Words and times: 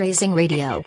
Fundraising 0.00 0.32
Radio. 0.32 0.82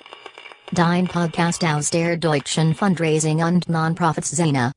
Dein 0.72 1.08
Podcast 1.08 1.64
aus 1.64 1.92
der 1.92 2.18
deutschen 2.18 2.74
Fundraising 2.74 3.44
und 3.44 3.70
Non-Profits-Szene. 3.70 4.72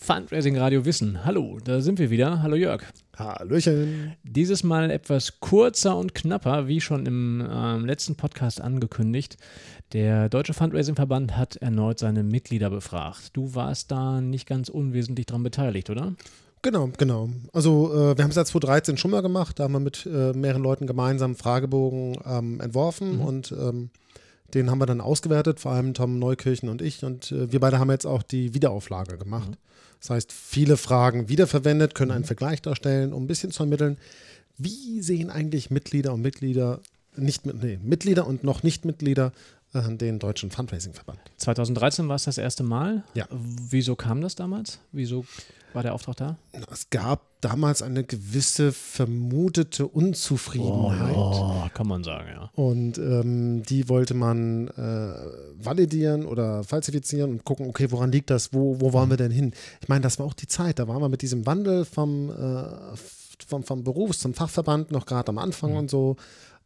Fundraising 0.00 0.58
Radio 0.58 0.84
Wissen. 0.84 1.24
Hallo, 1.24 1.60
da 1.62 1.80
sind 1.80 2.00
wir 2.00 2.10
wieder. 2.10 2.42
Hallo 2.42 2.56
Jörg. 2.56 2.82
Hallöchen. 3.16 4.16
Dieses 4.24 4.64
Mal 4.64 4.90
etwas 4.90 5.38
kurzer 5.38 5.96
und 5.96 6.16
knapper, 6.16 6.66
wie 6.66 6.80
schon 6.80 7.06
im 7.06 7.48
äh, 7.48 7.76
letzten 7.76 8.16
Podcast 8.16 8.60
angekündigt. 8.60 9.36
Der 9.92 10.28
Deutsche 10.28 10.52
Fundraising-Verband 10.52 11.36
hat 11.36 11.54
erneut 11.54 12.00
seine 12.00 12.24
Mitglieder 12.24 12.70
befragt. 12.70 13.30
Du 13.34 13.54
warst 13.54 13.92
da 13.92 14.20
nicht 14.20 14.48
ganz 14.48 14.68
unwesentlich 14.68 15.26
dran 15.26 15.44
beteiligt, 15.44 15.90
oder? 15.90 16.14
Genau, 16.64 16.88
genau. 16.96 17.28
Also 17.52 17.92
äh, 17.92 18.16
wir 18.16 18.24
haben 18.24 18.30
es 18.30 18.36
ja 18.36 18.44
2013 18.44 18.96
schon 18.96 19.10
mal 19.10 19.20
gemacht, 19.20 19.58
da 19.58 19.64
haben 19.64 19.72
wir 19.74 19.80
mit 19.80 20.06
äh, 20.06 20.32
mehreren 20.32 20.62
Leuten 20.62 20.86
gemeinsam 20.86 21.32
einen 21.32 21.36
Fragebogen 21.36 22.16
ähm, 22.26 22.58
entworfen 22.60 23.16
Mhm. 23.18 23.20
und 23.20 23.52
ähm, 23.52 23.90
den 24.54 24.70
haben 24.70 24.78
wir 24.78 24.86
dann 24.86 25.02
ausgewertet, 25.02 25.60
vor 25.60 25.72
allem 25.72 25.92
Tom 25.92 26.18
Neukirchen 26.18 26.70
und 26.70 26.80
ich. 26.80 27.04
Und 27.04 27.32
äh, 27.32 27.52
wir 27.52 27.60
beide 27.60 27.78
haben 27.78 27.90
jetzt 27.90 28.06
auch 28.06 28.22
die 28.22 28.54
Wiederauflage 28.54 29.18
gemacht. 29.18 29.50
Mhm. 29.50 29.56
Das 30.00 30.08
heißt, 30.10 30.32
viele 30.32 30.78
Fragen 30.78 31.28
wiederverwendet, 31.28 31.94
können 31.94 32.12
einen 32.12 32.24
Vergleich 32.24 32.62
darstellen, 32.62 33.12
um 33.12 33.24
ein 33.24 33.26
bisschen 33.26 33.50
zu 33.50 33.62
ermitteln, 33.64 33.98
wie 34.56 35.02
sehen 35.02 35.28
eigentlich 35.28 35.70
Mitglieder 35.70 36.14
und 36.14 36.22
Mitglieder, 36.22 36.80
nicht 37.16 37.44
mit, 37.44 37.62
nee, 37.62 37.78
Mitglieder 37.82 38.26
und 38.26 38.42
noch 38.42 38.62
Nicht-Mitglieder 38.62 39.32
äh, 39.74 39.96
den 39.96 40.18
Deutschen 40.18 40.50
Fundraising-Verband. 40.50 41.18
2013 41.36 42.08
war 42.08 42.16
es 42.16 42.24
das 42.24 42.38
erste 42.38 42.62
Mal. 42.62 43.02
Ja. 43.12 43.26
Wieso 43.30 43.96
kam 43.96 44.22
das 44.22 44.34
damals? 44.34 44.78
Wieso 44.92 45.26
war 45.74 45.82
der 45.82 45.94
Auftrag 45.94 46.16
da? 46.16 46.38
Es 46.70 46.88
gab 46.90 47.40
damals 47.40 47.82
eine 47.82 48.04
gewisse 48.04 48.72
vermutete 48.72 49.86
Unzufriedenheit. 49.86 51.14
oh, 51.16 51.66
kann 51.74 51.86
man 51.86 52.04
sagen, 52.04 52.28
ja. 52.32 52.50
Und 52.54 52.96
ähm, 52.98 53.62
die 53.64 53.88
wollte 53.88 54.14
man 54.14 54.68
äh, 54.68 55.14
validieren 55.62 56.24
oder 56.26 56.64
falsifizieren 56.64 57.30
und 57.32 57.44
gucken, 57.44 57.68
okay, 57.68 57.90
woran 57.90 58.12
liegt 58.12 58.30
das? 58.30 58.52
Wo, 58.54 58.80
wo 58.80 58.92
wollen 58.92 59.10
wir 59.10 59.16
denn 59.16 59.30
hin? 59.30 59.52
Ich 59.80 59.88
meine, 59.88 60.02
das 60.02 60.18
war 60.18 60.26
auch 60.26 60.34
die 60.34 60.48
Zeit, 60.48 60.78
da 60.78 60.88
waren 60.88 61.02
wir 61.02 61.08
mit 61.08 61.22
diesem 61.22 61.44
Wandel 61.44 61.84
vom, 61.84 62.30
äh, 62.30 62.64
vom, 63.46 63.62
vom 63.62 63.84
Berufs- 63.84 64.20
zum 64.20 64.32
Fachverband 64.32 64.90
noch 64.90 65.06
gerade 65.06 65.28
am 65.28 65.38
Anfang 65.38 65.76
und 65.76 65.90
so, 65.90 66.16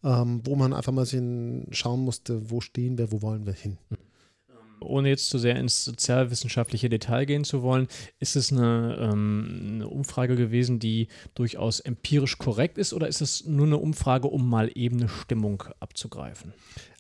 ähm, 0.05 0.43
wo 0.45 0.55
man 0.55 0.73
einfach 0.73 0.93
mal 0.93 1.07
sehen, 1.07 1.67
schauen 1.71 2.01
musste, 2.05 2.51
wo 2.51 2.61
stehen 2.61 2.99
wir, 2.99 3.11
wo 3.11 3.23
wollen 3.23 3.47
wir 3.47 3.55
hin? 3.55 3.79
Ohne 4.81 5.09
jetzt 5.09 5.29
zu 5.29 5.39
sehr 5.39 5.57
ins 5.57 5.85
sozialwissenschaftliche 5.85 6.89
Detail 6.89 7.25
gehen 7.25 7.45
zu 7.45 7.63
wollen, 7.63 7.89
ist 8.19 8.37
es 8.37 8.53
eine, 8.53 9.11
ähm, 9.13 9.73
eine 9.75 9.89
Umfrage 9.89 10.37
gewesen, 10.37 10.79
die 10.79 11.09
durchaus 11.35 11.81
empirisch 11.81 12.39
korrekt 12.39 12.79
ist 12.79 12.93
oder 12.93 13.09
ist 13.09 13.21
es 13.21 13.47
nur 13.47 13.67
eine 13.67 13.79
Umfrage, 13.79 14.29
um 14.29 14.49
mal 14.49 14.71
eben 14.75 14.99
eine 14.99 15.09
Stimmung 15.09 15.65
abzugreifen? 15.81 16.53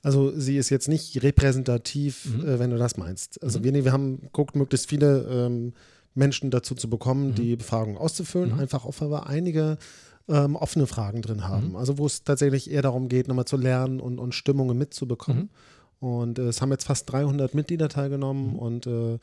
Also 0.02 0.32
sie 0.38 0.56
ist 0.56 0.70
jetzt 0.70 0.88
nicht 0.88 1.22
repräsentativ, 1.22 2.26
äh, 2.42 2.58
wenn 2.58 2.70
du 2.70 2.78
das 2.78 2.96
meinst. 2.96 3.42
Also 3.42 3.64
wir, 3.64 3.72
nee, 3.72 3.84
wir 3.84 3.92
haben 3.92 4.20
geguckt, 4.22 4.56
möglichst 4.56 4.88
viele 4.88 5.28
ähm, 5.30 5.72
Menschen 6.14 6.50
dazu 6.50 6.74
zu 6.74 6.90
bekommen, 6.90 7.34
die 7.34 7.56
Befragung 7.56 7.96
auszufüllen, 7.96 8.58
einfach 8.58 8.84
auch, 8.84 8.94
weil 9.00 9.10
wir 9.10 9.26
einige 9.26 9.78
ähm, 10.28 10.56
offene 10.56 10.86
Fragen 10.86 11.22
drin 11.22 11.46
haben. 11.48 11.76
Also 11.76 11.98
wo 11.98 12.06
es 12.06 12.22
tatsächlich 12.24 12.70
eher 12.70 12.82
darum 12.82 13.08
geht, 13.08 13.28
nochmal 13.28 13.46
zu 13.46 13.56
lernen 13.56 14.00
und, 14.00 14.18
und 14.18 14.34
Stimmungen 14.34 14.76
mitzubekommen. 14.76 15.50
Und 16.00 16.38
äh, 16.38 16.42
es 16.42 16.62
haben 16.62 16.70
jetzt 16.70 16.84
fast 16.84 17.10
300 17.10 17.54
Mitglieder 17.54 17.88
teilgenommen 17.88 18.56
und 18.56 18.86
äh, 18.86 19.14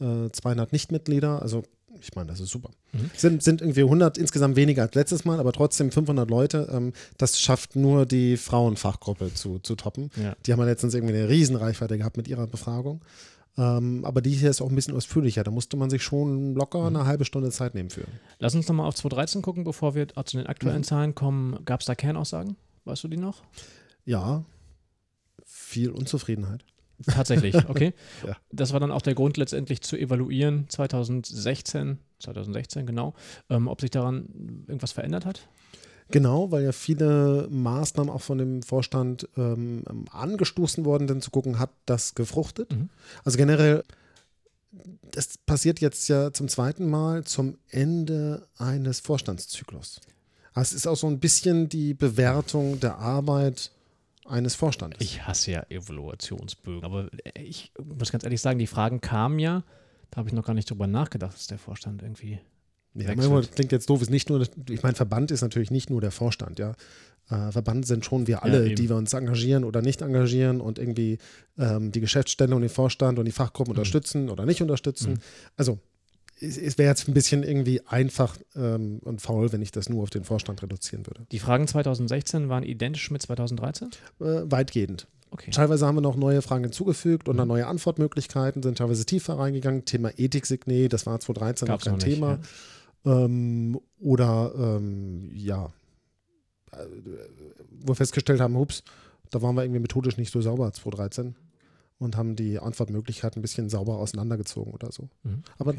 äh, 0.00 0.30
200 0.30 0.72
Nichtmitglieder. 0.72 1.40
Also 1.42 1.62
ich 2.00 2.14
meine, 2.14 2.28
das 2.28 2.40
ist 2.40 2.50
super. 2.50 2.70
Sind, 3.16 3.42
sind 3.42 3.60
irgendwie 3.60 3.82
100 3.82 4.18
insgesamt 4.18 4.56
weniger 4.56 4.82
als 4.82 4.94
letztes 4.94 5.24
Mal, 5.24 5.38
aber 5.40 5.52
trotzdem 5.52 5.90
500 5.90 6.28
Leute. 6.28 6.68
Ähm, 6.72 6.92
das 7.18 7.40
schafft 7.40 7.76
nur 7.76 8.06
die 8.06 8.36
Frauenfachgruppe 8.36 9.32
zu, 9.34 9.58
zu 9.60 9.74
toppen. 9.76 10.10
Ja. 10.20 10.34
Die 10.44 10.52
haben 10.52 10.60
ja 10.60 10.66
letztens 10.66 10.94
irgendwie 10.94 11.14
eine 11.14 11.28
Riesenreichweite 11.28 11.98
gehabt 11.98 12.16
mit 12.16 12.28
ihrer 12.28 12.46
Befragung. 12.46 13.00
Ähm, 13.56 14.04
aber 14.04 14.20
die 14.20 14.30
hier 14.30 14.50
ist 14.50 14.60
auch 14.60 14.68
ein 14.68 14.74
bisschen 14.74 14.96
ausführlicher. 14.96 15.44
Da 15.44 15.50
musste 15.50 15.76
man 15.76 15.88
sich 15.88 16.02
schon 16.02 16.54
locker 16.54 16.86
eine 16.86 17.06
halbe 17.06 17.24
Stunde 17.24 17.50
Zeit 17.50 17.74
nehmen 17.74 17.90
für. 17.90 18.04
Lass 18.38 18.54
uns 18.54 18.66
nochmal 18.66 18.86
auf 18.86 18.96
2013 18.96 19.42
gucken, 19.42 19.64
bevor 19.64 19.94
wir 19.94 20.08
zu 20.08 20.36
den 20.36 20.46
aktuellen 20.46 20.82
Zahlen 20.82 21.14
kommen. 21.14 21.64
Gab 21.64 21.80
es 21.80 21.86
da 21.86 21.94
Kernaussagen? 21.94 22.56
Weißt 22.84 23.04
du 23.04 23.08
die 23.08 23.16
noch? 23.16 23.42
Ja, 24.04 24.44
viel 25.74 25.90
Unzufriedenheit. 25.90 26.64
Tatsächlich, 27.04 27.56
okay. 27.68 27.92
Ja. 28.24 28.36
Das 28.52 28.72
war 28.72 28.78
dann 28.78 28.92
auch 28.92 29.02
der 29.02 29.14
Grund 29.14 29.36
letztendlich 29.36 29.80
zu 29.80 29.96
evaluieren 29.96 30.66
2016, 30.68 31.98
2016 32.20 32.86
genau, 32.86 33.14
ähm, 33.50 33.66
ob 33.66 33.80
sich 33.80 33.90
daran 33.90 34.28
irgendwas 34.68 34.92
verändert 34.92 35.26
hat. 35.26 35.48
Genau, 36.10 36.52
weil 36.52 36.62
ja 36.62 36.70
viele 36.72 37.48
Maßnahmen 37.50 38.12
auch 38.12 38.20
von 38.20 38.38
dem 38.38 38.62
Vorstand 38.62 39.28
ähm, 39.36 39.82
angestoßen 40.12 40.84
worden 40.84 41.08
sind, 41.08 41.24
zu 41.24 41.32
gucken, 41.32 41.58
hat 41.58 41.70
das 41.86 42.14
gefruchtet. 42.14 42.72
Mhm. 42.72 42.90
Also 43.24 43.38
generell, 43.38 43.82
das 45.10 45.36
passiert 45.38 45.80
jetzt 45.80 46.06
ja 46.08 46.32
zum 46.32 46.46
zweiten 46.46 46.88
Mal 46.88 47.24
zum 47.24 47.58
Ende 47.70 48.46
eines 48.56 49.00
Vorstandszyklus. 49.00 50.00
Also 50.52 50.68
es 50.68 50.72
ist 50.74 50.86
auch 50.86 50.96
so 50.96 51.08
ein 51.08 51.18
bisschen 51.18 51.68
die 51.68 51.94
Bewertung 51.94 52.78
der 52.78 52.98
Arbeit 52.98 53.72
eines 54.26 54.54
Vorstandes. 54.54 55.00
Ich 55.00 55.26
hasse 55.26 55.50
ja 55.52 55.66
Evaluationsbögen, 55.68 56.84
aber 56.84 57.08
ich 57.34 57.72
muss 57.82 58.10
ganz 58.12 58.24
ehrlich 58.24 58.40
sagen, 58.40 58.58
die 58.58 58.66
Fragen 58.66 59.00
kamen 59.00 59.38
ja, 59.38 59.64
da 60.10 60.18
habe 60.18 60.28
ich 60.28 60.34
noch 60.34 60.44
gar 60.44 60.54
nicht 60.54 60.70
drüber 60.70 60.86
nachgedacht, 60.86 61.34
dass 61.34 61.46
der 61.46 61.58
Vorstand 61.58 62.02
irgendwie. 62.02 62.38
Ja, 62.94 63.12
manchmal 63.16 63.42
klingt 63.42 63.72
jetzt 63.72 63.90
doof, 63.90 64.02
ist 64.02 64.10
nicht 64.10 64.28
nur, 64.30 64.46
ich 64.70 64.82
meine, 64.82 64.94
Verband 64.94 65.30
ist 65.32 65.40
natürlich 65.42 65.70
nicht 65.72 65.90
nur 65.90 66.00
der 66.00 66.12
Vorstand, 66.12 66.58
ja. 66.60 66.74
Äh, 67.28 67.50
Verband 67.50 67.86
sind 67.86 68.04
schon 68.04 68.26
wir 68.26 68.44
alle, 68.44 68.66
eben. 68.66 68.76
die 68.76 68.88
wir 68.88 68.96
uns 68.96 69.12
engagieren 69.14 69.64
oder 69.64 69.82
nicht 69.82 70.02
engagieren 70.02 70.60
und 70.60 70.78
irgendwie 70.78 71.18
ähm, 71.58 71.90
die 71.90 72.00
Geschäftsstelle 72.00 72.54
und 72.54 72.60
den 72.60 72.70
Vorstand 72.70 73.18
und 73.18 73.24
die 73.24 73.32
Fachgruppen 73.32 73.72
Mhm. 73.72 73.78
unterstützen 73.78 74.28
oder 74.30 74.44
nicht 74.46 74.60
unterstützen. 74.62 75.18
Also 75.56 75.78
es, 76.44 76.58
es 76.58 76.78
wäre 76.78 76.88
jetzt 76.90 77.08
ein 77.08 77.14
bisschen 77.14 77.42
irgendwie 77.42 77.80
einfach 77.86 78.36
ähm, 78.54 79.00
und 79.04 79.20
faul, 79.22 79.52
wenn 79.52 79.62
ich 79.62 79.72
das 79.72 79.88
nur 79.88 80.02
auf 80.02 80.10
den 80.10 80.24
Vorstand 80.24 80.62
reduzieren 80.62 81.06
würde. 81.06 81.26
Die 81.32 81.38
Fragen 81.38 81.66
2016 81.66 82.48
waren 82.48 82.62
identisch 82.62 83.10
mit 83.10 83.22
2013? 83.22 83.88
Äh, 84.20 84.24
weitgehend. 84.44 85.06
Okay. 85.30 85.50
Teilweise 85.50 85.84
haben 85.86 85.96
wir 85.96 86.00
noch 86.00 86.16
neue 86.16 86.42
Fragen 86.42 86.64
hinzugefügt 86.64 87.26
Mhm. 87.26 87.30
und 87.32 87.36
dann 87.38 87.48
neue 87.48 87.66
Antwortmöglichkeiten, 87.66 88.62
sind 88.62 88.78
teilweise 88.78 89.04
tiefer 89.04 89.38
reingegangen. 89.38 89.84
Thema 89.84 90.10
Ethik-Signet, 90.16 90.92
das 90.92 91.06
war 91.06 91.18
2013 91.18 91.66
Gab's 91.66 91.84
noch 91.86 91.98
kein 91.98 92.08
nicht, 92.08 92.14
Thema. 92.14 92.38
Ähm, 93.04 93.80
oder 93.98 94.52
ähm, 94.56 95.30
ja, 95.34 95.72
äh, 96.72 96.76
wo 97.80 97.88
wir 97.88 97.94
festgestellt 97.96 98.40
haben, 98.40 98.56
hups, 98.56 98.84
da 99.30 99.42
waren 99.42 99.56
wir 99.56 99.64
irgendwie 99.64 99.80
methodisch 99.80 100.16
nicht 100.16 100.32
so 100.32 100.40
sauber 100.40 100.72
2013 100.72 101.34
und 102.04 102.16
haben 102.16 102.36
die 102.36 102.58
Antwortmöglichkeiten 102.58 103.40
ein 103.40 103.42
bisschen 103.42 103.68
sauber 103.68 103.98
auseinandergezogen 103.98 104.72
oder 104.72 104.92
so. 104.92 105.08
Mhm. 105.22 105.42
Aber 105.58 105.74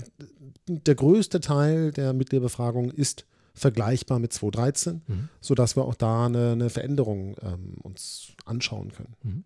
der 0.68 0.96
größte 0.96 1.40
Teil 1.40 1.92
der 1.92 2.14
Mitgliederbefragung 2.14 2.92
ist 2.92 3.26
vergleichbar 3.54 4.20
mit 4.20 4.34
2013, 4.34 5.02
Mhm. 5.08 5.30
sodass 5.40 5.76
wir 5.78 5.86
auch 5.86 5.96
da 5.96 6.26
eine, 6.26 6.52
eine 6.52 6.70
Veränderung 6.70 7.36
ähm, 7.42 7.76
uns 7.82 8.34
anschauen 8.46 8.92
können. 8.92 9.46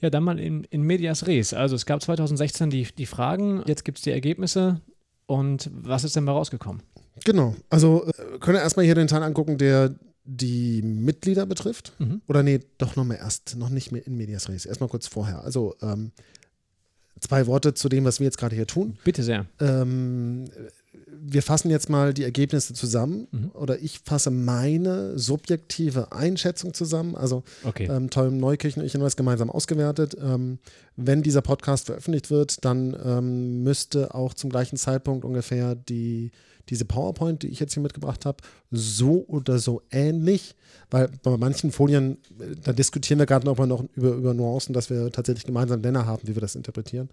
Ja, 0.00 0.10
dann 0.10 0.22
mal 0.22 0.38
in, 0.38 0.64
in 0.64 0.82
Medias 0.82 1.26
Res. 1.26 1.54
Also 1.54 1.74
es 1.74 1.86
gab 1.86 2.02
2016 2.02 2.70
die, 2.70 2.86
die 2.96 3.06
Fragen, 3.06 3.62
jetzt 3.66 3.84
gibt 3.84 3.98
es 3.98 4.04
die 4.04 4.10
Ergebnisse. 4.10 4.80
Und 5.26 5.70
was 5.74 6.04
ist 6.04 6.14
denn 6.16 6.24
bei 6.24 6.32
rausgekommen? 6.32 6.82
Genau. 7.24 7.54
Also 7.68 8.06
äh, 8.06 8.38
können 8.38 8.56
wir 8.56 8.62
erstmal 8.62 8.84
hier 8.84 8.94
den 8.94 9.08
Teil 9.08 9.22
angucken, 9.22 9.58
der 9.58 9.94
die 10.30 10.82
Mitglieder 10.82 11.46
betrifft. 11.46 11.92
Mhm. 11.98 12.20
Oder 12.28 12.42
nee, 12.42 12.60
doch 12.76 12.96
nochmal 12.96 13.16
erst, 13.16 13.56
noch 13.56 13.70
nicht 13.70 13.92
mehr 13.92 14.06
in 14.06 14.16
Medias 14.16 14.48
Res. 14.50 14.66
Erstmal 14.66 14.90
kurz 14.90 15.06
vorher. 15.06 15.42
Also 15.42 15.74
ähm, 15.80 16.12
zwei 17.18 17.46
Worte 17.46 17.72
zu 17.72 17.88
dem, 17.88 18.04
was 18.04 18.20
wir 18.20 18.26
jetzt 18.26 18.36
gerade 18.38 18.54
hier 18.54 18.66
tun. 18.66 18.98
Bitte 19.04 19.22
sehr. 19.22 19.46
Ähm, 19.58 20.44
wir 21.20 21.42
fassen 21.42 21.70
jetzt 21.70 21.88
mal 21.88 22.12
die 22.12 22.24
Ergebnisse 22.24 22.74
zusammen 22.74 23.26
Mhm. 23.30 23.50
oder 23.54 23.80
ich 23.80 24.00
fasse 24.04 24.30
meine 24.30 25.18
subjektive 25.18 26.12
Einschätzung 26.12 26.74
zusammen. 26.74 27.16
Also 27.16 27.42
Okay. 27.64 27.88
ähm, 27.90 28.10
Tom 28.10 28.36
Neukirchen 28.36 28.82
und 28.82 28.86
ich 28.86 28.94
haben 28.94 29.00
das 29.00 29.16
gemeinsam 29.16 29.50
ausgewertet. 29.50 30.14
Ähm, 30.20 30.58
wenn 30.96 31.22
dieser 31.22 31.40
Podcast 31.42 31.86
veröffentlicht 31.86 32.30
wird, 32.30 32.64
dann 32.66 32.94
ähm, 33.02 33.62
müsste 33.62 34.14
auch 34.14 34.34
zum 34.34 34.50
gleichen 34.50 34.76
Zeitpunkt 34.76 35.24
ungefähr 35.24 35.74
die, 35.74 36.32
diese 36.70 36.84
PowerPoint, 36.84 37.42
die 37.42 37.48
ich 37.48 37.60
jetzt 37.60 37.74
hier 37.74 37.82
mitgebracht 37.82 38.26
habe, 38.26 38.38
so 38.70 39.24
oder 39.26 39.58
so 39.58 39.82
ähnlich, 39.90 40.54
weil 40.90 41.08
bei 41.22 41.36
manchen 41.36 41.72
Folien, 41.72 42.18
äh, 42.40 42.54
da 42.62 42.72
diskutieren 42.72 43.18
wir 43.18 43.26
gerade 43.26 43.46
noch 43.46 43.58
mal 43.58 43.66
noch 43.66 43.84
über, 43.94 44.12
über 44.14 44.34
Nuancen, 44.34 44.72
dass 44.72 44.90
wir 44.90 45.10
tatsächlich 45.10 45.44
gemeinsam 45.44 45.80
Nenner 45.80 46.06
haben, 46.06 46.26
wie 46.26 46.34
wir 46.34 46.42
das 46.42 46.54
interpretieren. 46.54 47.10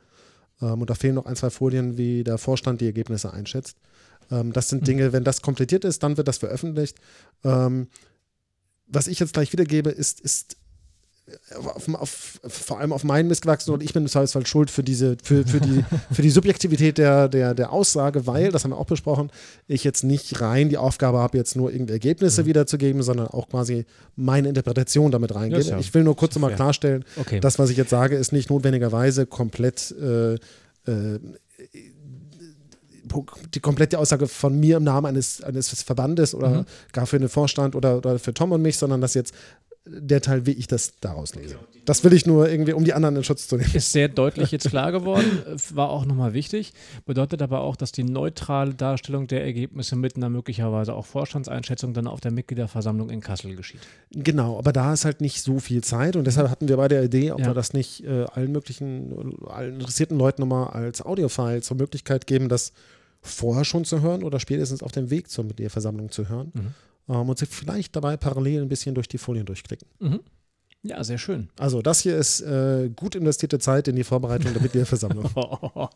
Ähm, 0.61 0.81
und 0.81 0.89
da 0.89 0.95
fehlen 0.95 1.15
noch 1.15 1.25
ein, 1.25 1.35
zwei 1.35 1.49
Folien, 1.49 1.97
wie 1.97 2.23
der 2.23 2.37
Vorstand 2.37 2.81
die 2.81 2.85
Ergebnisse 2.85 3.33
einschätzt. 3.33 3.77
Ähm, 4.31 4.53
das 4.53 4.69
sind 4.69 4.87
Dinge, 4.87 5.13
wenn 5.13 5.23
das 5.23 5.41
komplettiert 5.41 5.85
ist, 5.85 6.03
dann 6.03 6.17
wird 6.17 6.27
das 6.27 6.37
veröffentlicht. 6.37 6.97
Ähm, 7.43 7.87
was 8.87 9.07
ich 9.07 9.19
jetzt 9.19 9.33
gleich 9.33 9.51
wiedergebe, 9.51 9.89
ist, 9.89 10.21
ist 10.21 10.57
auf, 11.55 11.89
auf, 11.95 12.39
vor 12.43 12.79
allem 12.79 12.93
auf 12.93 13.03
meinen 13.03 13.27
Mist 13.27 13.41
gewachsen 13.41 13.71
und 13.71 13.81
ich 13.81 13.93
bin 13.93 14.03
im 14.03 14.09
Zweifelsfall 14.09 14.45
schuld 14.45 14.69
für 14.69 14.83
diese, 14.83 15.17
für, 15.23 15.45
für, 15.45 15.59
die, 15.59 15.83
für 16.11 16.21
die 16.21 16.29
Subjektivität 16.29 16.99
der, 16.99 17.27
der, 17.27 17.55
der 17.55 17.71
Aussage, 17.73 18.27
weil, 18.27 18.51
das 18.51 18.63
haben 18.63 18.71
wir 18.71 18.77
auch 18.77 18.85
besprochen, 18.85 19.31
ich 19.67 19.83
jetzt 19.83 20.03
nicht 20.03 20.39
rein 20.41 20.69
die 20.69 20.77
Aufgabe 20.77 21.17
habe, 21.17 21.37
jetzt 21.37 21.55
nur 21.55 21.71
irgendeine 21.71 21.95
Ergebnisse 21.95 22.43
mhm. 22.43 22.47
wiederzugeben, 22.47 23.01
sondern 23.01 23.27
auch 23.27 23.49
quasi 23.49 23.85
meine 24.15 24.49
Interpretation 24.49 25.11
damit 25.11 25.33
reingehen. 25.33 25.63
Ja, 25.63 25.79
ich 25.79 25.93
will 25.93 26.03
nur 26.03 26.15
kurz 26.15 26.35
nochmal 26.35 26.53
klarstellen, 26.53 27.03
okay. 27.17 27.39
das, 27.39 27.57
was 27.57 27.71
ich 27.71 27.77
jetzt 27.77 27.89
sage, 27.89 28.15
ist 28.15 28.31
nicht 28.31 28.49
notwendigerweise 28.51 29.25
komplett 29.25 29.95
äh, 29.99 30.35
äh, 30.35 31.19
die 33.53 33.59
komplette 33.59 33.99
Aussage 33.99 34.27
von 34.27 34.59
mir 34.59 34.77
im 34.77 34.83
Namen 34.83 35.05
eines, 35.05 35.41
eines 35.41 35.69
Verbandes 35.83 36.33
oder 36.33 36.49
mhm. 36.49 36.65
gar 36.91 37.05
für 37.05 37.19
den 37.19 37.29
Vorstand 37.29 37.75
oder, 37.75 37.97
oder 37.97 38.19
für 38.19 38.33
Tom 38.33 38.51
und 38.51 38.61
mich, 38.61 38.77
sondern 38.77 38.99
dass 38.99 39.13
jetzt 39.13 39.33
der 39.87 40.21
Teil, 40.21 40.45
wie 40.45 40.51
ich 40.51 40.67
das 40.67 40.93
daraus 40.99 41.35
lese. 41.35 41.57
Das 41.85 42.03
will 42.03 42.13
ich 42.13 42.25
nur 42.25 42.49
irgendwie, 42.49 42.73
um 42.73 42.83
die 42.83 42.93
anderen 42.93 43.15
in 43.17 43.23
Schutz 43.23 43.47
zu 43.47 43.57
nehmen. 43.57 43.69
Ist 43.73 43.91
sehr 43.91 44.07
deutlich 44.07 44.51
jetzt 44.51 44.69
klar 44.69 44.91
geworden, 44.93 45.43
war 45.73 45.89
auch 45.89 46.05
nochmal 46.05 46.33
wichtig, 46.33 46.73
bedeutet 47.05 47.43
aber 47.43 47.61
auch, 47.61 47.75
dass 47.75 47.91
die 47.91 48.03
neutrale 48.03 48.73
Darstellung 48.73 49.27
der 49.27 49.43
Ergebnisse 49.43 49.95
mit 49.95 50.15
einer 50.15 50.29
möglicherweise 50.29 50.93
auch 50.93 51.05
Vorstandseinschätzung 51.05 51.93
dann 51.93 52.07
auf 52.07 52.19
der 52.19 52.31
Mitgliederversammlung 52.31 53.11
in 53.11 53.21
Kassel 53.21 53.55
geschieht. 53.55 53.81
Genau, 54.11 54.57
aber 54.57 54.73
da 54.73 54.93
ist 54.93 55.05
halt 55.05 55.21
nicht 55.21 55.43
so 55.43 55.59
viel 55.59 55.83
Zeit 55.83 56.15
und 56.15 56.25
deshalb 56.25 56.49
hatten 56.49 56.67
wir 56.67 56.77
bei 56.77 56.87
der 56.87 57.03
Idee, 57.03 57.31
ob 57.31 57.41
ja. 57.41 57.47
wir 57.47 57.53
das 57.53 57.73
nicht 57.73 58.03
äh, 58.03 58.25
allen 58.33 58.51
möglichen, 58.51 59.37
allen 59.45 59.75
interessierten 59.75 60.17
Leuten 60.17 60.41
nochmal 60.41 60.69
als 60.69 61.03
Audiofile 61.03 61.61
zur 61.61 61.77
Möglichkeit 61.77 62.25
geben, 62.25 62.49
das 62.49 62.73
vorher 63.21 63.65
schon 63.65 63.85
zu 63.85 64.01
hören 64.01 64.23
oder 64.23 64.39
spätestens 64.39 64.81
auf 64.81 64.91
dem 64.91 65.11
Weg 65.11 65.29
zur 65.29 65.43
Mitgliederversammlung 65.43 66.09
zu 66.09 66.27
hören. 66.27 66.51
Mhm 66.53 66.73
ähm, 67.09 67.29
und 67.29 67.37
sich 67.37 67.49
vielleicht 67.49 67.95
dabei 67.95 68.17
parallel 68.17 68.61
ein 68.61 68.69
bisschen 68.69 68.95
durch 68.95 69.07
die 69.07 69.17
Folien 69.17 69.45
durchklicken. 69.45 69.87
Mhm. 69.99 70.19
Ja, 70.87 71.03
sehr 71.03 71.17
schön. 71.17 71.49
Also 71.57 71.81
das 71.81 72.01
hier 72.01 72.15
ist 72.15 72.41
äh, 72.41 72.91
gut 72.95 73.15
investierte 73.15 73.57
Zeit 73.57 73.87
in 73.87 73.95
die 73.95 74.03
Vorbereitung 74.03 74.53
der 74.53 74.61
Mitgliederversammlung. 74.61 75.31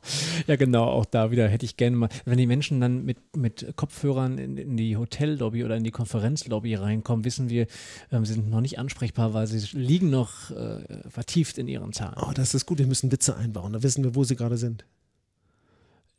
ja, 0.47 0.55
genau, 0.55 0.85
auch 0.85 1.05
da 1.05 1.29
wieder 1.29 1.47
hätte 1.47 1.63
ich 1.63 1.77
gerne 1.77 1.95
mal, 1.95 2.09
wenn 2.25 2.39
die 2.39 2.47
Menschen 2.47 2.81
dann 2.81 3.05
mit, 3.05 3.19
mit 3.37 3.73
Kopfhörern 3.75 4.39
in, 4.39 4.57
in 4.57 4.77
die 4.77 4.97
Hotellobby 4.97 5.63
oder 5.63 5.77
in 5.77 5.83
die 5.83 5.91
Konferenzlobby 5.91 6.73
reinkommen, 6.73 7.23
wissen 7.23 7.49
wir, 7.49 7.67
äh, 8.09 8.19
sie 8.23 8.33
sind 8.33 8.49
noch 8.49 8.61
nicht 8.61 8.79
ansprechbar, 8.79 9.35
weil 9.35 9.45
sie 9.45 9.77
liegen 9.77 10.09
noch 10.09 10.49
äh, 10.49 10.79
vertieft 11.07 11.59
in 11.59 11.67
ihren 11.67 11.93
Zahlen. 11.93 12.15
Oh, 12.19 12.31
das 12.33 12.55
ist 12.55 12.65
gut, 12.65 12.79
wir 12.79 12.87
müssen 12.87 13.11
Witze 13.11 13.37
einbauen, 13.37 13.73
da 13.73 13.83
wissen 13.83 14.03
wir, 14.03 14.15
wo 14.15 14.23
sie 14.23 14.35
gerade 14.35 14.57
sind. 14.57 14.85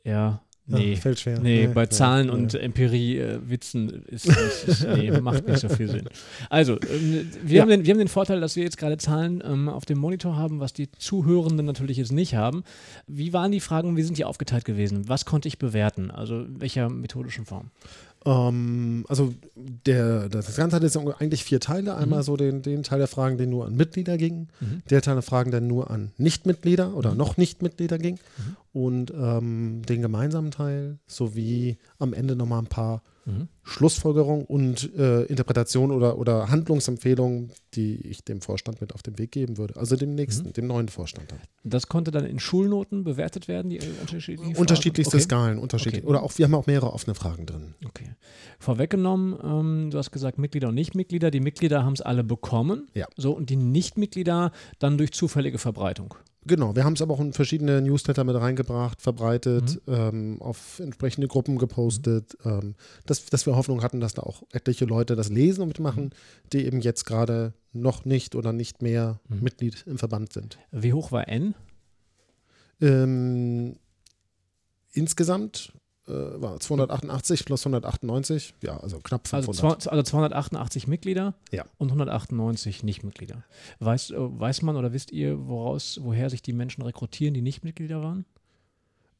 Ja, 0.04 0.42
Nee, 0.70 0.92
ja, 0.92 0.96
fällt 0.96 1.18
schwer. 1.20 1.40
Nee, 1.40 1.66
nee 1.66 1.72
bei 1.72 1.86
Zahlen 1.86 2.28
ja, 2.28 2.32
und 2.32 2.54
Empirie-Witzen 2.54 4.06
äh, 4.06 4.14
ist, 4.14 4.26
ist, 4.26 4.86
nee, 4.96 5.10
macht 5.20 5.46
nicht 5.46 5.60
so 5.60 5.68
viel 5.68 5.88
Sinn. 5.88 6.08
Also, 6.48 6.74
ähm, 6.74 7.28
wir, 7.42 7.56
ja. 7.56 7.62
haben 7.62 7.70
den, 7.70 7.84
wir 7.84 7.92
haben 7.92 7.98
den 7.98 8.08
Vorteil, 8.08 8.40
dass 8.40 8.56
wir 8.56 8.62
jetzt 8.62 8.78
gerade 8.78 8.96
Zahlen 8.96 9.42
ähm, 9.44 9.68
auf 9.68 9.84
dem 9.84 9.98
Monitor 9.98 10.36
haben, 10.36 10.60
was 10.60 10.72
die 10.72 10.90
Zuhörenden 10.92 11.66
natürlich 11.66 11.96
jetzt 11.96 12.12
nicht 12.12 12.34
haben. 12.34 12.62
Wie 13.06 13.32
waren 13.32 13.52
die 13.52 13.60
Fragen 13.60 13.96
wie 13.96 14.02
sind 14.02 14.18
die 14.18 14.24
aufgeteilt 14.24 14.64
gewesen? 14.64 15.08
Was 15.08 15.24
konnte 15.24 15.48
ich 15.48 15.58
bewerten? 15.58 16.10
Also, 16.10 16.46
welcher 16.48 16.88
methodischen 16.88 17.46
Form? 17.46 17.70
Ähm, 18.26 19.04
also 19.08 19.34
der, 19.54 20.28
das 20.28 20.54
Ganze 20.56 20.76
hat 20.76 20.82
jetzt 20.82 20.96
eigentlich 20.96 21.44
vier 21.44 21.60
Teile. 21.60 21.96
Einmal 21.96 22.20
mhm. 22.20 22.24
so 22.24 22.36
den, 22.36 22.62
den 22.62 22.82
Teil 22.82 22.98
der 22.98 23.08
Fragen, 23.08 23.38
der 23.38 23.46
nur 23.46 23.66
an 23.66 23.76
Mitglieder 23.76 24.16
ging, 24.18 24.48
mhm. 24.60 24.82
der 24.90 25.02
Teil 25.02 25.14
der 25.14 25.22
Fragen, 25.22 25.50
der 25.50 25.60
nur 25.60 25.90
an 25.90 26.12
Nichtmitglieder 26.18 26.94
oder 26.94 27.12
mhm. 27.12 27.18
noch 27.18 27.36
Nichtmitglieder 27.36 27.98
ging 27.98 28.14
mhm. 28.14 28.56
und 28.72 29.12
ähm, 29.12 29.82
den 29.88 30.02
gemeinsamen 30.02 30.50
Teil 30.50 30.98
sowie 31.06 31.78
am 31.98 32.12
Ende 32.12 32.36
nochmal 32.36 32.60
ein 32.60 32.66
paar 32.66 33.02
Mhm. 33.30 33.48
Schlussfolgerung 33.62 34.44
und 34.44 34.94
äh, 34.96 35.22
Interpretation 35.24 35.90
oder, 35.90 36.18
oder 36.18 36.50
Handlungsempfehlungen, 36.50 37.52
die 37.74 37.96
ich 38.06 38.24
dem 38.24 38.40
Vorstand 38.40 38.80
mit 38.80 38.94
auf 38.94 39.02
den 39.02 39.18
Weg 39.18 39.32
geben 39.32 39.58
würde. 39.58 39.76
Also 39.76 39.96
dem 39.96 40.14
nächsten, 40.14 40.48
mhm. 40.48 40.52
dem 40.54 40.66
neuen 40.66 40.88
Vorstand. 40.88 41.30
Dann. 41.30 41.38
Das 41.64 41.86
konnte 41.86 42.10
dann 42.10 42.24
in 42.24 42.38
Schulnoten 42.38 43.04
bewertet 43.04 43.48
werden, 43.48 43.70
die 43.70 43.80
unterschiedlichen 44.00 44.56
Unterschiedlichste 44.56 45.16
okay. 45.16 45.24
Skalen, 45.24 45.58
unterschiedlich. 45.58 46.02
Okay. 46.02 46.10
Oder 46.10 46.22
auch, 46.22 46.36
wir 46.36 46.46
haben 46.46 46.54
auch 46.54 46.66
mehrere 46.66 46.92
offene 46.92 47.14
Fragen 47.14 47.46
drin. 47.46 47.74
Okay. 47.86 48.14
Vorweggenommen, 48.58 49.38
ähm, 49.42 49.90
du 49.90 49.98
hast 49.98 50.10
gesagt 50.10 50.38
Mitglieder 50.38 50.68
und 50.68 50.74
Nichtmitglieder. 50.74 51.30
Die 51.30 51.40
Mitglieder 51.40 51.84
haben 51.84 51.94
es 51.94 52.00
alle 52.00 52.24
bekommen. 52.24 52.88
Ja. 52.94 53.06
So, 53.16 53.32
und 53.32 53.50
die 53.50 53.56
Nichtmitglieder 53.56 54.52
dann 54.78 54.98
durch 54.98 55.12
zufällige 55.12 55.58
Verbreitung. 55.58 56.14
Genau, 56.46 56.74
wir 56.74 56.84
haben 56.84 56.94
es 56.94 57.02
aber 57.02 57.12
auch 57.12 57.20
in 57.20 57.34
verschiedene 57.34 57.82
Newsletter 57.82 58.24
mit 58.24 58.34
reingebracht, 58.34 59.02
verbreitet, 59.02 59.80
mhm. 59.86 59.94
ähm, 59.94 60.42
auf 60.42 60.80
entsprechende 60.80 61.28
Gruppen 61.28 61.58
gepostet, 61.58 62.34
mhm. 62.44 62.50
ähm, 62.50 62.74
dass, 63.04 63.26
dass 63.26 63.44
wir 63.44 63.56
Hoffnung 63.56 63.82
hatten, 63.82 64.00
dass 64.00 64.14
da 64.14 64.22
auch 64.22 64.42
etliche 64.52 64.86
Leute 64.86 65.16
das 65.16 65.28
lesen 65.28 65.62
und 65.62 65.68
mitmachen, 65.68 66.04
mhm. 66.04 66.10
die 66.52 66.64
eben 66.64 66.80
jetzt 66.80 67.04
gerade 67.04 67.52
noch 67.72 68.06
nicht 68.06 68.34
oder 68.34 68.52
nicht 68.52 68.80
mehr 68.80 69.20
mhm. 69.28 69.42
Mitglied 69.42 69.84
im 69.86 69.98
Verband 69.98 70.32
sind. 70.32 70.58
Wie 70.70 70.94
hoch 70.94 71.12
war 71.12 71.28
N? 71.28 71.54
Ähm, 72.80 73.76
insgesamt 74.92 75.74
äh, 76.10 76.40
war 76.40 76.58
288 76.58 77.44
plus 77.44 77.64
198, 77.64 78.54
ja, 78.62 78.76
also 78.78 78.98
knapp 78.98 79.28
500. 79.28 79.64
Also, 79.64 79.90
also 79.90 80.02
288 80.02 80.86
Mitglieder 80.86 81.34
ja. 81.52 81.64
und 81.78 81.88
198 81.88 82.82
Nichtmitglieder. 82.82 83.44
Weiß, 83.78 84.10
äh, 84.10 84.16
weiß 84.18 84.62
man 84.62 84.76
oder 84.76 84.92
wisst 84.92 85.12
ihr, 85.12 85.46
woraus, 85.46 86.00
woher 86.02 86.30
sich 86.30 86.42
die 86.42 86.52
Menschen 86.52 86.82
rekrutieren, 86.82 87.34
die 87.34 87.42
nicht 87.42 87.64
Mitglieder 87.64 88.02
waren? 88.02 88.24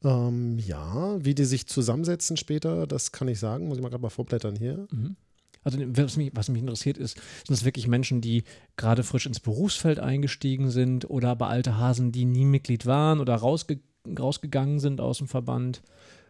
Ähm, 0.03 0.57
ja, 0.59 1.23
wie 1.23 1.35
die 1.35 1.45
sich 1.45 1.67
zusammensetzen 1.67 2.37
später, 2.37 2.87
das 2.87 3.11
kann 3.11 3.27
ich 3.27 3.39
sagen. 3.39 3.67
Muss 3.67 3.77
ich 3.77 3.83
mal 3.83 3.89
gerade 3.89 4.01
mal 4.01 4.09
vorblättern 4.09 4.55
hier. 4.55 4.87
Mhm. 4.91 5.15
Also 5.63 5.77
was 5.79 6.17
mich, 6.17 6.31
was 6.33 6.49
mich 6.49 6.61
interessiert 6.61 6.97
ist, 6.97 7.17
sind 7.17 7.51
das 7.51 7.65
wirklich 7.65 7.87
Menschen, 7.87 8.19
die 8.19 8.43
gerade 8.77 9.03
frisch 9.03 9.27
ins 9.27 9.39
Berufsfeld 9.39 9.99
eingestiegen 9.99 10.71
sind 10.71 11.07
oder 11.09 11.29
aber 11.29 11.49
alte 11.49 11.77
Hasen, 11.77 12.11
die 12.11 12.25
nie 12.25 12.45
Mitglied 12.45 12.85
waren 12.85 13.19
oder 13.19 13.35
rausge 13.35 13.79
rausgegangen 14.17 14.79
sind 14.79 14.99
aus 14.99 15.19
dem 15.19 15.27
Verband? 15.27 15.83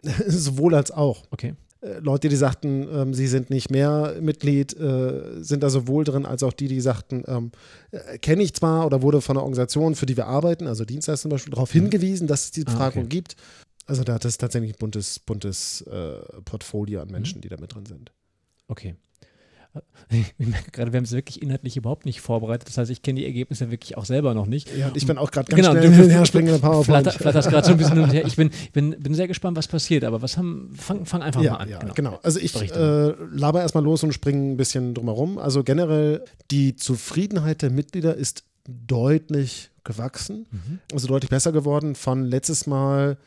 Sowohl 0.27 0.75
als 0.75 0.91
auch. 0.91 1.23
Okay. 1.31 1.55
Äh, 1.81 1.99
Leute, 1.99 2.29
die 2.29 2.35
sagten, 2.35 2.87
ähm, 2.91 3.13
sie 3.13 3.27
sind 3.27 3.49
nicht 3.49 3.69
mehr 3.71 4.15
Mitglied, 4.21 4.77
äh, 4.79 5.43
sind 5.43 5.63
da 5.63 5.69
sowohl 5.69 6.03
drin, 6.03 6.25
als 6.25 6.43
auch 6.43 6.53
die, 6.53 6.67
die 6.67 6.81
sagten, 6.81 7.23
ähm, 7.27 7.51
äh, 7.91 8.17
kenne 8.19 8.43
ich 8.43 8.53
zwar 8.53 8.85
oder 8.85 9.01
wurde 9.01 9.21
von 9.21 9.35
der 9.35 9.43
Organisation, 9.43 9.95
für 9.95 10.05
die 10.05 10.17
wir 10.17 10.27
arbeiten, 10.27 10.67
also 10.67 10.85
Dienstleister 10.85 11.23
zum 11.23 11.31
Beispiel, 11.31 11.51
darauf 11.51 11.73
mhm. 11.73 11.81
hingewiesen, 11.81 12.27
dass 12.27 12.45
es 12.45 12.51
diese 12.51 12.65
Befragung 12.65 13.03
ah, 13.03 13.05
okay. 13.05 13.15
gibt. 13.15 13.35
Also 13.87 14.03
da 14.03 14.13
hat 14.13 14.25
es 14.25 14.37
tatsächlich 14.37 14.73
ein 14.73 14.79
buntes, 14.79 15.19
buntes 15.19 15.81
äh, 15.81 16.19
Portfolio 16.45 17.01
an 17.01 17.09
Menschen, 17.09 17.39
mhm. 17.39 17.41
die 17.41 17.49
da 17.49 17.57
mit 17.57 17.73
drin 17.73 17.85
sind. 17.85 18.11
Okay. 18.67 18.95
Ich 20.37 20.47
merke 20.47 20.71
gerade, 20.71 20.91
wir 20.91 20.97
haben 20.97 21.05
es 21.05 21.13
wirklich 21.13 21.41
inhaltlich 21.41 21.77
überhaupt 21.77 22.05
nicht 22.05 22.19
vorbereitet. 22.19 22.67
Das 22.67 22.77
heißt, 22.77 22.91
ich 22.91 23.01
kenne 23.01 23.21
die 23.21 23.25
Ergebnisse 23.25 23.71
wirklich 23.71 23.97
auch 23.97 24.03
selber 24.03 24.33
noch 24.33 24.45
nicht. 24.45 24.75
Ja, 24.75 24.87
und 24.87 24.97
ich 24.97 25.07
bin 25.07 25.17
auch 25.17 25.31
gerade 25.31 25.49
ganz 25.49 25.61
genau, 25.61 25.71
schnell 25.71 25.93
hin 25.93 26.03
und 26.03 26.09
her 26.09 26.59
PowerPoint. 26.59 26.85
Flatter, 26.85 27.11
flatterst 27.11 27.49
gerade 27.49 27.65
so 27.65 27.71
ein 27.71 27.77
bisschen 27.77 27.95
hin 27.95 28.03
und 28.03 28.13
her. 28.13 28.25
Ich 28.25 28.35
bin, 28.35 28.51
bin, 28.73 28.91
bin 28.99 29.13
sehr 29.13 29.27
gespannt, 29.27 29.55
was 29.55 29.67
passiert. 29.67 30.03
Aber 30.03 30.21
was 30.21 30.37
haben, 30.37 30.73
fang, 30.75 31.05
fang 31.05 31.21
einfach 31.21 31.41
ja, 31.41 31.53
mal 31.53 31.57
an. 31.59 31.69
Ja, 31.69 31.79
genau. 31.79 31.93
genau. 31.93 32.19
Also 32.23 32.39
ich 32.39 32.53
äh, 32.55 33.13
laber 33.31 33.61
erstmal 33.61 33.83
los 33.83 34.03
und 34.03 34.13
springe 34.13 34.51
ein 34.51 34.57
bisschen 34.57 34.93
drumherum. 34.93 35.37
Also 35.37 35.63
generell, 35.63 36.25
die 36.51 36.75
Zufriedenheit 36.75 37.61
der 37.61 37.71
Mitglieder 37.71 38.15
ist 38.15 38.43
deutlich 38.67 39.69
gewachsen. 39.83 40.45
Mhm. 40.51 40.79
Also 40.91 41.07
deutlich 41.07 41.29
besser 41.29 41.51
geworden 41.51 41.95
von 41.95 42.25
letztes 42.25 42.67
Mal 42.67 43.17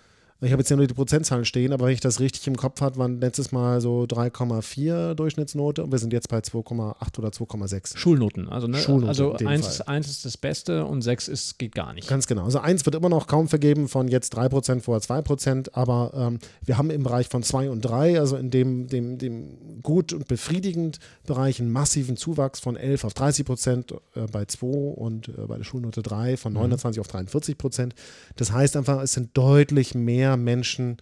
ich 0.45 0.53
habe 0.53 0.61
jetzt 0.61 0.71
ja 0.71 0.77
nur 0.77 0.87
die 0.87 0.95
Prozentzahlen 0.95 1.45
stehen, 1.45 1.73
aber 1.73 1.87
wenn 1.87 1.93
ich 1.93 2.01
das 2.01 2.21
richtig 2.21 2.47
im 2.47 2.57
Kopf 2.57 2.81
habe, 2.81 2.97
waren 2.99 3.21
letztes 3.21 3.53
Mal 3.53 3.81
so 3.81 4.03
3,4 4.03 5.15
Durchschnittsnote 5.15 5.85
und 5.85 5.93
wir 5.93 5.99
sind 5.99 6.13
jetzt 6.13 6.29
bei 6.29 6.39
2,8 6.39 7.19
oder 7.19 7.29
2,6. 7.29 7.97
Schulnoten, 7.97 8.49
also, 8.49 8.67
ne? 8.67 8.79
Schulnoten 8.79 9.09
also 9.09 9.33
1 9.35 9.67
ist, 9.67 9.81
1 9.83 10.09
ist 10.09 10.25
das 10.25 10.37
Beste 10.37 10.85
und 10.85 11.03
6 11.03 11.29
ist, 11.29 11.59
geht 11.59 11.75
gar 11.75 11.93
nicht. 11.93 12.09
Ganz 12.09 12.27
genau. 12.27 12.45
Also 12.45 12.59
1 12.59 12.85
wird 12.85 12.95
immer 12.95 13.09
noch 13.09 13.27
kaum 13.27 13.49
vergeben 13.49 13.89
von 13.89 14.09
jetzt 14.09 14.37
3%, 14.37 14.81
vorher 14.81 15.03
2%, 15.03 15.71
aber 15.73 16.13
ähm, 16.15 16.39
wir 16.65 16.79
haben 16.79 16.91
im 16.91 17.03
Bereich 17.03 17.29
von 17.29 17.43
2 17.43 17.71
und 17.71 17.81
3, 17.81 18.21
also 18.21 18.37
in 18.37 18.51
dem, 18.51 18.87
dem, 18.87 19.19
dem 19.19 19.83
gut 19.83 20.13
und 20.13 20.29
befriedigend 20.29 20.99
Bereich 21.27 21.61
einen 21.61 21.73
massiven 21.73 22.17
Zuwachs 22.17 22.61
von 22.61 22.77
11 22.77 23.05
auf 23.05 23.15
30 23.15 23.47
Prozent 23.47 23.93
äh, 24.15 24.27
bei 24.31 24.45
2 24.45 24.67
und 24.67 25.29
äh, 25.29 25.33
bei 25.47 25.57
der 25.57 25.65
Schulnote 25.65 26.03
3 26.03 26.37
von 26.37 26.53
29 26.53 26.99
mhm. 26.99 27.01
auf 27.01 27.09
43 27.09 27.59
Prozent. 27.59 27.95
Das 28.37 28.53
heißt 28.53 28.77
einfach, 28.77 29.03
es 29.03 29.13
sind 29.13 29.37
deutlich 29.37 29.95
mehr 29.95 30.34
Menschen 30.37 30.99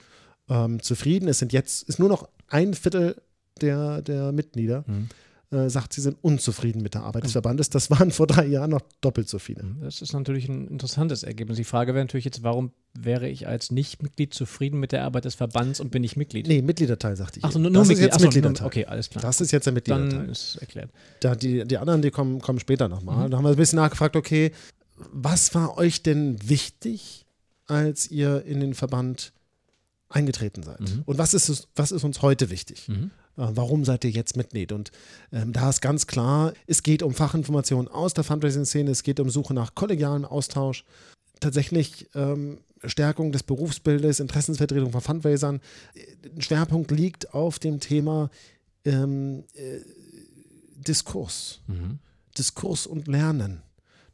ähm, 0.48 0.82
zufrieden. 0.82 1.28
Es 1.28 1.38
sind 1.38 1.52
jetzt, 1.52 1.88
ist 1.88 1.98
nur 1.98 2.08
noch 2.08 2.28
ein 2.48 2.74
Viertel 2.74 3.20
der, 3.60 4.02
der 4.02 4.32
Mitglieder. 4.32 4.84
Mhm. 4.86 5.08
Äh, 5.52 5.68
sagt, 5.68 5.92
sie 5.92 6.00
sind 6.00 6.16
unzufrieden 6.22 6.80
mit 6.80 6.94
der 6.94 7.02
Arbeit 7.02 7.24
des 7.24 7.32
Verbandes. 7.32 7.68
Das 7.68 7.90
waren 7.90 8.10
vor 8.10 8.26
drei 8.26 8.46
Jahren 8.46 8.70
noch 8.70 8.80
doppelt 9.02 9.28
so 9.28 9.38
viele. 9.38 9.62
Mhm. 9.62 9.82
Das 9.82 10.00
ist 10.00 10.14
natürlich 10.14 10.48
ein 10.48 10.66
interessantes 10.66 11.24
Ergebnis. 11.24 11.58
Die 11.58 11.64
Frage 11.64 11.92
wäre 11.92 12.02
natürlich 12.02 12.24
jetzt, 12.24 12.42
warum 12.42 12.72
wäre 12.94 13.28
ich 13.28 13.46
als 13.46 13.70
Nicht-Mitglied 13.70 14.32
zufrieden 14.32 14.80
mit 14.80 14.92
der 14.92 15.04
Arbeit 15.04 15.26
des 15.26 15.34
Verbands 15.34 15.78
und 15.78 15.90
bin 15.90 16.04
ich 16.04 16.16
Mitglied? 16.16 16.48
Nee, 16.48 16.62
Mitgliederteil, 16.62 17.16
sagte 17.16 17.40
ich. 17.40 17.44
Ach, 17.44 17.52
nur, 17.52 17.70
nur 17.70 17.82
das 17.82 17.88
Mitglied. 17.88 18.08
ist 18.08 18.14
jetzt 18.14 18.22
Mitgliederteil. 18.22 18.66
Okay, 18.66 18.86
alles 18.86 19.10
klar. 19.10 19.20
Das 19.20 19.42
ist 19.42 19.50
jetzt 19.50 19.66
der 19.66 19.74
Mitgliederteil. 19.74 20.20
Dann 20.20 20.28
ist 20.30 20.56
erklärt. 20.56 20.90
Da 21.20 21.34
die, 21.34 21.66
die 21.66 21.76
anderen, 21.76 22.00
die 22.00 22.10
kommen, 22.10 22.40
kommen 22.40 22.58
später 22.58 22.88
nochmal. 22.88 23.26
Mhm. 23.26 23.30
Da 23.30 23.36
haben 23.36 23.44
wir 23.44 23.50
ein 23.50 23.56
bisschen 23.56 23.76
nachgefragt, 23.76 24.16
okay, 24.16 24.52
was 25.12 25.54
war 25.54 25.76
euch 25.76 26.02
denn 26.02 26.38
wichtig, 26.48 27.21
als 27.72 28.10
ihr 28.10 28.44
in 28.44 28.60
den 28.60 28.74
Verband 28.74 29.32
eingetreten 30.08 30.62
seid. 30.62 30.80
Mhm. 30.80 31.02
Und 31.06 31.18
was 31.18 31.34
ist, 31.34 31.68
was 31.74 31.90
ist 31.90 32.04
uns 32.04 32.22
heute 32.22 32.50
wichtig? 32.50 32.88
Mhm. 32.88 33.10
Äh, 33.36 33.48
warum 33.54 33.84
seid 33.84 34.04
ihr 34.04 34.10
jetzt 34.10 34.36
Mitglied? 34.36 34.72
Und 34.72 34.92
ähm, 35.32 35.52
da 35.52 35.70
ist 35.70 35.80
ganz 35.80 36.06
klar, 36.06 36.52
es 36.66 36.82
geht 36.82 37.02
um 37.02 37.14
Fachinformationen 37.14 37.88
aus 37.88 38.14
der 38.14 38.24
Fundraising-Szene, 38.24 38.90
es 38.90 39.02
geht 39.02 39.20
um 39.20 39.30
Suche 39.30 39.54
nach 39.54 39.74
kollegialem 39.74 40.24
Austausch, 40.24 40.84
tatsächlich 41.40 42.08
ähm, 42.14 42.58
Stärkung 42.84 43.32
des 43.32 43.42
Berufsbildes, 43.42 44.20
Interessensvertretung 44.20 44.92
von 44.92 45.00
Fundraisern. 45.00 45.60
Ein 46.34 46.42
Schwerpunkt 46.42 46.90
liegt 46.90 47.32
auf 47.32 47.58
dem 47.58 47.80
Thema 47.80 48.30
ähm, 48.84 49.44
äh, 49.54 49.80
Diskurs. 50.76 51.60
Mhm. 51.66 51.98
Diskurs 52.36 52.86
und 52.86 53.06
Lernen. 53.08 53.62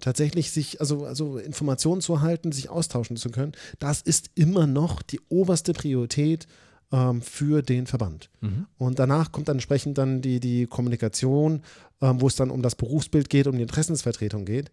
Tatsächlich 0.00 0.52
sich, 0.52 0.80
also, 0.80 1.04
also 1.04 1.38
Informationen 1.38 2.00
zu 2.00 2.20
halten, 2.20 2.52
sich 2.52 2.68
austauschen 2.70 3.16
zu 3.16 3.30
können, 3.30 3.52
das 3.78 4.00
ist 4.00 4.30
immer 4.34 4.66
noch 4.66 5.02
die 5.02 5.20
oberste 5.28 5.72
Priorität 5.72 6.46
ähm, 6.92 7.20
für 7.20 7.62
den 7.62 7.86
Verband. 7.86 8.30
Mhm. 8.40 8.66
Und 8.78 8.98
danach 8.98 9.32
kommt 9.32 9.48
dann 9.48 9.56
entsprechend 9.56 9.98
dann 9.98 10.22
die, 10.22 10.40
die 10.40 10.66
Kommunikation, 10.66 11.62
ähm, 12.00 12.20
wo 12.20 12.28
es 12.28 12.36
dann 12.36 12.50
um 12.50 12.62
das 12.62 12.76
Berufsbild 12.76 13.28
geht, 13.28 13.46
um 13.46 13.56
die 13.56 13.62
Interessensvertretung 13.62 14.44
geht. 14.44 14.70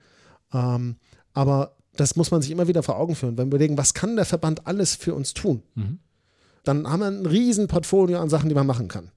Ähm, 0.53 0.98
aber 1.34 1.75
das 1.96 2.15
muss 2.15 2.32
man 2.32 2.41
sich 2.41 2.51
immer 2.51 2.67
wieder 2.67 2.84
vor 2.84 2.98
Augen 2.98 3.15
führen, 3.15 3.38
wenn 3.38 3.48
wir 3.48 3.55
überlegen, 3.55 3.77
was 3.77 3.94
kann 3.94 4.15
der 4.15 4.25
Verband 4.25 4.67
alles 4.67 4.96
für 4.96 5.15
uns 5.15 5.34
tun? 5.34 5.63
Mhm. 5.75 6.00
Dann 6.63 6.88
haben 6.88 7.00
wir 7.00 7.08
ein 7.08 7.25
riesen 7.25 7.67
Portfolio 7.67 8.20
an 8.20 8.29
Sachen, 8.29 8.50
die 8.50 8.55
man 8.55 8.67
machen 8.67 8.88
kann. 8.88 9.12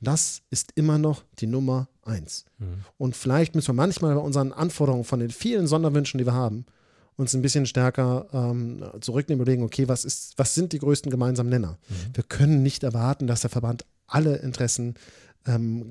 Das 0.00 0.42
ist 0.50 0.72
immer 0.74 0.98
noch 0.98 1.24
die 1.38 1.46
Nummer 1.46 1.88
eins. 2.02 2.46
Mhm. 2.58 2.84
Und 2.96 3.16
vielleicht 3.16 3.54
müssen 3.54 3.68
wir 3.68 3.74
manchmal 3.74 4.14
bei 4.14 4.20
unseren 4.20 4.52
Anforderungen 4.52 5.04
von 5.04 5.20
den 5.20 5.30
vielen 5.30 5.66
Sonderwünschen, 5.66 6.18
die 6.18 6.26
wir 6.26 6.32
haben, 6.32 6.64
uns 7.16 7.34
ein 7.34 7.42
bisschen 7.42 7.66
stärker 7.66 8.26
ähm, 8.32 8.82
zurücknehmen 9.00 9.40
und 9.40 9.44
überlegen, 9.44 9.62
okay, 9.62 9.88
was, 9.88 10.04
ist, 10.04 10.38
was 10.38 10.54
sind 10.54 10.72
die 10.72 10.78
größten 10.78 11.10
gemeinsamen 11.10 11.50
Nenner? 11.50 11.78
Mhm. 11.88 11.94
Wir 12.14 12.24
können 12.24 12.62
nicht 12.62 12.82
erwarten, 12.82 13.26
dass 13.26 13.42
der 13.42 13.50
Verband 13.50 13.84
alle 14.06 14.36
Interessen 14.36 14.94
ähm, 15.46 15.90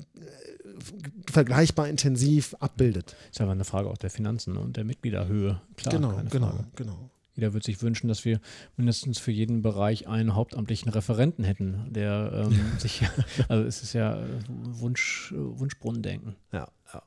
vergleichbar 1.29 1.87
intensiv 1.87 2.55
abbildet. 2.59 3.15
Das 3.27 3.37
ist 3.37 3.41
aber 3.41 3.51
eine 3.51 3.65
Frage 3.65 3.89
auch 3.89 3.97
der 3.97 4.09
Finanzen 4.09 4.57
und 4.57 4.77
der 4.77 4.83
Mitgliederhöhe. 4.83 5.61
Klar, 5.75 5.95
genau, 5.95 6.21
genau, 6.29 6.65
genau. 6.75 7.09
Jeder 7.39 7.53
würde 7.53 7.65
sich 7.65 7.81
wünschen, 7.81 8.10
dass 8.10 8.25
wir 8.25 8.41
mindestens 8.75 9.17
für 9.17 9.31
jeden 9.31 9.62
Bereich 9.62 10.10
einen 10.10 10.36
hauptamtlichen 10.36 10.91
Referenten 10.91 11.46
hätten, 11.46 11.88
der 11.89 12.31
ähm, 12.34 12.60
sich, 12.79 13.03
also 13.48 13.63
es 13.63 13.81
ist 13.81 13.93
ja 13.93 14.22
Wunsch, 14.50 15.34
Wunschbrunnendenken. 15.34 16.36
Ja, 16.51 16.67
ja. 16.93 17.03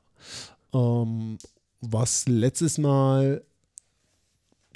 Ähm, 0.73 1.37
was 1.81 2.27
letztes 2.27 2.79
Mal 2.79 3.43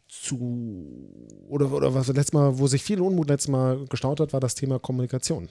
zu, 0.08 1.10
oder, 1.48 1.72
oder 1.72 1.96
was 1.96 2.08
letztes 2.10 2.34
Mal, 2.34 2.60
wo 2.60 2.68
sich 2.68 2.84
viel 2.84 3.02
Unmut 3.02 3.30
letztes 3.30 3.50
Mal 3.50 3.84
gestaut 3.88 4.20
hat, 4.20 4.34
war 4.34 4.40
das 4.40 4.54
Thema 4.54 4.78
Kommunikation 4.78 5.50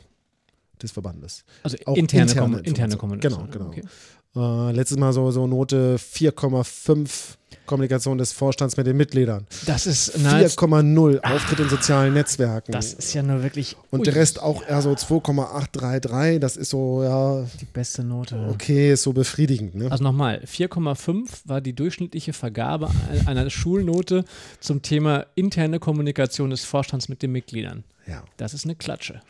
des 0.81 0.93
Verbandes. 0.93 1.45
Also 1.65 1.79
auch 1.87 1.97
interne, 1.97 2.31
interne, 2.31 2.61
interne 2.61 2.97
Kommunikation. 2.97 3.51
Genau, 3.51 3.71
genau. 3.71 3.89
Okay. 4.37 4.71
Äh, 4.71 4.73
letztes 4.73 4.99
Mal 4.99 5.13
so, 5.13 5.33
so 5.33 5.49
Note 5.49 5.97
4,5 5.97 7.37
Kommunikation 7.67 8.19
des 8.19 8.33
Vorstands 8.33 8.77
mit 8.77 8.87
den 8.87 8.97
Mitgliedern. 8.97 9.47
Das 9.67 9.87
ist 9.87 10.17
4,0 10.17 11.21
Auftritt 11.23 11.61
in 11.61 11.69
sozialen 11.69 12.15
Netzwerken. 12.15 12.73
Das 12.73 12.93
ist 12.93 13.13
ja 13.15 13.23
nur 13.23 13.43
wirklich. 13.43 13.77
Und 13.91 14.01
ui. 14.01 14.05
der 14.05 14.15
Rest 14.15 14.41
auch 14.41 14.67
eher 14.67 14.83
so 14.83 14.95
2,833. 14.95 16.41
Das 16.41 16.57
ist 16.57 16.71
so, 16.71 17.03
ja. 17.03 17.45
Die 17.61 17.65
beste 17.67 18.05
Note. 18.05 18.49
Okay, 18.51 18.93
ist 18.93 19.03
so 19.03 19.13
befriedigend. 19.13 19.75
Ne? 19.75 19.91
Also 19.91 20.05
nochmal: 20.05 20.43
4,5 20.47 21.43
war 21.45 21.61
die 21.61 21.75
durchschnittliche 21.75 22.33
Vergabe 22.33 22.91
einer 23.27 23.49
Schulnote 23.51 24.25
zum 24.61 24.83
Thema 24.83 25.27
interne 25.35 25.79
Kommunikation 25.79 26.51
des 26.51 26.65
Vorstands 26.65 27.09
mit 27.09 27.23
den 27.23 27.33
Mitgliedern. 27.33 27.85
Ja. 28.07 28.23
Das 28.37 28.55
ist 28.55 28.65
eine 28.65 28.77
Klatsche. 28.77 29.21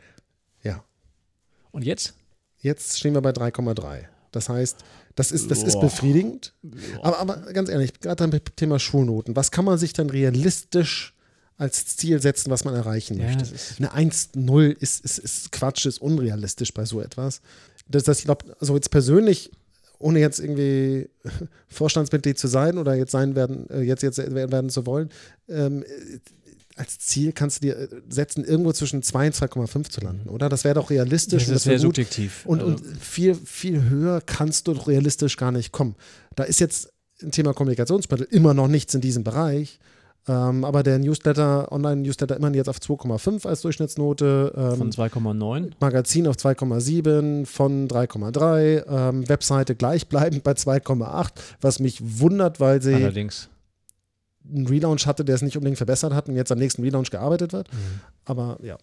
Ja. 0.62 0.84
Und 1.70 1.84
jetzt? 1.84 2.14
Jetzt 2.58 2.98
stehen 2.98 3.14
wir 3.14 3.20
bei 3.20 3.30
3,3. 3.30 4.04
Das 4.36 4.50
heißt, 4.50 4.76
das 5.14 5.32
ist, 5.32 5.50
das 5.50 5.62
ist 5.62 5.80
befriedigend. 5.80 6.52
Aber, 7.02 7.18
aber 7.18 7.36
ganz 7.54 7.70
ehrlich, 7.70 7.98
gerade 7.98 8.28
beim 8.28 8.40
Thema 8.54 8.78
Schulnoten, 8.78 9.34
was 9.34 9.50
kann 9.50 9.64
man 9.64 9.78
sich 9.78 9.94
dann 9.94 10.10
realistisch 10.10 11.14
als 11.56 11.96
Ziel 11.96 12.20
setzen, 12.20 12.50
was 12.50 12.64
man 12.64 12.74
erreichen 12.74 13.18
ja, 13.18 13.26
möchte? 13.26 13.46
Eine 13.78 14.10
1-0 14.10 14.76
ist, 14.78 15.02
ist, 15.04 15.18
ist 15.18 15.52
Quatsch, 15.52 15.86
ist 15.86 16.02
unrealistisch 16.02 16.74
bei 16.74 16.84
so 16.84 17.00
etwas. 17.00 17.40
Das, 17.88 18.04
das, 18.04 18.18
ich 18.18 18.24
glaube, 18.26 18.44
also 18.60 18.74
jetzt 18.74 18.90
persönlich, 18.90 19.50
ohne 19.98 20.20
jetzt 20.20 20.38
irgendwie 20.38 21.08
Vorstandsmitglied 21.68 22.38
zu 22.38 22.46
sein 22.46 22.76
oder 22.76 22.94
jetzt 22.94 23.12
sein 23.12 23.34
werden, 23.34 23.70
äh, 23.70 23.80
jetzt, 23.80 24.02
jetzt 24.02 24.18
werden 24.18 24.68
zu 24.68 24.84
wollen, 24.84 25.08
ähm, 25.48 25.82
als 26.76 26.98
Ziel 26.98 27.32
kannst 27.32 27.62
du 27.62 27.66
dir 27.66 27.78
äh, 27.78 27.88
setzen, 28.08 28.44
irgendwo 28.44 28.72
zwischen 28.72 29.02
2 29.02 29.26
und 29.28 29.34
2,5 29.34 29.90
zu 29.90 30.00
landen, 30.02 30.28
oder? 30.28 30.48
Das 30.48 30.64
wäre 30.64 30.74
doch 30.74 30.90
realistisch. 30.90 31.46
Das 31.46 31.56
ist 31.56 31.62
sehr 31.64 31.78
subjektiv. 31.78 32.44
Und, 32.44 32.60
also. 32.60 32.72
und 32.72 32.98
viel, 32.98 33.34
viel 33.34 33.88
höher 33.88 34.20
kannst 34.20 34.68
du 34.68 34.74
doch 34.74 34.86
realistisch 34.86 35.36
gar 35.36 35.52
nicht 35.52 35.72
kommen. 35.72 35.96
Da 36.34 36.44
ist 36.44 36.60
jetzt 36.60 36.92
ein 37.22 37.30
Thema 37.30 37.54
Kommunikationsmittel 37.54 38.28
immer 38.30 38.52
noch 38.52 38.68
nichts 38.68 38.94
in 38.94 39.00
diesem 39.00 39.24
Bereich. 39.24 39.80
Ähm, 40.28 40.64
aber 40.64 40.82
der 40.82 40.98
Newsletter, 40.98 41.70
Online-Newsletter 41.70 42.36
immerhin 42.36 42.54
jetzt 42.54 42.68
auf 42.68 42.78
2,5 42.78 43.46
als 43.46 43.62
Durchschnittsnote. 43.62 44.52
Ähm, 44.56 44.76
von 44.76 44.90
2,9. 44.90 45.70
Magazin 45.80 46.26
auf 46.26 46.36
2,7, 46.36 47.46
von 47.46 47.88
3,3. 47.88 48.84
Ähm, 48.88 49.28
Webseite 49.28 49.76
gleichbleibend 49.76 50.42
bei 50.42 50.52
2,8, 50.52 51.30
was 51.60 51.78
mich 51.78 52.20
wundert, 52.20 52.60
weil 52.60 52.82
sie. 52.82 52.94
Allerdings 52.94 53.48
einen 54.54 54.66
Relaunch 54.66 55.06
hatte, 55.06 55.24
der 55.24 55.34
es 55.34 55.42
nicht 55.42 55.56
unbedingt 55.56 55.78
verbessert 55.78 56.12
hat 56.14 56.28
und 56.28 56.36
jetzt 56.36 56.52
am 56.52 56.58
nächsten 56.58 56.82
Relaunch 56.82 57.10
gearbeitet 57.10 57.52
wird. 57.52 57.72
Mhm. 57.72 58.00
Aber 58.24 58.58
ja. 58.62 58.78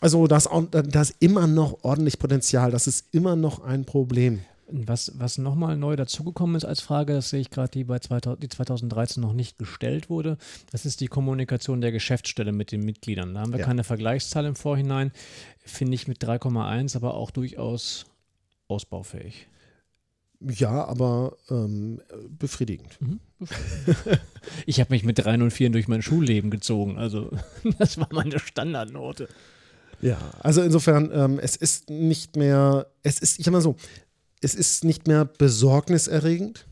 Also 0.00 0.26
da 0.26 0.36
ist, 0.36 0.48
da 0.70 1.00
ist 1.00 1.14
immer 1.20 1.46
noch 1.46 1.84
ordentlich 1.84 2.18
Potenzial. 2.18 2.70
Das 2.70 2.86
ist 2.86 3.06
immer 3.12 3.36
noch 3.36 3.60
ein 3.60 3.84
Problem. 3.84 4.40
Was, 4.74 5.12
was 5.16 5.36
nochmal 5.36 5.76
neu 5.76 5.96
dazugekommen 5.96 6.56
ist 6.56 6.64
als 6.64 6.80
Frage, 6.80 7.12
das 7.12 7.28
sehe 7.28 7.40
ich 7.40 7.50
gerade, 7.50 7.70
die 7.70 7.84
bei 7.84 7.98
2000, 7.98 8.42
die 8.42 8.48
2013 8.48 9.20
noch 9.20 9.34
nicht 9.34 9.58
gestellt 9.58 10.08
wurde, 10.08 10.38
das 10.70 10.86
ist 10.86 11.00
die 11.00 11.08
Kommunikation 11.08 11.82
der 11.82 11.92
Geschäftsstelle 11.92 12.52
mit 12.52 12.72
den 12.72 12.82
Mitgliedern. 12.82 13.34
Da 13.34 13.40
haben 13.40 13.52
wir 13.52 13.60
ja. 13.60 13.66
keine 13.66 13.84
Vergleichszahl 13.84 14.46
im 14.46 14.56
Vorhinein, 14.56 15.12
finde 15.58 15.94
ich 15.94 16.08
mit 16.08 16.24
3,1 16.24 16.96
aber 16.96 17.14
auch 17.14 17.30
durchaus 17.30 18.06
ausbaufähig. 18.66 19.46
Ja, 20.48 20.84
aber 20.84 21.36
ähm, 21.50 22.00
befriedigend. 22.38 23.00
Mhm. 23.00 23.20
ich 24.66 24.80
habe 24.80 24.92
mich 24.92 25.04
mit 25.04 25.18
3 25.18 25.34
und 25.34 25.50
4 25.50 25.70
durch 25.70 25.88
mein 25.88 26.02
Schulleben 26.02 26.50
gezogen. 26.50 26.98
Also, 26.98 27.30
das 27.78 27.98
war 27.98 28.08
meine 28.12 28.38
Standardnote. 28.38 29.28
Ja, 30.00 30.18
also 30.40 30.62
insofern, 30.62 31.10
ähm, 31.12 31.38
es 31.38 31.54
ist 31.54 31.90
nicht 31.90 32.36
mehr, 32.36 32.88
es 33.02 33.20
ist, 33.20 33.38
ich 33.38 33.44
sag 33.44 33.52
mal 33.52 33.60
so, 33.60 33.76
es 34.40 34.54
ist 34.54 34.82
nicht 34.82 35.06
mehr 35.06 35.24
besorgniserregend, 35.24 36.66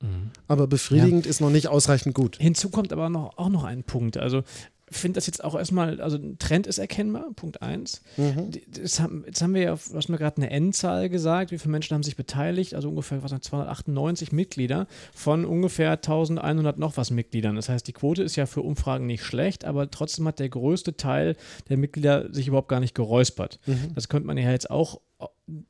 mhm. 0.00 0.30
aber 0.46 0.68
befriedigend 0.68 1.26
ja. 1.26 1.30
ist 1.30 1.40
noch 1.40 1.50
nicht 1.50 1.66
ausreichend 1.66 2.14
gut. 2.14 2.36
Hinzu 2.36 2.70
kommt 2.70 2.92
aber 2.92 3.08
noch, 3.10 3.38
auch 3.38 3.48
noch 3.48 3.64
ein 3.64 3.82
Punkt. 3.82 4.18
Also, 4.18 4.44
finde 4.92 5.16
das 5.16 5.26
jetzt 5.26 5.42
auch 5.42 5.54
erstmal, 5.54 6.00
also 6.00 6.16
ein 6.16 6.38
Trend 6.38 6.66
ist 6.66 6.78
erkennbar, 6.78 7.26
Punkt 7.34 7.62
eins. 7.62 8.02
Mhm. 8.16 8.50
Jetzt, 8.74 9.00
haben, 9.00 9.24
jetzt 9.26 9.42
haben 9.42 9.54
wir 9.54 9.62
ja, 9.62 9.74
du 9.74 9.96
hast 9.96 10.08
mir 10.08 10.18
gerade 10.18 10.36
eine 10.36 10.50
Endzahl 10.50 11.08
gesagt, 11.08 11.50
wie 11.50 11.58
viele 11.58 11.72
Menschen 11.72 11.94
haben 11.94 12.02
sich 12.02 12.16
beteiligt, 12.16 12.74
also 12.74 12.88
ungefähr 12.88 13.22
was, 13.22 13.32
298 13.32 14.32
Mitglieder 14.32 14.86
von 15.12 15.44
ungefähr 15.44 15.92
1100 15.92 16.78
noch 16.78 16.96
was 16.96 17.10
Mitgliedern. 17.10 17.56
Das 17.56 17.68
heißt, 17.68 17.86
die 17.86 17.92
Quote 17.92 18.22
ist 18.22 18.36
ja 18.36 18.46
für 18.46 18.62
Umfragen 18.62 19.06
nicht 19.06 19.24
schlecht, 19.24 19.64
aber 19.64 19.90
trotzdem 19.90 20.26
hat 20.28 20.38
der 20.38 20.48
größte 20.48 20.96
Teil 20.96 21.36
der 21.68 21.76
Mitglieder 21.76 22.32
sich 22.32 22.48
überhaupt 22.48 22.68
gar 22.68 22.80
nicht 22.80 22.94
geräuspert. 22.94 23.58
Mhm. 23.66 23.94
Das 23.94 24.08
könnte 24.08 24.26
man 24.26 24.38
ja 24.38 24.50
jetzt 24.50 24.70
auch 24.70 25.00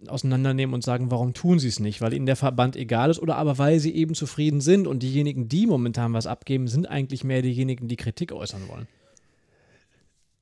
auseinandernehmen 0.07 0.75
und 0.75 0.85
sagen, 0.85 1.11
warum 1.11 1.35
tun 1.35 1.59
sie 1.59 1.69
es 1.69 1.81
nicht? 1.81 2.01
Weil 2.01 2.13
ihnen 2.13 2.27
der 2.27 2.37
Verband 2.37 2.77
egal 2.77 3.11
ist 3.11 3.19
oder 3.19 3.37
aber 3.37 3.59
weil 3.59 3.81
sie 3.81 3.95
eben 3.95 4.15
zufrieden 4.15 4.61
sind 4.61 4.87
und 4.87 5.03
diejenigen, 5.03 5.49
die 5.49 5.67
momentan 5.67 6.13
was 6.13 6.27
abgeben, 6.27 6.69
sind 6.69 6.87
eigentlich 6.89 7.25
mehr 7.25 7.43
diejenigen, 7.43 7.89
die 7.89 7.97
Kritik 7.97 8.33
äußern 8.33 8.69
wollen. 8.69 8.87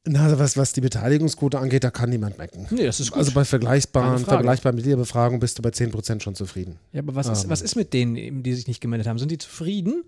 Na, 0.07 0.39
was, 0.39 0.57
was 0.57 0.73
die 0.73 0.81
Beteiligungsquote 0.81 1.59
angeht, 1.59 1.85
da 1.85 1.91
kann 1.91 2.09
niemand 2.09 2.39
mecken. 2.39 2.67
Nee, 2.71 2.87
das 2.87 3.01
ist 3.01 3.11
gut. 3.11 3.19
Also 3.19 3.33
bei 3.33 3.45
vergleichbaren, 3.45 4.25
vergleichbaren 4.25 4.75
Mitgliederbefragungen 4.75 5.41
bist 5.41 5.59
du 5.59 5.63
bei 5.63 5.69
10% 5.69 6.23
schon 6.23 6.35
zufrieden. 6.35 6.79
Ja, 6.93 7.03
aber 7.03 7.15
was, 7.15 7.27
ähm. 7.27 7.33
ist, 7.35 7.49
was 7.51 7.61
ist 7.61 7.77
mit 7.77 7.93
denen, 7.93 8.43
die 8.43 8.55
sich 8.55 8.67
nicht 8.67 8.81
gemeldet 8.81 9.07
haben? 9.07 9.19
Sind 9.19 9.31
die 9.31 9.37
zufrieden 9.37 10.05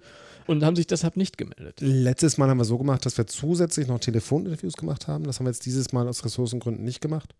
und 0.46 0.64
haben 0.64 0.76
sich 0.76 0.86
deshalb 0.86 1.18
nicht 1.18 1.36
gemeldet? 1.36 1.80
Letztes 1.80 2.38
Mal 2.38 2.48
haben 2.48 2.58
wir 2.58 2.64
so 2.64 2.78
gemacht, 2.78 3.04
dass 3.04 3.18
wir 3.18 3.26
zusätzlich 3.26 3.86
noch 3.86 3.98
Telefoninterviews 3.98 4.74
gemacht 4.74 5.08
haben. 5.08 5.24
Das 5.24 5.38
haben 5.38 5.46
wir 5.46 5.50
jetzt 5.50 5.66
dieses 5.66 5.92
Mal 5.92 6.08
aus 6.08 6.24
Ressourcengründen 6.24 6.84
nicht 6.84 7.02
gemacht 7.02 7.34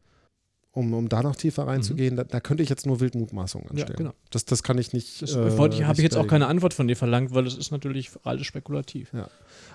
um, 0.72 0.94
um 0.94 1.08
da 1.08 1.22
noch 1.22 1.36
tiefer 1.36 1.66
reinzugehen, 1.66 2.14
mhm. 2.14 2.18
da, 2.18 2.24
da, 2.24 2.40
könnte 2.40 2.62
ich 2.62 2.68
jetzt 2.68 2.86
nur 2.86 3.00
Wildmutmaßungen 3.00 3.68
anstellen. 3.68 3.90
Ja, 3.90 3.96
genau. 3.96 4.14
das, 4.30 4.46
das 4.46 4.62
kann 4.62 4.78
ich 4.78 4.92
nicht. 4.92 5.20
Das 5.20 5.36
äh, 5.36 5.50
habe 5.50 5.92
ich 5.94 5.98
jetzt 5.98 6.16
auch 6.16 6.26
keine 6.26 6.46
Antwort 6.46 6.72
von 6.72 6.88
dir 6.88 6.96
verlangt, 6.96 7.34
weil 7.34 7.44
das 7.44 7.56
ist 7.56 7.70
natürlich 7.70 8.10
alles 8.24 8.46
spekulativ. 8.46 9.12
Ja. 9.12 9.28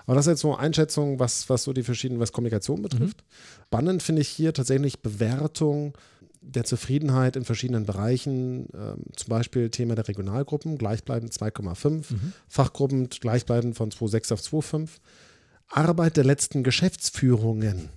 Aber 0.08 0.14
das 0.14 0.26
ist 0.26 0.30
jetzt 0.30 0.40
so 0.40 0.56
Einschätzung, 0.56 1.18
was, 1.18 1.50
was 1.50 1.64
so 1.64 1.74
die 1.74 1.82
verschiedenen, 1.82 2.18
was 2.18 2.32
Kommunikation 2.32 2.80
betrifft. 2.80 3.18
Mhm. 3.18 3.64
Spannend 3.66 4.02
finde 4.02 4.22
ich 4.22 4.28
hier 4.28 4.54
tatsächlich 4.54 5.02
Bewertung 5.02 5.92
der 6.40 6.64
Zufriedenheit 6.64 7.36
in 7.36 7.44
verschiedenen 7.44 7.84
Bereichen, 7.84 8.70
ähm, 8.72 9.02
zum 9.14 9.28
Beispiel 9.28 9.68
Thema 9.68 9.96
der 9.96 10.08
Regionalgruppen, 10.08 10.78
gleichbleibend 10.78 11.34
2,5, 11.34 12.10
mhm. 12.10 12.32
Fachgruppen 12.48 13.10
gleichbleibend 13.10 13.76
von 13.76 13.90
2,6 13.90 14.32
auf 14.32 14.40
2,5. 14.40 14.88
Arbeit 15.68 16.16
der 16.16 16.24
letzten 16.24 16.62
Geschäftsführungen 16.62 17.90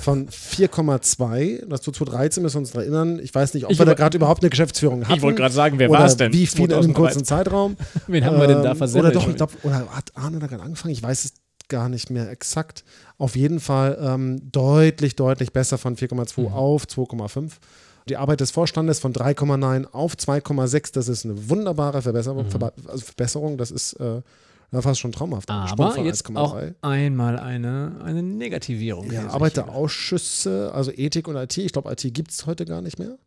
von 0.00 0.28
4,2. 0.28 1.66
Das 1.66 1.82
zu 1.82 1.92
2013 1.92 2.42
müssen 2.42 2.54
wir 2.56 2.60
uns 2.60 2.74
erinnern. 2.74 3.18
Ich 3.22 3.34
weiß 3.34 3.54
nicht, 3.54 3.64
ob 3.64 3.70
ich 3.70 3.78
wir 3.78 3.86
da 3.86 3.94
gerade 3.94 4.16
überhaupt 4.16 4.42
eine 4.42 4.50
Geschäftsführung 4.50 5.04
hatten. 5.04 5.14
Ich 5.14 5.22
wollte 5.22 5.38
gerade 5.38 5.54
sagen, 5.54 5.78
wer 5.78 5.90
war 5.90 6.04
es 6.04 6.16
denn? 6.16 6.32
Wie 6.32 6.46
viel 6.46 6.66
in 6.66 6.72
einem 6.72 6.94
kurzen 6.94 7.24
Zeitraum? 7.24 7.76
Wen 8.06 8.24
haben 8.24 8.40
wir 8.40 8.46
denn 8.46 8.62
da 8.62 8.74
versendet? 8.74 9.16
Oder 9.16 9.20
doch, 9.20 9.28
ich 9.28 9.36
glaube, 9.36 9.52
oder 9.62 9.88
hat 9.90 10.12
Arne 10.14 10.38
da 10.38 10.46
gerade 10.46 10.62
angefangen? 10.62 10.92
Ich 10.92 11.02
weiß 11.02 11.24
es 11.24 11.32
gar 11.68 11.88
nicht 11.88 12.10
mehr 12.10 12.30
exakt. 12.30 12.84
Auf 13.18 13.36
jeden 13.36 13.60
Fall 13.60 13.98
ähm, 14.00 14.50
deutlich, 14.50 15.16
deutlich 15.16 15.52
besser 15.52 15.78
von 15.78 15.96
4,2 15.96 16.40
mhm. 16.40 16.46
auf 16.48 16.84
2,5. 16.84 17.52
Die 18.08 18.16
Arbeit 18.16 18.40
des 18.40 18.50
Vorstandes 18.50 19.00
von 19.00 19.12
3,9 19.12 19.86
auf 19.92 20.14
2,6, 20.14 20.94
das 20.94 21.08
ist 21.08 21.24
eine 21.26 21.48
wunderbare 21.50 22.02
Verbesserung. 22.02 22.46
Mhm. 22.46 22.70
Also 22.86 23.04
Verbesserung 23.04 23.58
das 23.58 23.70
ist 23.70 23.94
äh, 23.94 24.22
fast 24.70 25.00
schon 25.00 25.12
traumhaft. 25.12 25.50
Aber 25.50 25.98
jetzt 26.00 26.34
auch 26.36 26.60
einmal 26.82 27.38
eine, 27.38 28.00
eine 28.04 28.22
Negativierung. 28.22 29.10
Ja, 29.10 29.28
Arbeiterausschüsse, 29.28 30.72
also 30.74 30.92
Ethik 30.92 31.28
und 31.28 31.36
IT. 31.36 31.56
Ich 31.58 31.72
glaube, 31.72 31.90
IT 31.90 32.14
gibt 32.14 32.30
es 32.30 32.46
heute 32.46 32.64
gar 32.64 32.82
nicht 32.82 32.98
mehr. 32.98 33.18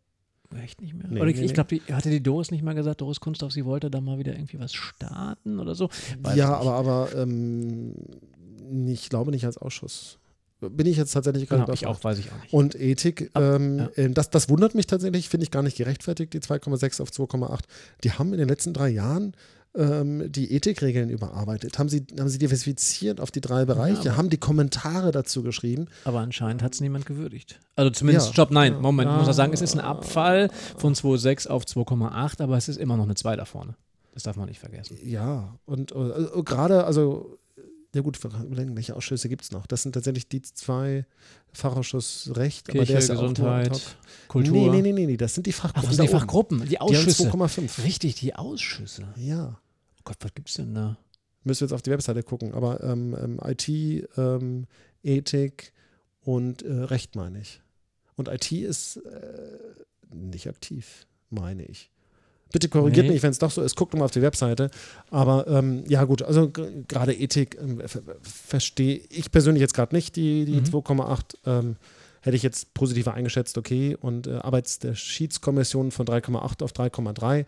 Echt 0.63 0.81
nicht 0.81 0.93
mehr? 0.93 1.07
Nee, 1.09 1.21
oder 1.21 1.29
ich, 1.29 1.37
nee, 1.37 1.45
ich 1.45 1.53
glaube, 1.53 1.79
hatte 1.91 2.09
die 2.09 2.21
Doris 2.21 2.51
nicht 2.51 2.63
mal 2.63 2.73
gesagt, 2.73 3.01
Doris 3.01 3.19
Kunsthoff, 3.19 3.53
sie 3.53 3.65
wollte 3.65 3.89
da 3.89 4.01
mal 4.01 4.19
wieder 4.19 4.33
irgendwie 4.33 4.59
was 4.59 4.73
starten 4.73 5.59
oder 5.59 5.75
so? 5.75 5.89
Weiß 6.21 6.35
ja, 6.35 6.53
aber, 6.53 6.73
aber 6.73 7.09
ähm, 7.15 7.95
ich 8.87 9.09
glaube 9.09 9.31
nicht 9.31 9.45
als 9.45 9.57
Ausschuss. 9.57 10.17
Bin 10.59 10.85
ich 10.85 10.97
jetzt 10.97 11.13
tatsächlich 11.13 11.49
gerade 11.49 11.63
genau, 11.63 11.73
Ich 11.73 11.87
auch, 11.87 12.03
weiß 12.03 12.19
ich 12.19 12.31
auch 12.31 12.41
nicht. 12.43 12.53
Und 12.53 12.75
Ethik, 12.75 13.31
Ab, 13.33 13.41
ähm, 13.41 13.79
ja. 13.79 13.89
Ähm, 13.95 14.13
das, 14.13 14.29
das 14.29 14.47
wundert 14.47 14.75
mich 14.75 14.85
tatsächlich, 14.85 15.27
finde 15.27 15.45
ich 15.45 15.51
gar 15.51 15.63
nicht 15.63 15.77
gerechtfertigt, 15.77 16.33
die 16.33 16.39
2,6 16.39 17.01
auf 17.01 17.09
2,8. 17.09 17.61
Die 18.03 18.11
haben 18.11 18.31
in 18.33 18.39
den 18.39 18.47
letzten 18.47 18.73
drei 18.73 18.89
Jahren 18.89 19.33
ähm, 19.75 20.31
die 20.31 20.53
Ethikregeln 20.53 21.09
überarbeitet, 21.09 21.79
haben 21.79 21.89
sie, 21.89 22.05
haben 22.19 22.29
sie 22.29 22.37
diversifiziert 22.37 23.21
auf 23.21 23.31
die 23.31 23.41
drei 23.41 23.65
Bereiche, 23.65 24.03
ja, 24.03 24.17
haben 24.17 24.29
die 24.29 24.37
Kommentare 24.37 25.11
dazu 25.11 25.43
geschrieben. 25.43 25.87
Aber 26.03 26.19
anscheinend 26.19 26.61
hat 26.61 26.73
es 26.73 26.81
niemand 26.81 27.05
gewürdigt. 27.05 27.59
Also 27.75 27.91
zumindest 27.91 28.29
ja, 28.29 28.33
Job, 28.33 28.51
nein, 28.51 28.81
Moment, 28.81 29.09
ja, 29.09 29.17
muss 29.17 29.27
er 29.27 29.33
sagen, 29.33 29.53
es 29.53 29.61
ist 29.61 29.73
ein 29.73 29.79
Abfall 29.79 30.49
von 30.77 30.93
2,6 30.93 31.47
auf 31.47 31.63
2,8, 31.63 32.41
aber 32.41 32.57
es 32.57 32.67
ist 32.67 32.77
immer 32.77 32.97
noch 32.97 33.05
eine 33.05 33.15
2 33.15 33.35
da 33.35 33.45
vorne. 33.45 33.75
Das 34.13 34.23
darf 34.23 34.35
man 34.35 34.49
nicht 34.49 34.59
vergessen. 34.59 34.97
Ja, 35.03 35.55
und 35.65 35.95
also, 35.95 36.43
gerade, 36.43 36.83
also 36.83 37.37
ja 37.93 38.01
gut, 38.01 38.17
überlegen, 38.23 38.75
welche 38.75 38.95
Ausschüsse 38.95 39.27
gibt 39.27 39.43
es 39.43 39.51
noch? 39.51 39.67
Das 39.67 39.83
sind 39.83 39.91
tatsächlich 39.93 40.27
die 40.27 40.41
zwei 40.41 41.05
Fachausschuss 41.51 42.31
Recht, 42.35 42.67
Kirche, 42.67 42.79
aber 42.79 42.85
der 42.85 42.99
ist 42.99 43.09
ja 43.09 43.15
Gesundheit, 43.15 43.71
auch 43.71 43.81
Kultur. 44.27 44.53
Nee, 44.53 44.69
nee, 44.69 44.81
nee, 44.81 44.93
nee, 44.93 45.05
nee, 45.07 45.17
das 45.17 45.33
sind 45.33 45.45
die 45.45 45.51
Fachgruppen. 45.51 45.83
Ach, 45.83 45.89
das 45.89 45.97
sind 45.97 46.09
die 46.09 46.11
Fachgruppen, 46.11 46.67
die 46.69 46.79
Ausschüsse. 46.79 47.23
Die 47.23 47.29
2,5. 47.29 47.83
Richtig, 47.83 48.15
die 48.15 48.33
Ausschüsse. 48.35 49.07
Ja. 49.17 49.59
Oh 49.97 50.01
Gott, 50.05 50.17
was 50.21 50.33
gibt 50.33 50.49
es 50.49 50.55
denn 50.55 50.73
da? 50.73 50.97
Müssen 51.43 51.61
wir 51.61 51.65
jetzt 51.65 51.73
auf 51.73 51.81
die 51.81 51.91
Webseite 51.91 52.23
gucken, 52.23 52.53
aber 52.53 52.81
ähm, 52.83 53.15
ähm, 53.19 53.39
IT, 53.43 53.67
ähm, 53.67 54.67
Ethik 55.03 55.73
und 56.21 56.61
äh, 56.61 56.71
Recht 56.71 57.15
meine 57.15 57.41
ich. 57.41 57.61
Und 58.15 58.27
IT 58.27 58.51
ist 58.51 58.97
äh, 58.97 59.59
nicht 60.13 60.47
aktiv, 60.47 61.07
meine 61.29 61.65
ich. 61.65 61.91
Bitte 62.51 62.69
korrigiert 62.69 63.07
nee. 63.07 63.13
mich, 63.13 63.23
wenn 63.23 63.31
es 63.31 63.39
doch 63.39 63.51
so 63.51 63.61
ist. 63.61 63.75
Guckt 63.75 63.93
mal 63.93 64.05
auf 64.05 64.11
die 64.11 64.21
Webseite. 64.21 64.69
Aber 65.09 65.47
ähm, 65.47 65.83
ja, 65.87 66.03
gut, 66.03 66.21
also 66.21 66.49
gerade 66.49 67.13
Ethik 67.13 67.55
äh, 67.55 67.87
verstehe 68.21 69.01
ich 69.09 69.31
persönlich 69.31 69.61
jetzt 69.61 69.73
gerade 69.73 69.95
nicht, 69.95 70.15
die, 70.15 70.45
die 70.45 70.59
mhm. 70.59 70.65
2,8. 70.65 71.35
Ähm, 71.45 71.75
hätte 72.21 72.35
ich 72.35 72.43
jetzt 72.43 72.73
positiver 72.73 73.13
eingeschätzt, 73.13 73.57
okay. 73.57 73.97
Und 73.99 74.27
äh, 74.27 74.35
Arbeits 74.35 74.79
der 74.79 74.95
Schiedskommission 74.95 75.91
von 75.91 76.05
3,8 76.05 76.63
auf 76.63 76.71
3,3. 76.71 77.45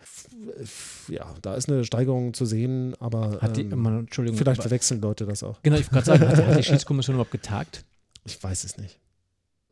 Ja, 1.08 1.32
da 1.42 1.54
ist 1.54 1.68
eine 1.68 1.84
Steigerung 1.84 2.34
zu 2.34 2.44
sehen, 2.44 2.94
aber 2.98 3.38
hat 3.40 3.56
die, 3.56 3.62
ähm, 3.62 3.80
man, 3.80 4.08
vielleicht 4.08 4.62
verwechseln 4.62 5.00
Leute 5.00 5.26
das 5.26 5.42
auch. 5.42 5.62
Genau, 5.62 5.76
ich 5.76 5.92
wollte 5.92 6.10
gerade 6.10 6.26
sagen, 6.26 6.46
hat 6.48 6.58
die 6.58 6.62
Schiedskommission 6.64 7.14
überhaupt 7.14 7.30
getagt? 7.30 7.84
Ich 8.24 8.42
weiß 8.42 8.64
es 8.64 8.76
nicht. 8.76 8.98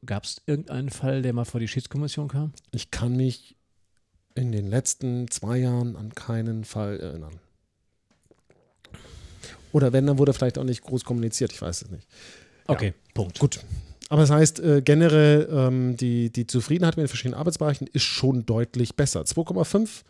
Gab 0.04 0.24
es 0.24 0.42
irgendeinen 0.46 0.90
Fall, 0.90 1.22
der 1.22 1.32
mal 1.32 1.44
vor 1.44 1.60
die 1.60 1.68
Schiedskommission 1.68 2.28
kam? 2.28 2.52
Ich 2.72 2.90
kann 2.90 3.16
mich 3.16 3.56
in 4.34 4.52
den 4.52 4.68
letzten 4.68 5.28
zwei 5.30 5.58
Jahren 5.58 5.96
an 5.96 6.14
keinen 6.14 6.64
Fall 6.64 6.98
erinnern. 7.00 7.38
Oder 9.72 9.92
wenn, 9.92 10.06
dann 10.06 10.18
wurde 10.18 10.32
vielleicht 10.32 10.58
auch 10.58 10.64
nicht 10.64 10.82
groß 10.82 11.04
kommuniziert, 11.04 11.52
ich 11.52 11.62
weiß 11.62 11.82
es 11.82 11.90
nicht. 11.90 12.06
Okay, 12.66 12.88
ja. 12.88 12.92
Punkt. 13.14 13.38
Gut. 13.38 13.60
Aber 14.08 14.20
das 14.20 14.30
heißt, 14.30 14.60
äh, 14.60 14.82
generell 14.82 15.48
ähm, 15.50 15.96
die, 15.96 16.30
die 16.30 16.46
Zufriedenheit 16.46 16.96
mit 16.96 17.04
den 17.04 17.08
verschiedenen 17.08 17.38
Arbeitsbereichen 17.38 17.86
ist 17.86 18.02
schon 18.02 18.44
deutlich 18.44 18.94
besser. 18.94 19.22
2,5 19.22 20.02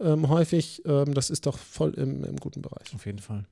ähm, 0.00 0.28
häufig, 0.28 0.82
ähm, 0.86 1.12
das 1.12 1.30
ist 1.30 1.46
doch 1.46 1.58
voll 1.58 1.94
im, 1.94 2.22
im, 2.22 2.36
guten 2.36 2.62
Bereich. 2.62 2.94
Auf 2.94 3.04
jeden 3.04 3.18
Fall. 3.18 3.44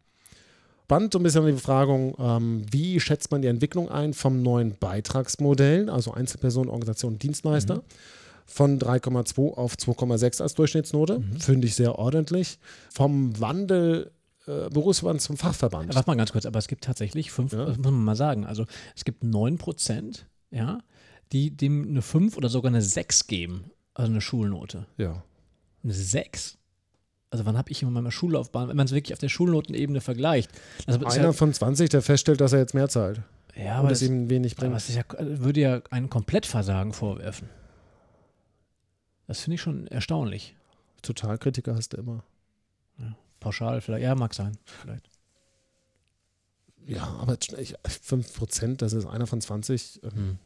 Spannend 0.84 1.12
so 1.12 1.18
ein 1.18 1.24
bisschen 1.24 1.44
die 1.44 1.52
Befragung, 1.52 2.14
ähm, 2.20 2.64
wie 2.70 3.00
schätzt 3.00 3.32
man 3.32 3.42
die 3.42 3.48
Entwicklung 3.48 3.88
ein 3.90 4.14
vom 4.14 4.42
neuen 4.42 4.76
Beitragsmodell, 4.78 5.90
also 5.90 6.12
Einzelpersonen, 6.12 6.70
Organisationen, 6.70 7.18
Dienstleister. 7.18 7.78
Mhm 7.78 7.82
von 8.46 8.78
3,2 8.78 9.54
auf 9.54 9.74
2,6 9.74 10.42
als 10.42 10.54
Durchschnittsnote. 10.54 11.18
Mhm. 11.18 11.40
Finde 11.40 11.66
ich 11.66 11.74
sehr 11.74 11.98
ordentlich. 11.98 12.58
Vom 12.92 13.38
Wandel 13.40 14.12
äh, 14.46 14.68
Berufsverband 14.70 15.20
zum 15.20 15.36
Fachverband. 15.36 15.94
Warte 15.94 16.08
mal 16.08 16.16
ganz 16.16 16.32
kurz, 16.32 16.46
aber 16.46 16.58
es 16.58 16.68
gibt 16.68 16.84
tatsächlich 16.84 17.32
fünf, 17.32 17.52
ja. 17.52 17.64
das 17.66 17.76
muss 17.76 17.86
man 17.86 18.04
mal 18.04 18.16
sagen. 18.16 18.46
Also 18.46 18.64
es 18.94 19.04
gibt 19.04 19.24
9 19.24 19.58
Prozent, 19.58 20.26
ja, 20.50 20.78
die 21.32 21.56
dem 21.56 21.88
eine 21.88 22.02
5 22.02 22.36
oder 22.36 22.48
sogar 22.48 22.70
eine 22.70 22.82
6 22.82 23.26
geben. 23.26 23.70
Also 23.94 24.12
eine 24.12 24.20
Schulnote. 24.20 24.86
Ja. 24.98 25.22
Eine 25.82 25.92
6? 25.92 26.58
Also 27.30 27.44
wann 27.44 27.58
habe 27.58 27.70
ich 27.72 27.82
in 27.82 27.92
meiner 27.92 28.12
Schullaufbahn, 28.12 28.68
wenn 28.68 28.76
man 28.76 28.86
es 28.86 28.92
wirklich 28.92 29.12
auf 29.12 29.18
der 29.18 29.28
Schulnotenebene 29.28 30.00
vergleicht. 30.00 30.50
Also 30.86 31.04
Einer 31.04 31.24
ja, 31.24 31.32
von 31.32 31.52
20, 31.52 31.90
der 31.90 32.02
feststellt, 32.02 32.40
dass 32.40 32.52
er 32.52 32.60
jetzt 32.60 32.74
mehr 32.74 32.88
zahlt. 32.88 33.20
Ja, 33.56 33.76
aber 33.76 33.88
das 33.88 34.02
ihm 34.02 34.28
wenig 34.30 34.54
bringt. 34.54 34.70
Aber 34.70 34.76
es 34.76 34.94
ja, 34.94 35.02
würde 35.18 35.60
ja 35.60 35.80
ein 35.90 36.10
Komplettversagen 36.10 36.92
vorwerfen. 36.92 37.48
Das 39.26 39.40
finde 39.40 39.56
ich 39.56 39.60
schon 39.60 39.86
erstaunlich. 39.88 40.54
Totalkritiker 41.02 41.74
hast 41.74 41.92
du 41.92 41.98
immer. 41.98 42.22
Ja, 42.98 43.16
pauschal 43.40 43.80
vielleicht. 43.80 44.04
Ja, 44.04 44.14
mag 44.14 44.34
sein. 44.34 44.56
Vielleicht. 44.64 45.08
Ja, 46.86 47.04
aber 47.20 47.34
5%, 47.34 48.76
das 48.76 48.92
ist 48.92 49.06
einer 49.06 49.26
von 49.26 49.40
20. 49.40 50.00
Ähm, 50.04 50.10
hm. 50.10 50.38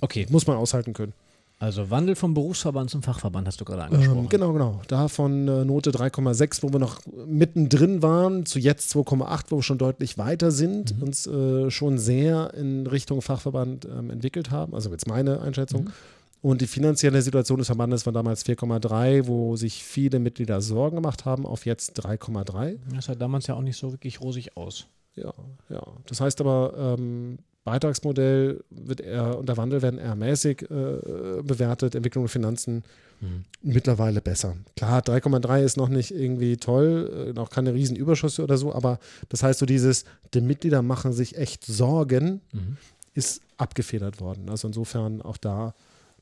Okay. 0.00 0.26
Muss 0.30 0.46
man 0.46 0.56
aushalten 0.56 0.94
können. 0.94 1.12
Also 1.60 1.90
Wandel 1.90 2.14
vom 2.14 2.34
Berufsverband 2.34 2.88
zum 2.88 3.02
Fachverband 3.02 3.48
hast 3.48 3.60
du 3.60 3.64
gerade 3.64 3.82
angesprochen. 3.82 4.18
Ähm, 4.20 4.28
genau, 4.28 4.52
genau. 4.52 4.80
Da 4.86 5.08
von 5.08 5.48
äh, 5.48 5.64
Note 5.64 5.90
3,6, 5.90 6.62
wo 6.62 6.72
wir 6.72 6.78
noch 6.78 7.00
mittendrin 7.26 8.00
waren, 8.00 8.46
zu 8.46 8.60
jetzt 8.60 8.94
2,8, 8.94 9.46
wo 9.48 9.56
wir 9.56 9.62
schon 9.64 9.78
deutlich 9.78 10.18
weiter 10.18 10.52
sind, 10.52 10.96
mhm. 10.96 11.02
uns 11.02 11.26
äh, 11.26 11.68
schon 11.70 11.98
sehr 11.98 12.54
in 12.54 12.86
Richtung 12.86 13.22
Fachverband 13.22 13.86
ähm, 13.86 14.10
entwickelt 14.10 14.52
haben. 14.52 14.72
Also 14.72 14.90
jetzt 14.90 15.08
meine 15.08 15.40
Einschätzung. 15.40 15.84
Mhm. 15.84 15.92
Und 16.40 16.60
die 16.60 16.66
finanzielle 16.66 17.20
Situation 17.20 17.58
des 17.58 17.66
Verbandes 17.66 18.06
war 18.06 18.12
damals 18.12 18.46
4,3, 18.46 19.26
wo 19.26 19.56
sich 19.56 19.82
viele 19.82 20.20
Mitglieder 20.20 20.60
Sorgen 20.60 20.96
gemacht 20.96 21.24
haben, 21.24 21.44
auf 21.44 21.66
jetzt 21.66 22.00
3,3. 22.00 22.78
Das 22.94 23.06
sah 23.06 23.14
damals 23.14 23.46
ja 23.48 23.54
auch 23.54 23.62
nicht 23.62 23.76
so 23.76 23.90
wirklich 23.92 24.20
rosig 24.20 24.56
aus. 24.56 24.86
Ja, 25.16 25.32
ja. 25.68 25.82
Das 26.06 26.20
heißt 26.20 26.40
aber, 26.40 26.96
ähm, 26.98 27.38
Beitragsmodell 27.64 28.64
wird 28.70 29.00
eher, 29.00 29.36
und 29.38 29.48
der 29.48 29.56
Wandel 29.56 29.82
werden 29.82 29.98
eher 29.98 30.14
mäßig 30.14 30.62
äh, 30.62 31.42
bewertet, 31.42 31.94
Entwicklung 31.94 32.24
und 32.24 32.28
Finanzen 32.28 32.82
hm. 33.20 33.44
mittlerweile 33.62 34.22
besser. 34.22 34.56
Klar, 34.76 35.02
3,3 35.02 35.62
ist 35.62 35.76
noch 35.76 35.88
nicht 35.88 36.12
irgendwie 36.12 36.56
toll, 36.56 37.28
äh, 37.30 37.32
noch 37.34 37.50
keine 37.50 37.74
Riesenüberschüsse 37.74 38.42
oder 38.42 38.56
so, 38.56 38.72
aber 38.72 39.00
das 39.28 39.42
heißt 39.42 39.58
so 39.58 39.66
dieses, 39.66 40.04
die 40.32 40.40
Mitglieder 40.40 40.82
machen 40.82 41.12
sich 41.12 41.36
echt 41.36 41.66
Sorgen, 41.66 42.40
mhm. 42.52 42.78
ist 43.12 43.42
abgefedert 43.58 44.20
worden. 44.20 44.48
Also 44.48 44.68
insofern 44.68 45.20
auch 45.20 45.36
da 45.36 45.74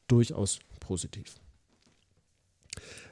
durchaus 0.09 0.59
positiv. 0.81 1.35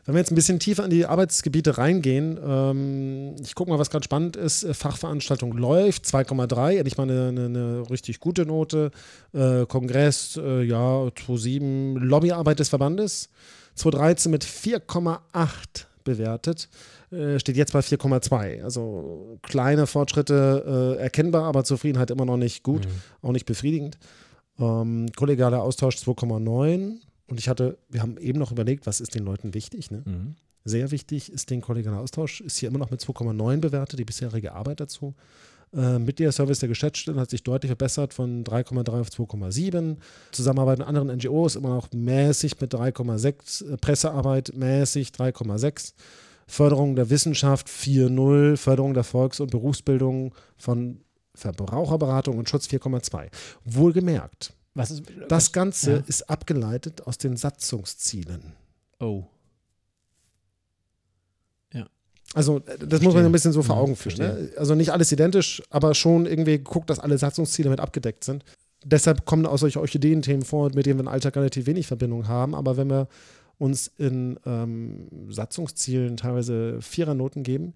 Wenn 0.04 0.14
wir 0.14 0.18
jetzt 0.18 0.32
ein 0.32 0.34
bisschen 0.34 0.58
tiefer 0.58 0.84
in 0.84 0.90
die 0.90 1.06
Arbeitsgebiete 1.06 1.78
reingehen, 1.78 2.38
ähm, 2.44 3.36
ich 3.42 3.54
gucke 3.54 3.70
mal, 3.70 3.78
was 3.78 3.88
gerade 3.88 4.04
spannend 4.04 4.36
ist. 4.36 4.62
Äh, 4.62 4.74
Fachveranstaltung 4.74 5.52
läuft, 5.52 6.04
2,3, 6.04 6.76
endlich 6.76 6.98
mal 6.98 7.04
eine, 7.04 7.28
eine, 7.28 7.44
eine, 7.46 7.90
richtig 7.90 8.20
gute 8.20 8.44
Note. 8.44 8.90
Äh, 9.32 9.64
Kongress, 9.64 10.36
äh, 10.36 10.62
ja, 10.62 10.78
2,7. 10.78 11.98
Lobbyarbeit 11.98 12.58
des 12.58 12.68
Verbandes, 12.68 13.30
2013 13.76 14.30
mit 14.30 14.44
4,8 14.44 15.86
bewertet. 16.04 16.68
Äh, 17.10 17.38
steht 17.38 17.56
jetzt 17.56 17.72
bei 17.72 17.80
4,2. 17.80 18.62
Also 18.62 19.38
kleine 19.42 19.86
Fortschritte 19.86 20.96
äh, 20.98 21.02
erkennbar, 21.02 21.44
aber 21.44 21.64
Zufriedenheit 21.64 22.10
immer 22.10 22.26
noch 22.26 22.36
nicht 22.36 22.62
gut, 22.62 22.84
mhm. 22.84 22.90
auch 23.22 23.32
nicht 23.32 23.46
befriedigend. 23.46 23.96
Ähm, 24.58 25.10
kollegialer 25.16 25.62
Austausch 25.62 25.96
2,9. 25.96 27.00
Und 27.26 27.40
ich 27.40 27.48
hatte, 27.48 27.78
wir 27.88 28.02
haben 28.02 28.16
eben 28.18 28.38
noch 28.38 28.52
überlegt, 28.52 28.86
was 28.86 29.00
ist 29.00 29.14
den 29.14 29.24
Leuten 29.24 29.54
wichtig. 29.54 29.90
Ne? 29.90 30.02
Mhm. 30.04 30.36
Sehr 30.64 30.90
wichtig 30.90 31.30
ist 31.32 31.50
den 31.50 31.60
kollegialer 31.60 32.00
Austausch, 32.00 32.40
ist 32.40 32.58
hier 32.58 32.68
immer 32.68 32.78
noch 32.78 32.90
mit 32.90 33.00
2,9 33.00 33.58
bewertet, 33.58 33.98
die 33.98 34.04
bisherige 34.04 34.52
Arbeit 34.52 34.80
dazu. 34.80 35.14
Äh, 35.74 35.98
Mitgliederservice 35.98 36.60
der 36.60 36.68
Geschäftsstellen 36.68 37.18
hat 37.18 37.30
sich 37.30 37.42
deutlich 37.42 37.68
verbessert 37.68 38.14
von 38.14 38.44
3,3 38.44 39.00
auf 39.00 39.08
2,7. 39.08 39.96
Zusammenarbeit 40.30 40.78
mit 40.78 40.86
anderen 40.86 41.08
NGOs 41.16 41.56
immer 41.56 41.70
noch 41.70 41.92
mäßig 41.92 42.60
mit 42.60 42.72
3,6. 42.74 43.72
Äh, 43.72 43.76
Pressearbeit 43.76 44.52
mäßig 44.54 45.08
3,6. 45.08 45.94
Förderung 46.46 46.94
der 46.94 47.10
Wissenschaft 47.10 47.68
4,0. 47.68 48.56
Förderung 48.56 48.94
der 48.94 49.04
Volks- 49.04 49.40
und 49.40 49.50
Berufsbildung 49.50 50.34
von 50.56 51.00
Verbraucherberatung 51.34 52.38
und 52.38 52.48
Schutz 52.48 52.66
4,2. 52.66 53.28
Wohlgemerkt, 53.64 54.52
Was 54.74 54.90
ist, 54.90 55.02
das 55.28 55.46
was, 55.46 55.52
Ganze 55.52 55.92
ja. 55.92 56.02
ist 56.06 56.30
abgeleitet 56.30 57.06
aus 57.06 57.18
den 57.18 57.36
Satzungszielen. 57.36 58.52
Oh. 59.00 59.24
Also, 62.34 62.58
äh, 62.58 62.78
das 62.78 63.00
muss 63.00 63.14
man 63.14 63.22
Verstehe. 63.22 63.24
ein 63.26 63.32
bisschen 63.32 63.52
so 63.52 63.62
vor 63.62 63.76
Ja, 63.76 63.82
Augen 63.82 63.96
führen. 63.96 64.18
Ne? 64.18 64.50
Also 64.56 64.74
nicht 64.74 64.90
alles 64.90 65.10
identisch, 65.12 65.62
aber 65.70 65.94
schon 65.94 66.26
irgendwie 66.26 66.58
guckt, 66.58 66.90
dass 66.90 66.98
alle 66.98 67.16
Satzungsziele 67.16 67.70
mit 67.70 67.80
abgedeckt 67.80 68.24
sind. 68.24 68.44
Deshalb 68.84 69.24
kommen 69.24 69.46
auch 69.46 69.56
solche 69.56 69.80
Orchideenthemen 69.80 70.44
vor, 70.44 70.70
mit 70.74 70.84
denen 70.84 70.98
wir 70.98 71.04
im 71.04 71.08
Alltag 71.08 71.36
relativ 71.36 71.66
wenig 71.66 71.86
Verbindung 71.86 72.28
haben. 72.28 72.54
Aber 72.54 72.76
wenn 72.76 72.90
wir 72.90 73.08
uns 73.58 73.90
in 73.98 74.38
ähm, 74.44 75.08
Satzungszielen 75.30 76.16
teilweise 76.16 76.82
Vierernoten 76.82 77.44
geben, 77.44 77.72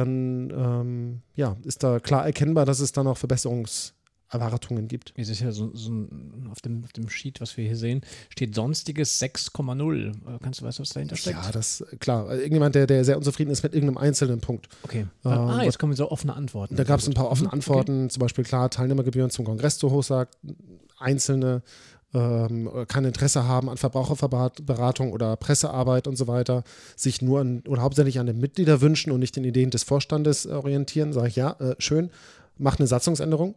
dann 0.00 0.50
ähm, 0.50 1.22
ja, 1.34 1.56
ist 1.64 1.82
da 1.82 2.00
klar 2.00 2.24
erkennbar, 2.26 2.66
dass 2.66 2.80
es 2.80 2.92
da 2.92 3.02
noch 3.02 3.16
Verbesserungserwartungen 3.16 4.88
gibt. 4.88 5.12
Es 5.16 5.28
ist 5.28 5.40
ja 5.40 5.52
so, 5.52 5.70
so 5.74 5.90
ein, 5.90 6.48
auf, 6.50 6.60
dem, 6.60 6.84
auf 6.84 6.92
dem 6.92 7.08
Sheet, 7.08 7.40
was 7.40 7.56
wir 7.56 7.64
hier 7.64 7.76
sehen, 7.76 8.02
steht 8.28 8.54
sonstiges 8.54 9.20
6,0. 9.20 10.08
Äh, 10.08 10.38
Kannst 10.42 10.60
du 10.60 10.64
weißt, 10.64 10.80
was 10.80 10.90
dahinter 10.90 11.16
steckt? 11.16 11.42
Ja, 11.42 11.52
das 11.52 11.84
klar. 11.98 12.32
Irgendjemand, 12.32 12.74
der, 12.74 12.86
der 12.86 13.04
sehr 13.04 13.16
unzufrieden 13.16 13.50
ist 13.50 13.62
mit 13.62 13.74
irgendeinem 13.74 13.98
einzelnen 13.98 14.40
Punkt. 14.40 14.68
Okay. 14.82 15.06
Ähm, 15.24 15.32
ah, 15.32 15.62
jetzt 15.62 15.78
kommen 15.78 15.94
so 15.94 16.10
offene 16.10 16.34
Antworten. 16.34 16.76
Da 16.76 16.84
gab 16.84 17.00
es 17.00 17.08
ein 17.08 17.14
paar 17.14 17.30
offene 17.30 17.52
Antworten, 17.52 18.10
zum 18.10 18.20
Beispiel 18.20 18.44
klar, 18.44 18.70
Teilnehmergebühren 18.70 19.30
zum 19.30 19.44
Kongress 19.44 19.78
zu 19.78 19.90
hoch 19.90 20.02
sagt, 20.02 20.36
einzelne 20.98 21.62
ähm, 22.12 22.68
kein 22.88 23.04
Interesse 23.04 23.46
haben 23.46 23.68
an 23.70 23.76
Verbraucherberatung 23.76 25.12
oder 25.12 25.36
Pressearbeit 25.36 26.08
und 26.08 26.16
so 26.16 26.26
weiter, 26.26 26.64
sich 26.96 27.22
nur 27.22 27.40
an 27.40 27.62
oder 27.68 27.82
hauptsächlich 27.82 28.18
an 28.18 28.26
den 28.26 28.38
Mitgliederwünschen 28.38 29.12
und 29.12 29.20
nicht 29.20 29.36
den 29.36 29.44
Ideen 29.44 29.70
des 29.70 29.84
Vorstandes 29.84 30.46
orientieren, 30.46 31.12
sage 31.12 31.28
ich 31.28 31.36
ja, 31.36 31.52
äh, 31.60 31.76
schön, 31.78 32.10
macht 32.58 32.80
eine 32.80 32.88
Satzungsänderung. 32.88 33.54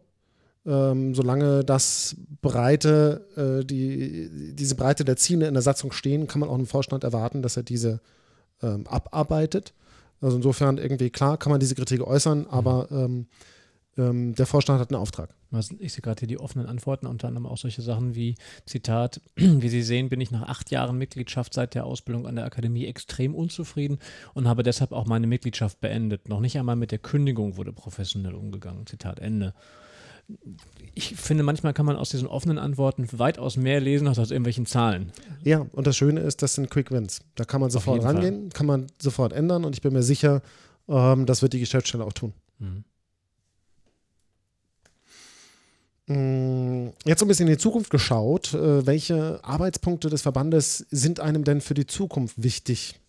Ähm, 0.66 1.14
solange 1.14 1.62
das 1.62 2.16
Breite, 2.40 3.26
äh, 3.36 3.66
die, 3.66 4.54
diese 4.54 4.76
Breite 4.76 5.04
der 5.04 5.16
Ziele 5.16 5.46
in 5.46 5.54
der 5.54 5.62
Satzung 5.62 5.92
stehen, 5.92 6.26
kann 6.26 6.40
man 6.40 6.48
auch 6.48 6.58
im 6.58 6.66
Vorstand 6.66 7.04
erwarten, 7.04 7.42
dass 7.42 7.56
er 7.56 7.64
diese 7.64 8.00
ähm, 8.62 8.86
abarbeitet. 8.86 9.74
Also 10.20 10.36
insofern 10.36 10.78
irgendwie 10.78 11.10
klar 11.10 11.36
kann 11.36 11.50
man 11.50 11.60
diese 11.60 11.74
Kritik 11.74 12.00
äußern, 12.00 12.46
aber 12.48 12.88
ähm, 12.90 13.26
ähm, 13.98 14.34
der 14.34 14.46
Vorstand 14.46 14.80
hat 14.80 14.90
einen 14.90 15.00
Auftrag. 15.00 15.30
Ich 15.78 15.92
sehe 15.92 16.02
gerade 16.02 16.20
hier 16.20 16.28
die 16.28 16.38
offenen 16.38 16.66
Antworten, 16.66 17.06
unter 17.06 17.28
anderem 17.28 17.46
auch 17.46 17.56
solche 17.56 17.82
Sachen 17.82 18.14
wie, 18.14 18.34
Zitat, 18.66 19.20
wie 19.36 19.68
Sie 19.68 19.82
sehen, 19.82 20.08
bin 20.08 20.20
ich 20.20 20.30
nach 20.30 20.48
acht 20.48 20.70
Jahren 20.70 20.98
Mitgliedschaft 20.98 21.54
seit 21.54 21.74
der 21.74 21.86
Ausbildung 21.86 22.26
an 22.26 22.36
der 22.36 22.44
Akademie 22.44 22.86
extrem 22.86 23.34
unzufrieden 23.34 23.98
und 24.34 24.48
habe 24.48 24.62
deshalb 24.62 24.92
auch 24.92 25.06
meine 25.06 25.26
Mitgliedschaft 25.26 25.80
beendet. 25.80 26.28
Noch 26.28 26.40
nicht 26.40 26.58
einmal 26.58 26.76
mit 26.76 26.90
der 26.92 26.98
Kündigung 26.98 27.56
wurde 27.56 27.72
professionell 27.72 28.34
umgegangen. 28.34 28.86
Zitat 28.86 29.20
Ende. 29.20 29.54
Ich 30.94 31.16
finde, 31.16 31.42
manchmal 31.42 31.74
kann 31.74 31.84
man 31.84 31.96
aus 31.96 32.08
diesen 32.10 32.26
offenen 32.26 32.58
Antworten 32.58 33.08
weitaus 33.12 33.56
mehr 33.56 33.80
lesen 33.80 34.08
als 34.08 34.18
aus 34.18 34.30
irgendwelchen 34.30 34.64
Zahlen. 34.64 35.12
Ja, 35.42 35.66
und 35.72 35.86
das 35.86 35.96
Schöne 35.96 36.20
ist, 36.20 36.40
das 36.42 36.54
sind 36.54 36.70
Quick 36.70 36.90
Wins. 36.90 37.20
Da 37.34 37.44
kann 37.44 37.60
man 37.60 37.70
sofort 37.70 37.96
jeden 37.96 38.06
Fall. 38.06 38.14
rangehen, 38.14 38.48
kann 38.50 38.66
man 38.66 38.86
sofort 39.00 39.32
ändern 39.32 39.64
und 39.64 39.74
ich 39.74 39.82
bin 39.82 39.92
mir 39.92 40.02
sicher, 40.02 40.40
ähm, 40.88 41.26
das 41.26 41.42
wird 41.42 41.52
die 41.52 41.60
Geschäftsstelle 41.60 42.04
auch 42.04 42.12
tun. 42.12 42.32
Mhm. 42.58 42.66
Mm, 42.68 42.84
Jetzt 46.06 47.20
so 47.20 47.24
ein 47.24 47.28
bisschen 47.28 47.46
in 47.46 47.54
die 47.54 47.58
Zukunft 47.58 47.90
geschaut. 47.90 48.52
Äh, 48.52 48.86
welche 48.86 49.42
Arbeitspunkte 49.42 50.10
des 50.10 50.20
Verbandes 50.22 50.86
sind 50.90 51.18
einem 51.18 51.44
denn 51.44 51.62
für 51.62 51.74
die 51.74 51.86
Zukunft 51.86 52.42
wichtig? 52.42 53.00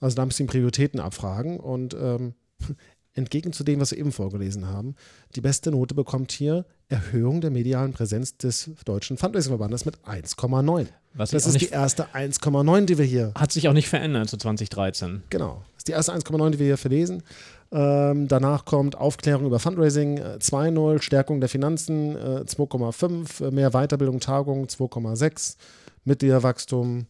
Also 0.00 0.16
da 0.16 0.22
ein 0.22 0.28
bisschen 0.28 0.46
Prioritäten 0.46 1.00
abfragen 1.00 1.60
und 1.60 1.94
ähm, 1.94 2.34
entgegen 3.14 3.52
zu 3.52 3.64
dem, 3.64 3.80
was 3.80 3.90
wir 3.90 3.98
eben 3.98 4.12
vorgelesen 4.12 4.66
haben, 4.66 4.94
die 5.34 5.40
beste 5.40 5.70
Note 5.70 5.94
bekommt 5.94 6.32
hier 6.32 6.64
Erhöhung 6.88 7.40
der 7.40 7.50
medialen 7.50 7.92
Präsenz 7.92 8.36
des 8.38 8.70
Deutschen 8.84 9.18
Fundraising-Verbandes 9.18 9.84
mit 9.84 9.98
1,9. 10.06 10.86
Was 11.14 11.30
Das 11.30 11.46
ist 11.46 11.60
die 11.60 11.68
erste 11.68 12.06
1,9, 12.14 12.86
die 12.86 12.96
wir 12.96 13.04
hier 13.04 13.32
hat 13.34 13.52
sich 13.52 13.68
auch 13.68 13.72
nicht 13.72 13.88
verändert 13.88 14.30
zu 14.30 14.36
2013. 14.36 15.24
Genau. 15.30 15.64
Das 15.74 15.78
ist 15.78 15.88
die 15.88 15.92
erste 15.92 16.14
1,9, 16.14 16.50
die 16.50 16.58
wir 16.60 16.66
hier 16.66 16.76
verlesen. 16.76 17.22
Ähm, 17.70 18.28
danach 18.28 18.64
kommt 18.64 18.96
Aufklärung 18.96 19.46
über 19.46 19.58
Fundraising 19.58 20.18
äh, 20.18 20.38
2,0, 20.40 21.02
Stärkung 21.02 21.40
der 21.40 21.50
Finanzen 21.50 22.16
äh, 22.16 22.44
2,5, 22.46 23.46
äh, 23.46 23.50
mehr 23.50 23.72
Weiterbildung, 23.72 24.20
Tagung 24.20 24.66
2,6, 24.66 25.56
Mitgliederwachstum, 26.04 27.06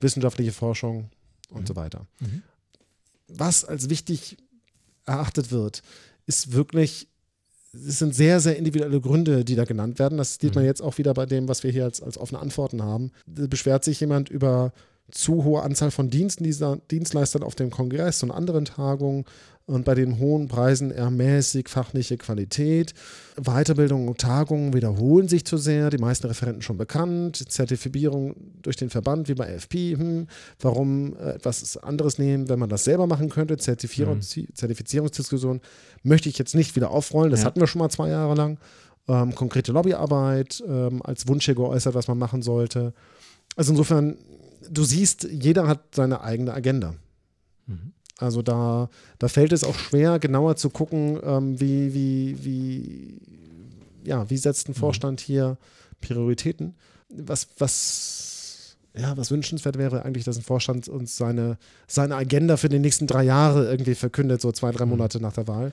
wissenschaftliche 0.00 0.52
Forschung 0.52 1.10
und 1.50 1.66
so 1.66 1.74
weiter. 1.74 2.06
Mhm. 2.20 2.42
Was 3.26 3.64
als 3.64 3.90
wichtig 3.90 4.36
erachtet 5.04 5.50
wird, 5.50 5.82
ist 6.26 6.52
wirklich, 6.52 7.08
es 7.72 7.98
sind 7.98 8.14
sehr, 8.14 8.38
sehr 8.38 8.56
individuelle 8.56 9.00
Gründe, 9.00 9.44
die 9.44 9.56
da 9.56 9.64
genannt 9.64 9.98
werden. 9.98 10.18
Das 10.18 10.36
sieht 10.40 10.54
man 10.54 10.64
jetzt 10.64 10.80
auch 10.80 10.98
wieder 10.98 11.12
bei 11.14 11.26
dem, 11.26 11.48
was 11.48 11.64
wir 11.64 11.72
hier 11.72 11.84
als, 11.84 12.00
als 12.00 12.18
offene 12.18 12.40
Antworten 12.40 12.82
haben. 12.82 13.10
Da 13.26 13.46
beschwert 13.46 13.82
sich 13.82 13.98
jemand 13.98 14.28
über 14.28 14.72
zu 15.10 15.44
hohe 15.44 15.62
Anzahl 15.62 15.90
von 15.90 16.10
Diensten 16.10 16.44
dieser 16.44 16.76
Dienstleistern 16.90 17.42
auf 17.42 17.54
dem 17.54 17.70
Kongress 17.70 18.22
und 18.22 18.30
anderen 18.30 18.66
Tagungen 18.66 19.24
und 19.68 19.84
bei 19.84 19.94
den 19.94 20.18
hohen 20.18 20.48
Preisen 20.48 20.90
eher 20.90 21.10
mäßig 21.10 21.68
fachliche 21.68 22.16
Qualität. 22.16 22.94
Weiterbildung 23.40 24.08
und 24.08 24.18
Tagungen 24.18 24.72
wiederholen 24.72 25.28
sich 25.28 25.44
zu 25.44 25.58
sehr, 25.58 25.90
die 25.90 25.98
meisten 25.98 26.26
Referenten 26.26 26.62
schon 26.62 26.78
bekannt. 26.78 27.36
Zertifizierung 27.52 28.34
durch 28.62 28.76
den 28.76 28.88
Verband 28.90 29.28
wie 29.28 29.34
bei 29.34 29.46
FP. 29.48 29.96
Hm, 29.96 30.26
warum 30.60 31.14
äh, 31.16 31.32
etwas 31.32 31.76
anderes 31.76 32.18
nehmen, 32.18 32.48
wenn 32.48 32.58
man 32.58 32.70
das 32.70 32.84
selber 32.84 33.06
machen 33.06 33.28
könnte? 33.28 33.56
Zertifizierung, 33.58 34.20
Zertifizierungsdiskussion 34.22 35.60
möchte 36.02 36.28
ich 36.28 36.38
jetzt 36.38 36.54
nicht 36.54 36.74
wieder 36.74 36.90
aufrollen, 36.90 37.30
das 37.30 37.40
Ja. 37.40 37.46
hatten 37.46 37.60
wir 37.60 37.66
schon 37.66 37.80
mal 37.80 37.90
zwei 37.90 38.08
Jahre 38.08 38.34
lang. 38.34 38.58
Ähm, 39.06 39.34
konkrete 39.34 39.72
Lobbyarbeit 39.72 40.62
ähm, 40.66 41.02
als 41.02 41.28
Wunsch 41.28 41.44
hier 41.44 41.54
geäußert, 41.54 41.94
was 41.94 42.08
man 42.08 42.18
machen 42.18 42.42
sollte. 42.42 42.92
Also 43.56 43.72
insofern, 43.72 44.16
du 44.70 44.84
siehst, 44.84 45.24
jeder 45.30 45.66
hat 45.66 45.94
seine 45.94 46.20
eigene 46.22 46.52
Agenda. 46.52 46.94
Mhm. 47.66 47.92
Also 48.18 48.42
da, 48.42 48.90
da 49.18 49.28
fällt 49.28 49.52
es 49.52 49.64
auch 49.64 49.76
schwer, 49.76 50.18
genauer 50.18 50.56
zu 50.56 50.70
gucken, 50.70 51.18
ähm, 51.22 51.60
wie, 51.60 51.94
wie, 51.94 52.44
wie, 52.44 53.20
ja, 54.04 54.28
wie 54.28 54.36
setzt 54.36 54.68
ein 54.68 54.74
Vorstand 54.74 55.20
hier 55.20 55.56
Prioritäten. 56.00 56.74
Was, 57.08 57.48
was, 57.58 58.76
ja, 58.96 59.16
was 59.16 59.30
wünschenswert 59.30 59.78
wäre 59.78 60.04
eigentlich, 60.04 60.24
dass 60.24 60.36
ein 60.36 60.42
Vorstand 60.42 60.88
uns 60.88 61.16
seine, 61.16 61.58
seine 61.86 62.16
Agenda 62.16 62.56
für 62.56 62.68
die 62.68 62.80
nächsten 62.80 63.06
drei 63.06 63.22
Jahre 63.22 63.70
irgendwie 63.70 63.94
verkündet, 63.94 64.40
so 64.40 64.50
zwei, 64.50 64.72
drei 64.72 64.84
Monate 64.84 65.20
nach 65.20 65.32
der 65.32 65.46
Wahl. 65.46 65.72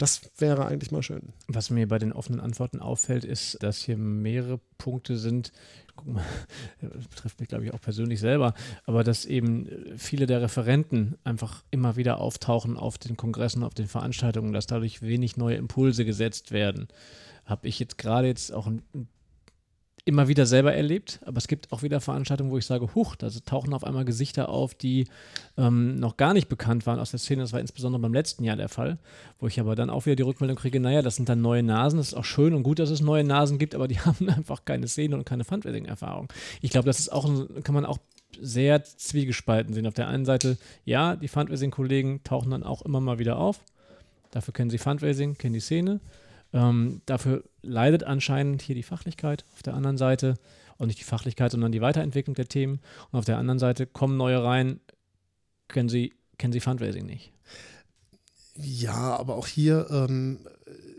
Das 0.00 0.22
wäre 0.38 0.64
eigentlich 0.64 0.92
mal 0.92 1.02
schön. 1.02 1.34
Was 1.46 1.68
mir 1.68 1.86
bei 1.86 1.98
den 1.98 2.14
offenen 2.14 2.40
Antworten 2.40 2.80
auffällt, 2.80 3.22
ist, 3.22 3.62
dass 3.62 3.82
hier 3.82 3.98
mehrere 3.98 4.58
Punkte 4.78 5.18
sind. 5.18 5.52
Guck 5.94 6.06
mal, 6.06 6.24
das 6.80 7.06
betrifft 7.06 7.38
mich, 7.38 7.50
glaube 7.50 7.66
ich, 7.66 7.74
auch 7.74 7.82
persönlich 7.82 8.18
selber, 8.18 8.54
aber 8.86 9.04
dass 9.04 9.26
eben 9.26 9.68
viele 9.98 10.24
der 10.24 10.40
Referenten 10.40 11.18
einfach 11.22 11.64
immer 11.70 11.96
wieder 11.96 12.18
auftauchen 12.18 12.78
auf 12.78 12.96
den 12.96 13.18
Kongressen, 13.18 13.62
auf 13.62 13.74
den 13.74 13.88
Veranstaltungen, 13.88 14.54
dass 14.54 14.66
dadurch 14.66 15.02
wenig 15.02 15.36
neue 15.36 15.56
Impulse 15.56 16.06
gesetzt 16.06 16.50
werden. 16.50 16.88
Habe 17.44 17.68
ich 17.68 17.78
jetzt 17.78 17.98
gerade 17.98 18.28
jetzt 18.28 18.54
auch 18.54 18.68
ein, 18.68 18.80
immer 20.04 20.28
wieder 20.28 20.46
selber 20.46 20.74
erlebt, 20.74 21.20
aber 21.24 21.38
es 21.38 21.48
gibt 21.48 21.72
auch 21.72 21.82
wieder 21.82 22.00
Veranstaltungen, 22.00 22.50
wo 22.50 22.58
ich 22.58 22.66
sage, 22.66 22.94
huch, 22.94 23.16
da 23.16 23.28
tauchen 23.44 23.74
auf 23.74 23.84
einmal 23.84 24.04
Gesichter 24.04 24.48
auf, 24.48 24.74
die 24.74 25.06
ähm, 25.58 25.96
noch 25.96 26.16
gar 26.16 26.32
nicht 26.32 26.48
bekannt 26.48 26.86
waren 26.86 26.98
aus 26.98 27.10
der 27.10 27.20
Szene. 27.20 27.42
Das 27.42 27.52
war 27.52 27.60
insbesondere 27.60 28.00
beim 28.00 28.14
letzten 28.14 28.44
Jahr 28.44 28.56
der 28.56 28.68
Fall, 28.68 28.98
wo 29.38 29.46
ich 29.46 29.60
aber 29.60 29.74
dann 29.74 29.90
auch 29.90 30.06
wieder 30.06 30.16
die 30.16 30.22
Rückmeldung 30.22 30.56
kriege, 30.56 30.80
naja, 30.80 31.02
das 31.02 31.16
sind 31.16 31.28
dann 31.28 31.42
neue 31.42 31.62
Nasen, 31.62 31.98
das 31.98 32.08
ist 32.08 32.14
auch 32.14 32.24
schön 32.24 32.54
und 32.54 32.62
gut, 32.62 32.78
dass 32.78 32.90
es 32.90 33.00
neue 33.00 33.24
Nasen 33.24 33.58
gibt, 33.58 33.74
aber 33.74 33.88
die 33.88 34.00
haben 34.00 34.28
einfach 34.28 34.64
keine 34.64 34.88
Szene 34.88 35.16
und 35.16 35.24
keine 35.24 35.44
Fundraising-Erfahrung. 35.44 36.32
Ich 36.62 36.70
glaube, 36.70 36.86
das 36.86 36.98
ist 36.98 37.12
auch, 37.12 37.28
kann 37.62 37.74
man 37.74 37.84
auch 37.84 37.98
sehr 38.40 38.84
zwiegespalten 38.84 39.74
sehen. 39.74 39.86
Auf 39.86 39.94
der 39.94 40.08
einen 40.08 40.24
Seite, 40.24 40.56
ja, 40.84 41.16
die 41.16 41.28
Fundraising-Kollegen 41.28 42.22
tauchen 42.24 42.50
dann 42.50 42.62
auch 42.62 42.82
immer 42.82 43.00
mal 43.00 43.18
wieder 43.18 43.36
auf. 43.38 43.60
Dafür 44.30 44.54
kennen 44.54 44.70
sie 44.70 44.78
Fundraising, 44.78 45.36
kennen 45.36 45.54
die 45.54 45.60
Szene. 45.60 46.00
Ähm, 46.52 47.02
dafür 47.06 47.44
leidet 47.62 48.04
anscheinend 48.04 48.62
hier 48.62 48.74
die 48.74 48.82
Fachlichkeit 48.82 49.44
auf 49.52 49.62
der 49.62 49.74
anderen 49.74 49.98
Seite. 49.98 50.34
Und 50.78 50.86
nicht 50.86 51.00
die 51.00 51.04
Fachlichkeit, 51.04 51.50
sondern 51.50 51.72
die 51.72 51.82
Weiterentwicklung 51.82 52.34
der 52.34 52.48
Themen. 52.48 52.80
Und 53.10 53.18
auf 53.18 53.26
der 53.26 53.36
anderen 53.36 53.58
Seite 53.58 53.86
kommen 53.86 54.16
neue 54.16 54.42
rein, 54.42 54.80
kennen 55.68 55.90
sie, 55.90 56.14
kennen 56.38 56.52
sie 56.52 56.60
Fundraising 56.60 57.04
nicht. 57.04 57.32
Ja, 58.56 59.16
aber 59.16 59.36
auch 59.36 59.46
hier, 59.46 59.88
ähm, 59.90 60.40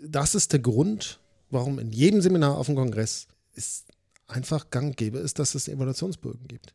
das 0.04 0.36
ist 0.36 0.54
der 0.54 0.60
Grund, 0.60 1.20
warum 1.50 1.80
in 1.80 1.92
jedem 1.92 2.22
Seminar 2.22 2.58
auf 2.58 2.68
dem 2.68 2.76
Kongress 2.76 3.28
es 3.56 3.86
einfach 4.28 4.70
gang 4.70 4.96
gäbe 4.96 5.18
ist, 5.18 5.40
dass 5.40 5.56
es 5.56 5.68
Evaluationsbögen 5.68 6.48
gibt. 6.48 6.74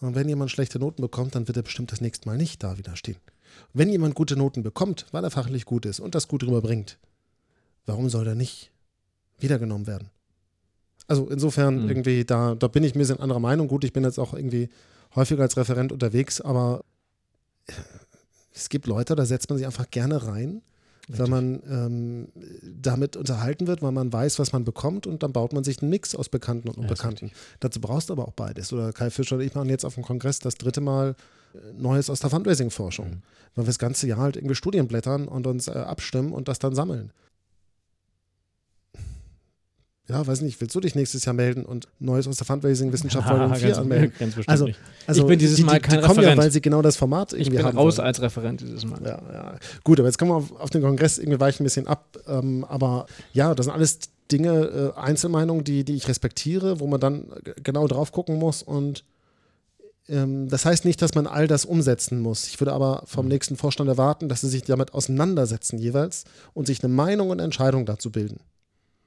Und 0.00 0.14
wenn 0.16 0.28
jemand 0.28 0.50
schlechte 0.50 0.78
Noten 0.78 1.00
bekommt, 1.00 1.34
dann 1.34 1.46
wird 1.46 1.56
er 1.56 1.62
bestimmt 1.62 1.92
das 1.92 2.00
nächste 2.00 2.28
Mal 2.28 2.36
nicht 2.36 2.62
da 2.62 2.76
wieder 2.76 2.96
stehen. 2.96 3.18
Wenn 3.72 3.88
jemand 3.88 4.14
gute 4.14 4.36
Noten 4.36 4.62
bekommt, 4.62 5.06
weil 5.12 5.22
er 5.24 5.30
fachlich 5.30 5.64
gut 5.64 5.86
ist 5.86 6.00
und 6.00 6.14
das 6.14 6.26
gut 6.28 6.42
rüberbringt, 6.42 6.98
warum 7.86 8.08
soll 8.08 8.26
er 8.26 8.34
nicht 8.34 8.70
wiedergenommen 9.38 9.86
werden? 9.86 10.10
Also 11.08 11.28
insofern 11.28 11.82
Mhm. 11.82 11.88
irgendwie, 11.88 12.24
da, 12.24 12.54
da 12.54 12.68
bin 12.68 12.84
ich 12.84 12.94
ein 12.94 12.98
bisschen 12.98 13.20
anderer 13.20 13.40
Meinung. 13.40 13.68
Gut, 13.68 13.84
ich 13.84 13.92
bin 13.92 14.04
jetzt 14.04 14.18
auch 14.18 14.34
irgendwie 14.34 14.68
häufiger 15.14 15.42
als 15.42 15.56
Referent 15.56 15.92
unterwegs, 15.92 16.40
aber 16.40 16.84
es 18.54 18.68
gibt 18.68 18.86
Leute, 18.86 19.14
da 19.14 19.26
setzt 19.26 19.48
man 19.50 19.58
sich 19.58 19.66
einfach 19.66 19.90
gerne 19.90 20.26
rein, 20.26 20.62
weil 21.08 21.26
man 21.26 21.62
ähm, 21.68 22.28
damit 22.80 23.16
unterhalten 23.16 23.66
wird, 23.66 23.82
weil 23.82 23.92
man 23.92 24.12
weiß, 24.12 24.38
was 24.38 24.52
man 24.52 24.64
bekommt 24.64 25.06
und 25.06 25.22
dann 25.22 25.32
baut 25.32 25.52
man 25.52 25.64
sich 25.64 25.82
einen 25.82 25.90
Mix 25.90 26.14
aus 26.14 26.28
Bekannten 26.28 26.68
und 26.68 26.78
Unbekannten. 26.78 27.26
Ja, 27.26 27.32
Dazu 27.60 27.80
brauchst 27.80 28.08
du 28.08 28.12
aber 28.14 28.28
auch 28.28 28.32
beides. 28.32 28.72
Oder 28.72 28.92
Kai 28.92 29.10
Fischer 29.10 29.36
und 29.36 29.42
ich 29.42 29.54
machen 29.54 29.68
jetzt 29.68 29.84
auf 29.84 29.94
dem 29.94 30.04
Kongress 30.04 30.38
das 30.38 30.54
dritte 30.54 30.80
Mal 30.80 31.16
äh, 31.54 31.58
Neues 31.76 32.08
aus 32.08 32.20
der 32.20 32.30
Fundraising-Forschung, 32.30 33.08
mhm. 33.08 33.22
weil 33.54 33.64
wir 33.64 33.68
das 33.68 33.78
ganze 33.78 34.06
Jahr 34.06 34.18
halt 34.18 34.36
irgendwie 34.36 34.54
Studien 34.54 34.86
blättern 34.86 35.26
und 35.28 35.46
uns 35.46 35.66
äh, 35.68 35.72
abstimmen 35.72 36.32
und 36.32 36.48
das 36.48 36.58
dann 36.58 36.74
sammeln 36.74 37.12
ja, 40.08 40.26
weiß 40.26 40.40
nicht, 40.40 40.60
willst 40.60 40.74
du 40.74 40.80
dich 40.80 40.94
nächstes 40.94 41.24
Jahr 41.24 41.32
melden 41.32 41.64
und 41.64 41.86
Neues 42.00 42.26
aus 42.26 42.36
der 42.36 42.46
Fundraising-Wissenschaft 42.46 43.28
Volume 43.30 43.54
4 43.54 43.78
anmelden? 43.78 44.12
Ganz 44.18 44.36
also, 44.46 44.68
also, 45.06 45.22
ich 45.22 45.28
bin 45.28 45.38
dieses 45.38 45.56
die, 45.56 45.64
Mal 45.64 45.80
kein 45.80 46.00
die 46.00 46.06
kommen 46.06 46.18
Referent. 46.18 46.38
ja, 46.38 46.42
weil 46.42 46.50
sie 46.50 46.60
genau 46.60 46.82
das 46.82 46.96
Format 46.96 47.32
irgendwie 47.32 47.50
ich 47.50 47.56
bin 47.56 47.64
haben 47.64 47.78
raus 47.78 47.98
wollen. 47.98 48.06
als 48.08 48.20
Referent 48.20 48.60
dieses 48.60 48.84
Mal. 48.84 49.00
Ja, 49.04 49.22
ja. 49.32 49.58
Gut, 49.84 50.00
aber 50.00 50.08
jetzt 50.08 50.18
kommen 50.18 50.32
wir 50.32 50.36
auf, 50.36 50.52
auf 50.60 50.70
den 50.70 50.82
Kongress, 50.82 51.18
irgendwie 51.18 51.38
weiche 51.38 51.62
ein 51.62 51.64
bisschen 51.64 51.86
ab. 51.86 52.18
Ähm, 52.26 52.64
aber 52.68 53.06
ja, 53.32 53.54
das 53.54 53.66
sind 53.66 53.74
alles 53.74 54.00
Dinge, 54.30 54.92
äh, 54.96 54.98
Einzelmeinungen, 54.98 55.62
die, 55.62 55.84
die 55.84 55.94
ich 55.94 56.08
respektiere, 56.08 56.80
wo 56.80 56.86
man 56.86 57.00
dann 57.00 57.26
genau 57.62 57.86
drauf 57.86 58.10
gucken 58.12 58.38
muss 58.38 58.62
und 58.62 59.04
ähm, 60.08 60.48
das 60.48 60.64
heißt 60.64 60.84
nicht, 60.84 61.00
dass 61.00 61.14
man 61.14 61.26
all 61.26 61.46
das 61.46 61.64
umsetzen 61.64 62.20
muss. 62.20 62.48
Ich 62.48 62.60
würde 62.60 62.72
aber 62.72 63.02
vom 63.06 63.26
mhm. 63.26 63.32
nächsten 63.32 63.56
Vorstand 63.56 63.88
erwarten, 63.88 64.28
dass 64.28 64.40
sie 64.40 64.48
sich 64.48 64.62
damit 64.62 64.94
auseinandersetzen 64.94 65.78
jeweils 65.78 66.24
und 66.54 66.66
sich 66.66 66.82
eine 66.82 66.92
Meinung 66.92 67.30
und 67.30 67.38
Entscheidung 67.38 67.86
dazu 67.86 68.10
bilden. 68.10 68.40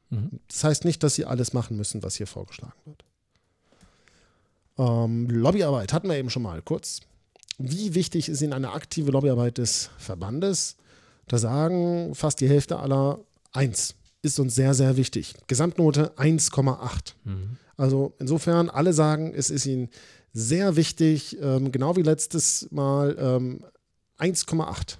Mhm. 0.09 0.39
Das 0.47 0.63
heißt 0.63 0.85
nicht, 0.85 1.03
dass 1.03 1.15
sie 1.15 1.25
alles 1.25 1.53
machen 1.53 1.77
müssen, 1.77 2.03
was 2.03 2.15
hier 2.15 2.27
vorgeschlagen 2.27 2.73
wird. 2.85 3.03
Ähm, 4.77 5.29
Lobbyarbeit 5.29 5.93
hatten 5.93 6.09
wir 6.09 6.17
eben 6.17 6.29
schon 6.29 6.43
mal 6.43 6.61
kurz. 6.61 7.01
Wie 7.57 7.95
wichtig 7.95 8.27
ist 8.27 8.41
Ihnen 8.41 8.53
eine 8.53 8.71
aktive 8.71 9.11
Lobbyarbeit 9.11 9.57
des 9.57 9.89
Verbandes? 9.97 10.75
Da 11.27 11.37
sagen 11.37 12.13
fast 12.13 12.41
die 12.41 12.49
Hälfte 12.49 12.79
aller 12.79 13.19
1 13.53 13.95
ist 14.25 14.39
uns 14.39 14.55
sehr, 14.55 14.73
sehr 14.73 14.97
wichtig. 14.97 15.35
Gesamtnote 15.47 16.11
1,8. 16.17 17.13
Mhm. 17.23 17.57
Also 17.77 18.13
insofern, 18.19 18.69
alle 18.69 18.91
sagen, 18.91 19.33
es 19.35 19.49
ist 19.49 19.65
ihnen 19.65 19.89
sehr 20.33 20.75
wichtig, 20.75 21.37
ähm, 21.41 21.71
genau 21.71 21.95
wie 21.95 22.01
letztes 22.01 22.67
Mal 22.71 23.15
ähm, 23.19 23.63
1,8. 24.17 24.97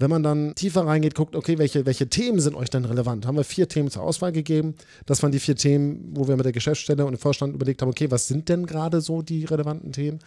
Wenn 0.00 0.08
man 0.08 0.22
dann 0.22 0.54
tiefer 0.54 0.86
reingeht, 0.86 1.14
guckt, 1.14 1.36
okay, 1.36 1.58
welche, 1.58 1.84
welche 1.84 2.08
Themen 2.08 2.40
sind 2.40 2.56
euch 2.56 2.70
denn 2.70 2.86
relevant? 2.86 3.26
Haben 3.26 3.36
wir 3.36 3.44
vier 3.44 3.68
Themen 3.68 3.90
zur 3.90 4.02
Auswahl 4.02 4.32
gegeben. 4.32 4.74
Das 5.04 5.22
waren 5.22 5.30
die 5.30 5.38
vier 5.38 5.56
Themen, 5.56 6.12
wo 6.14 6.26
wir 6.26 6.36
mit 6.36 6.46
der 6.46 6.52
Geschäftsstelle 6.52 7.04
und 7.04 7.12
dem 7.12 7.18
Vorstand 7.18 7.54
überlegt 7.54 7.82
haben, 7.82 7.90
okay, 7.90 8.10
was 8.10 8.26
sind 8.26 8.48
denn 8.48 8.64
gerade 8.64 9.02
so 9.02 9.20
die 9.20 9.44
relevanten 9.44 9.92
Themen, 9.92 10.20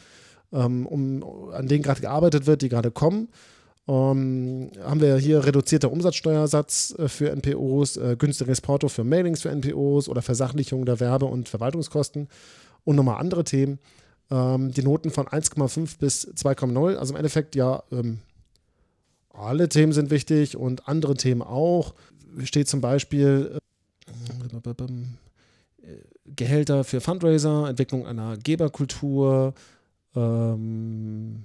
ähm, 0.51 0.85
um, 0.85 1.23
an 1.53 1.67
denen 1.67 1.81
gerade 1.81 2.01
gearbeitet 2.01 2.45
wird, 2.45 2.61
die 2.61 2.69
gerade 2.69 2.91
kommen. 2.91 3.29
Um, 3.85 3.95
ähm, 3.95 4.71
haben 4.81 5.01
wir 5.01 5.17
hier 5.17 5.43
reduzierter 5.43 5.91
Umsatzsteuersatz 5.91 6.95
äh, 6.99 7.09
für 7.09 7.31
NPOs, 7.31 7.97
äh, 7.97 8.15
günstiges 8.17 8.61
Porto 8.61 8.87
für 8.87 9.03
Mailings 9.03 9.41
für 9.41 9.49
NPOs 9.49 10.07
oder 10.07 10.21
Versachlichung 10.21 10.85
der 10.85 10.99
Werbe- 10.99 11.25
und 11.25 11.49
Verwaltungskosten 11.49 12.29
und 12.85 12.95
nochmal 12.95 13.19
andere 13.19 13.43
Themen. 13.43 13.79
Ähm, 14.29 14.71
die 14.71 14.83
Noten 14.83 15.09
von 15.09 15.27
1,5 15.27 15.97
bis 15.99 16.27
2,0, 16.27 16.95
also 16.95 17.13
im 17.13 17.17
Endeffekt 17.17 17.55
ja 17.55 17.83
ähm, 17.91 18.19
alle 19.33 19.67
Themen 19.67 19.91
sind 19.91 20.09
wichtig 20.09 20.55
und 20.55 20.87
andere 20.87 21.15
Themen 21.15 21.41
auch. 21.41 21.93
Steht 22.43 22.67
zum 22.67 22.81
Beispiel 22.81 23.59
äh, 25.81 25.87
Gehälter 26.25 26.83
für 26.83 27.01
Fundraiser, 27.01 27.67
Entwicklung 27.67 28.07
einer 28.07 28.37
Geberkultur, 28.37 29.53
ähm, 30.15 31.43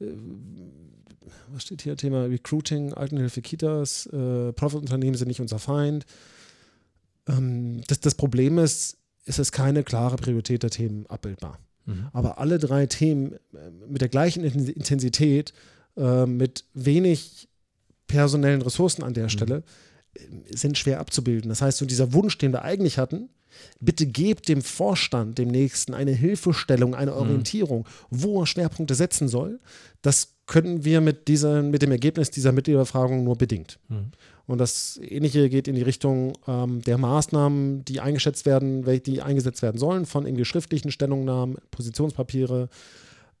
äh, 0.00 0.06
was 1.52 1.62
steht 1.62 1.82
hier? 1.82 1.96
Thema 1.96 2.24
Recruiting, 2.24 2.94
Altenhilfe, 2.94 3.42
Kitas, 3.42 4.06
äh, 4.06 4.52
Profitunternehmen 4.52 5.16
sind 5.16 5.28
nicht 5.28 5.40
unser 5.40 5.58
Feind. 5.58 6.06
Ähm, 7.28 7.82
das, 7.86 8.00
das 8.00 8.14
Problem 8.14 8.58
ist, 8.58 8.96
ist 9.24 9.38
es 9.38 9.52
keine 9.52 9.84
klare 9.84 10.16
Priorität 10.16 10.62
der 10.62 10.70
Themen 10.70 11.06
abbildbar. 11.06 11.58
Mhm. 11.86 12.08
Aber 12.12 12.38
alle 12.38 12.58
drei 12.58 12.86
Themen 12.86 13.32
äh, 13.32 13.70
mit 13.88 14.00
der 14.00 14.08
gleichen 14.08 14.44
Intensität 14.44 15.52
äh, 15.96 16.26
mit 16.26 16.64
wenig 16.74 17.48
personellen 18.06 18.62
Ressourcen 18.62 19.02
an 19.02 19.14
der 19.14 19.24
mhm. 19.24 19.30
Stelle 19.30 19.62
äh, 20.14 20.20
sind 20.56 20.78
schwer 20.78 21.00
abzubilden. 21.00 21.48
Das 21.48 21.62
heißt, 21.62 21.78
so 21.78 21.86
dieser 21.86 22.12
Wunsch, 22.12 22.38
den 22.38 22.52
wir 22.52 22.62
eigentlich 22.62 22.98
hatten, 22.98 23.28
bitte 23.80 24.06
gebt 24.06 24.48
dem 24.48 24.62
Vorstand, 24.62 25.38
dem 25.38 25.48
Nächsten, 25.48 25.94
eine 25.94 26.12
Hilfestellung, 26.12 26.94
eine 26.94 27.12
mhm. 27.12 27.16
Orientierung, 27.16 27.86
wo 28.10 28.40
er 28.40 28.46
Schwerpunkte 28.46 28.94
setzen 28.94 29.28
soll, 29.28 29.60
das 30.02 30.34
können 30.46 30.84
wir 30.84 31.00
mit, 31.00 31.28
dieser, 31.28 31.62
mit 31.62 31.82
dem 31.82 31.92
Ergebnis 31.92 32.30
dieser 32.30 32.52
Mitgliederbefragung 32.52 33.22
nur 33.22 33.36
bedingt. 33.36 33.78
Mhm. 33.88 34.10
Und 34.46 34.58
das 34.58 34.98
Ähnliche 35.00 35.48
geht 35.48 35.68
in 35.68 35.76
die 35.76 35.82
Richtung 35.82 36.32
ähm, 36.48 36.82
der 36.82 36.98
Maßnahmen, 36.98 37.84
die 37.84 38.00
eingeschätzt 38.00 38.46
werden, 38.46 38.84
die 39.04 39.22
eingesetzt 39.22 39.62
werden 39.62 39.78
sollen, 39.78 40.06
von 40.06 40.26
irgendwie 40.26 40.44
schriftlichen 40.44 40.90
Stellungnahmen, 40.90 41.58
Positionspapiere, 41.70 42.68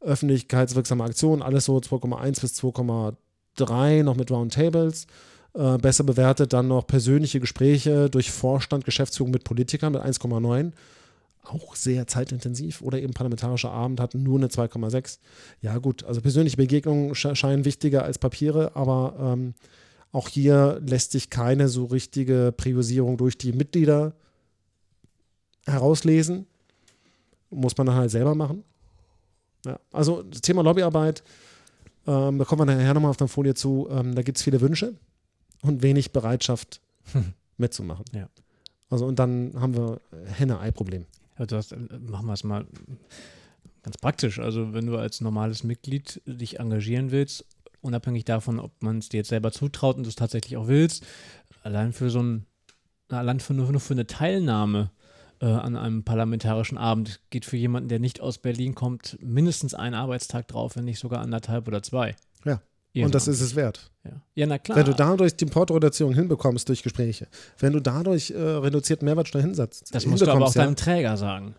öffentlichkeitswirksame 0.00 1.04
Aktionen, 1.04 1.42
alles 1.42 1.66
so 1.66 1.76
2,1 1.76 2.40
bis 2.40 2.54
2,3 2.62 4.02
noch 4.02 4.16
mit 4.16 4.30
Roundtables. 4.30 5.06
Äh, 5.54 5.78
besser 5.78 6.04
bewertet 6.04 6.52
dann 6.52 6.68
noch 6.68 6.86
persönliche 6.86 7.40
Gespräche 7.40 8.08
durch 8.08 8.30
Vorstand, 8.30 8.84
Geschäftsführung 8.84 9.32
mit 9.32 9.44
Politikern 9.44 9.92
mit 9.92 10.02
1,9. 10.02 10.72
Auch 11.44 11.74
sehr 11.74 12.06
zeitintensiv. 12.06 12.82
Oder 12.82 13.00
eben 13.00 13.14
parlamentarischer 13.14 13.70
Abend 13.70 14.00
hatten 14.00 14.22
nur 14.22 14.38
eine 14.38 14.48
2,6. 14.48 15.18
Ja, 15.60 15.78
gut, 15.78 16.04
also 16.04 16.20
persönliche 16.20 16.56
Begegnungen 16.56 17.14
scheinen 17.14 17.64
wichtiger 17.64 18.04
als 18.04 18.18
Papiere, 18.18 18.76
aber 18.76 19.14
ähm, 19.18 19.54
auch 20.12 20.28
hier 20.28 20.80
lässt 20.84 21.12
sich 21.12 21.30
keine 21.30 21.68
so 21.68 21.86
richtige 21.86 22.52
Priorisierung 22.56 23.16
durch 23.16 23.38
die 23.38 23.52
Mitglieder 23.52 24.12
herauslesen. 25.66 26.46
Muss 27.50 27.76
man 27.76 27.86
dann 27.88 27.96
halt 27.96 28.10
selber 28.10 28.34
machen. 28.34 28.64
Ja. 29.66 29.78
Also 29.92 30.22
das 30.22 30.40
Thema 30.40 30.62
Lobbyarbeit, 30.62 31.22
ähm, 32.06 32.38
da 32.38 32.44
kommen 32.44 32.66
wir 32.66 32.74
nachher 32.74 32.94
nochmal 32.94 33.10
auf 33.10 33.16
der 33.16 33.28
Folie 33.28 33.54
zu, 33.54 33.88
ähm, 33.90 34.14
da 34.14 34.22
gibt 34.22 34.38
es 34.38 34.44
viele 34.44 34.60
Wünsche 34.60 34.94
und 35.62 35.82
wenig 35.82 36.12
Bereitschaft 36.12 36.80
mitzumachen. 37.56 38.04
Ja. 38.12 38.28
Also 38.88 39.06
und 39.06 39.18
dann 39.18 39.52
haben 39.58 39.76
wir 39.76 40.00
Henne-Ei-Problem. 40.26 41.06
Ja, 41.38 41.46
das, 41.46 41.72
äh, 41.72 41.76
machen 41.76 42.26
wir 42.26 42.32
es 42.32 42.44
mal 42.44 42.66
ganz 43.82 43.98
praktisch. 43.98 44.38
Also 44.38 44.72
wenn 44.72 44.86
du 44.86 44.96
als 44.96 45.20
normales 45.20 45.64
Mitglied 45.64 46.22
dich 46.26 46.58
engagieren 46.58 47.10
willst, 47.10 47.44
unabhängig 47.80 48.24
davon, 48.24 48.58
ob 48.58 48.72
man 48.82 48.98
es 48.98 49.08
dir 49.08 49.18
jetzt 49.18 49.28
selber 49.28 49.52
zutraut 49.52 49.96
und 49.96 50.04
du 50.04 50.08
es 50.08 50.16
tatsächlich 50.16 50.56
auch 50.56 50.68
willst, 50.68 51.06
allein 51.62 51.92
für 51.92 52.10
so 52.10 52.22
ein, 52.22 52.46
allein 53.08 53.40
für 53.40 53.54
nur 53.54 53.80
für 53.80 53.94
eine 53.94 54.06
Teilnahme 54.06 54.90
äh, 55.40 55.46
an 55.46 55.76
einem 55.76 56.04
parlamentarischen 56.04 56.78
Abend 56.78 57.20
geht 57.30 57.44
für 57.44 57.56
jemanden, 57.56 57.88
der 57.88 57.98
nicht 57.98 58.20
aus 58.20 58.38
Berlin 58.38 58.74
kommt, 58.74 59.18
mindestens 59.20 59.74
ein 59.74 59.94
Arbeitstag 59.94 60.48
drauf, 60.48 60.76
wenn 60.76 60.84
nicht 60.84 60.98
sogar 60.98 61.20
anderthalb 61.20 61.66
oder 61.66 61.82
zwei. 61.82 62.16
Ja. 62.44 62.60
Irgendwann. 62.92 63.06
Und 63.06 63.14
das 63.14 63.28
ist 63.28 63.40
es 63.40 63.54
wert. 63.54 63.90
Ja. 64.04 64.10
ja, 64.34 64.46
na 64.46 64.58
klar. 64.58 64.76
Wenn 64.76 64.84
du 64.84 64.94
dadurch 64.94 65.36
die 65.36 65.44
Importreduzierung 65.44 66.12
hinbekommst 66.12 66.68
durch 66.68 66.82
Gespräche, 66.82 67.28
wenn 67.58 67.72
du 67.72 67.80
dadurch 67.80 68.30
äh, 68.30 68.38
reduzierten 68.38 69.04
Mehrwertsteuer 69.04 69.42
hinsetzt, 69.42 69.94
das 69.94 70.06
musst 70.06 70.22
du 70.22 70.30
aber 70.30 70.46
auch 70.46 70.54
ja, 70.54 70.62
deinem 70.62 70.76
Träger 70.76 71.16
sagen. 71.16 71.54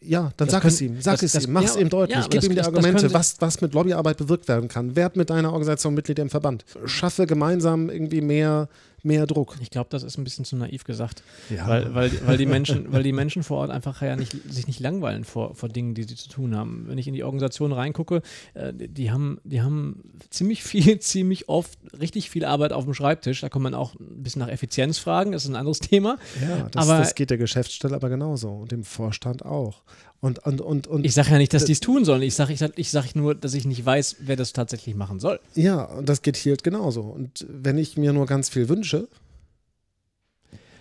Ja, 0.00 0.32
dann 0.36 0.46
das 0.46 0.50
sag 0.52 0.62
können, 0.62 0.74
es 0.74 0.80
ihm, 0.80 1.00
sag 1.00 1.14
das, 1.14 1.22
es 1.24 1.32
das, 1.32 1.46
ihm, 1.46 1.52
mach 1.52 1.64
es 1.64 1.74
ja, 1.74 1.80
ihm 1.80 1.88
deutlich, 1.88 2.30
gib 2.30 2.44
ihm 2.44 2.54
die 2.54 2.60
Argumente, 2.60 3.12
was, 3.12 3.40
was 3.40 3.60
mit 3.60 3.74
Lobbyarbeit 3.74 4.16
bewirkt 4.16 4.46
werden 4.46 4.68
kann. 4.68 4.94
Werd 4.94 5.16
mit 5.16 5.30
deiner 5.30 5.48
Organisation 5.48 5.94
Mitglied 5.94 6.20
im 6.20 6.30
Verband. 6.30 6.64
Schaffe 6.84 7.26
gemeinsam 7.26 7.90
irgendwie 7.90 8.20
mehr 8.20 8.68
mehr 9.02 9.26
Druck. 9.26 9.56
Ich 9.60 9.70
glaube, 9.70 9.88
das 9.90 10.02
ist 10.02 10.18
ein 10.18 10.24
bisschen 10.24 10.44
zu 10.44 10.56
naiv 10.56 10.84
gesagt. 10.84 11.22
Ja. 11.50 11.66
Weil, 11.66 11.94
weil, 11.94 12.26
weil, 12.26 12.36
die 12.36 12.46
Menschen, 12.46 12.92
weil 12.92 13.02
die 13.02 13.12
Menschen 13.12 13.42
vor 13.42 13.58
Ort 13.58 13.70
einfach 13.70 14.02
ja 14.02 14.16
nicht, 14.16 14.32
sich 14.50 14.66
nicht 14.66 14.80
langweilen 14.80 15.24
vor, 15.24 15.54
vor 15.54 15.68
Dingen, 15.68 15.94
die 15.94 16.04
sie 16.04 16.16
zu 16.16 16.28
tun 16.28 16.56
haben. 16.56 16.84
Wenn 16.86 16.98
ich 16.98 17.08
in 17.08 17.14
die 17.14 17.24
Organisation 17.24 17.72
reingucke, 17.72 18.22
äh, 18.54 18.72
die, 18.74 19.10
haben, 19.10 19.40
die 19.44 19.62
haben 19.62 20.02
ziemlich 20.30 20.62
viel, 20.62 20.98
ziemlich 21.00 21.48
oft 21.48 21.78
richtig 21.98 22.30
viel 22.30 22.44
Arbeit 22.44 22.72
auf 22.72 22.84
dem 22.84 22.94
Schreibtisch. 22.94 23.40
Da 23.40 23.48
kann 23.48 23.62
man 23.62 23.74
auch 23.74 23.94
ein 23.94 24.22
bisschen 24.22 24.40
nach 24.40 24.48
Effizienz 24.48 24.98
fragen, 24.98 25.32
das 25.32 25.44
ist 25.44 25.50
ein 25.50 25.56
anderes 25.56 25.80
Thema. 25.80 26.18
Ja, 26.40 26.68
das, 26.70 26.88
aber, 26.88 26.98
das 26.98 27.14
geht 27.14 27.30
der 27.30 27.38
Geschäftsstelle 27.38 27.94
aber 27.94 28.08
genauso 28.08 28.50
und 28.50 28.72
dem 28.72 28.84
Vorstand 28.84 29.44
auch. 29.44 29.82
Und, 30.20 30.40
und, 30.40 30.60
und, 30.60 30.86
und 30.88 31.06
ich 31.06 31.14
sage 31.14 31.30
ja 31.30 31.38
nicht, 31.38 31.54
dass 31.54 31.64
die 31.64 31.72
es 31.72 31.80
tun 31.80 32.04
sollen. 32.04 32.22
Ich 32.22 32.34
sage 32.34 32.52
ich 32.52 32.58
sag, 32.58 32.72
ich 32.76 32.90
sag 32.90 33.14
nur, 33.14 33.36
dass 33.36 33.54
ich 33.54 33.66
nicht 33.66 33.84
weiß, 33.84 34.16
wer 34.20 34.34
das 34.34 34.52
tatsächlich 34.52 34.96
machen 34.96 35.20
soll. 35.20 35.38
Ja, 35.54 35.84
und 35.84 36.08
das 36.08 36.22
geht 36.22 36.36
hier 36.36 36.52
halt 36.52 36.64
genauso. 36.64 37.02
Und 37.02 37.46
wenn 37.48 37.78
ich 37.78 37.96
mir 37.96 38.12
nur 38.12 38.26
ganz 38.26 38.48
viel 38.48 38.68
wünsche, 38.68 39.06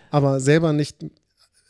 aber 0.09 0.39
selber 0.39 0.73
nicht, 0.73 0.97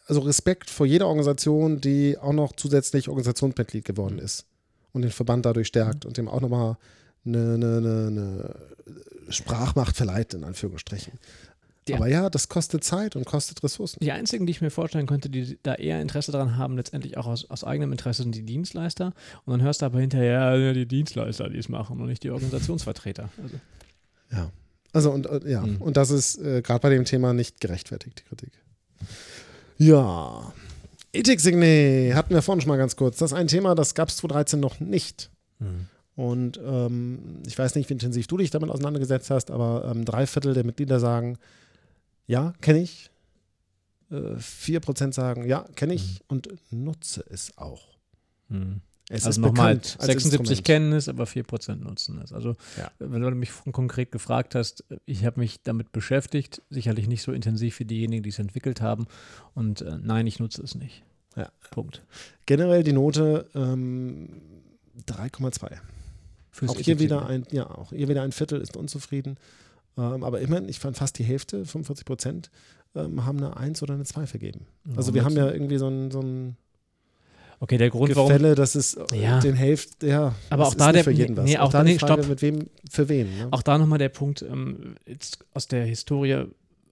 also 0.06 0.22
Respekt 0.22 0.70
vor 0.70 0.86
jeder 0.86 1.08
Organisation, 1.08 1.82
die 1.82 2.18
auch 2.18 2.32
noch 2.32 2.54
zusätzlich 2.56 3.10
Organisationsmitglied 3.10 3.84
geworden 3.84 4.20
ist 4.20 4.46
und 4.94 5.02
den 5.02 5.12
Verband 5.12 5.46
dadurch 5.46 5.68
stärkt 5.68 6.06
und 6.06 6.16
dem 6.16 6.30
auch 6.30 6.40
nochmal 6.40 6.78
eine, 7.26 7.56
eine, 7.56 8.08
eine 8.08 8.56
Sprachmacht 9.30 9.98
verleiht, 9.98 10.34
in 10.34 10.46
Anführungsstrichen. 10.46 11.14
Die, 11.88 11.94
Aber 11.94 12.08
ja, 12.08 12.30
das 12.30 12.50
kostet 12.50 12.84
Zeit 12.84 13.16
und 13.16 13.26
kostet 13.26 13.64
Ressourcen. 13.64 14.00
Die 14.02 14.12
einzigen, 14.12 14.46
die 14.46 14.52
ich 14.52 14.62
mir 14.62 14.70
vorstellen 14.72 15.06
könnte, 15.08 15.30
die 15.30 15.58
da 15.64 15.76
eher 15.76 16.02
Interesse 16.02 16.32
daran 16.32 16.58
haben, 16.58 16.76
letztendlich 16.76 17.18
auch 17.18 17.28
aus, 17.28 17.50
aus 17.50 17.64
eigenem 17.64 17.92
Interesse, 17.92 18.24
sind 18.24 18.36
die 18.36 18.44
Dienstleister. 18.44 19.14
Und 19.46 19.52
dann 19.52 19.62
hörst 19.62 19.82
du 19.82 19.86
aber 19.86 20.00
hinterher, 20.00 20.56
ja, 20.58 20.74
die 20.74 20.86
Dienstleister, 20.86 21.50
die 21.50 21.58
es 21.58 21.70
machen 21.70 22.00
und 22.02 22.08
nicht 22.08 22.24
die 22.24 22.32
Organisationsvertreter. 22.32 23.30
Also. 23.42 23.56
Ja. 24.32 24.52
Also 24.94 25.12
und 25.12 25.26
äh, 25.28 25.50
ja, 25.50 25.62
Mhm. 25.62 25.78
und 25.82 25.98
das 25.98 26.10
ist 26.12 26.38
äh, 26.40 26.62
gerade 26.62 26.80
bei 26.80 26.90
dem 26.90 27.06
Thema 27.06 27.34
nicht 27.34 27.60
gerechtfertigt, 27.62 28.20
die 28.20 28.24
Kritik. 28.30 28.52
Ja. 29.78 30.54
Ethik-Signet 31.14 32.16
hatten 32.16 32.34
wir 32.34 32.42
vorhin 32.42 32.62
schon 32.62 32.70
mal 32.70 32.78
ganz 32.78 32.96
kurz. 32.96 33.18
Das 33.18 33.32
ist 33.32 33.38
ein 33.38 33.48
Thema, 33.48 33.76
das 33.76 33.96
gab 33.96 34.10
es 34.10 34.18
2013 34.18 34.60
noch 34.60 34.80
nicht. 34.80 35.30
Mhm. 35.60 35.88
Und 36.16 36.60
ähm, 36.66 37.20
ich 37.46 37.58
weiß 37.58 37.76
nicht, 37.76 37.90
wie 37.90 37.94
intensiv 37.94 38.26
du 38.28 38.38
dich 38.38 38.50
damit 38.50 38.72
auseinandergesetzt 38.72 39.30
hast, 39.30 39.52
aber 39.52 39.90
ähm, 39.92 40.04
drei 40.04 40.26
Viertel 40.26 40.54
der 40.56 40.64
Mitglieder 40.64 41.00
sagen, 41.00 41.38
ja, 42.28 42.54
kenne 42.62 42.82
ich. 42.82 43.10
Äh, 44.12 44.38
Vier 44.38 44.80
Prozent 44.80 45.14
sagen, 45.14 45.46
ja, 45.48 45.66
kenne 45.76 45.94
ich 45.94 46.22
und 46.28 46.48
nutze 46.72 47.26
es 47.30 47.58
auch. 47.58 47.98
Mhm. 48.50 48.82
Es 49.10 49.26
also 49.26 49.30
ist 49.30 49.38
nochmal 49.38 49.76
bekannt 49.76 49.96
als 50.00 50.08
76 50.08 50.40
Instrument. 50.60 50.66
kennen 50.66 50.92
es, 50.94 51.08
aber 51.08 51.24
4% 51.26 51.76
nutzen 51.76 52.20
es. 52.22 52.34
Also, 52.34 52.58
Ja. 52.78 52.92
wenn 53.00 53.22
du 53.22 53.32
mich 53.32 53.52
konkret 53.72 54.12
gefragt 54.12 54.54
hast, 54.54 54.84
ich 55.06 55.24
habe 55.26 55.40
mich 55.40 55.64
damit 55.64 55.94
beschäftigt, 55.94 56.62
sicherlich 56.70 57.08
nicht 57.08 57.22
so 57.24 57.32
intensiv 57.32 57.80
wie 57.80 57.86
diejenigen, 57.86 58.24
die 58.24 58.30
es 58.30 58.40
entwickelt 58.40 58.82
haben. 58.82 59.08
Und 59.54 59.82
äh, 59.82 59.98
nein, 60.02 60.28
ich 60.28 60.40
nutze 60.40 60.62
es 60.62 60.76
nicht. 60.76 61.04
Ja. 61.38 61.50
Punkt. 61.72 62.04
Generell 62.46 62.84
die 62.84 62.92
Note 62.92 63.48
ähm, 63.56 64.28
3,2. 65.06 65.78
Fürs 66.52 66.72
Auch 66.72 66.76
hier 66.80 66.96
Ethik- 66.96 67.00
wieder 67.00 67.28
ein, 67.28 67.46
ja, 67.52 67.70
auch 67.70 67.92
hier 67.92 68.10
wieder 68.10 68.24
ein 68.24 68.32
Viertel 68.34 68.60
ist 68.60 68.76
unzufrieden. 68.76 69.38
Ähm, 69.98 70.24
aber 70.24 70.40
immerhin, 70.42 70.70
ich 70.70 70.80
fand 70.80 70.98
fast 70.98 71.18
die 71.20 71.24
Hälfte, 71.24 71.66
45 71.66 72.06
Prozent, 72.06 72.52
ähm, 72.96 73.26
haben 73.26 73.38
eine 73.38 73.58
1 73.58 73.82
oder 73.84 73.94
eine 73.96 74.04
2 74.06 74.28
vergeben. 74.28 74.68
Also 74.96 75.14
Warum 75.14 75.14
wir 75.16 75.26
haben 75.26 75.36
ja 75.38 75.52
irgendwie 75.52 75.78
so 75.78 75.88
ein, 75.88 76.12
so 76.12 76.22
ein 76.22 76.58
Okay, 77.60 77.78
der 77.80 77.90
Grund, 77.90 78.16
warum. 78.16 78.30
Gefälle, 78.30 78.54
dass 78.54 78.76
es 78.76 78.94
äh, 78.94 79.06
Ja. 79.20 79.40
den 79.40 79.56
Hälfte, 79.56 80.06
ja, 80.08 80.36
Aber 80.52 80.68
auch 80.68 80.72
ist 80.74 80.80
da 80.80 80.92
der- 80.92 81.04
für 81.04 81.10
jeden 81.12 81.36
was. 81.36 81.46
nee, 81.46 81.58
auch 81.58 81.66
auch 81.68 81.72
da 81.72 81.80
da- 81.80 81.84
nee, 81.86 81.98
Frage, 81.98 82.22
stopp. 82.22 82.30
mit 82.30 82.42
wem, 82.44 82.68
für 82.92 83.10
wen. 83.10 83.36
Ne? 83.36 83.48
Auch 83.50 83.64
da 83.64 83.80
nochmal 83.80 83.98
der 83.98 84.10
Punkt, 84.10 84.44
ähm, 84.44 84.96
jetzt 85.08 85.40
aus 85.56 85.68
der 85.68 85.84
Historie, 85.86 86.46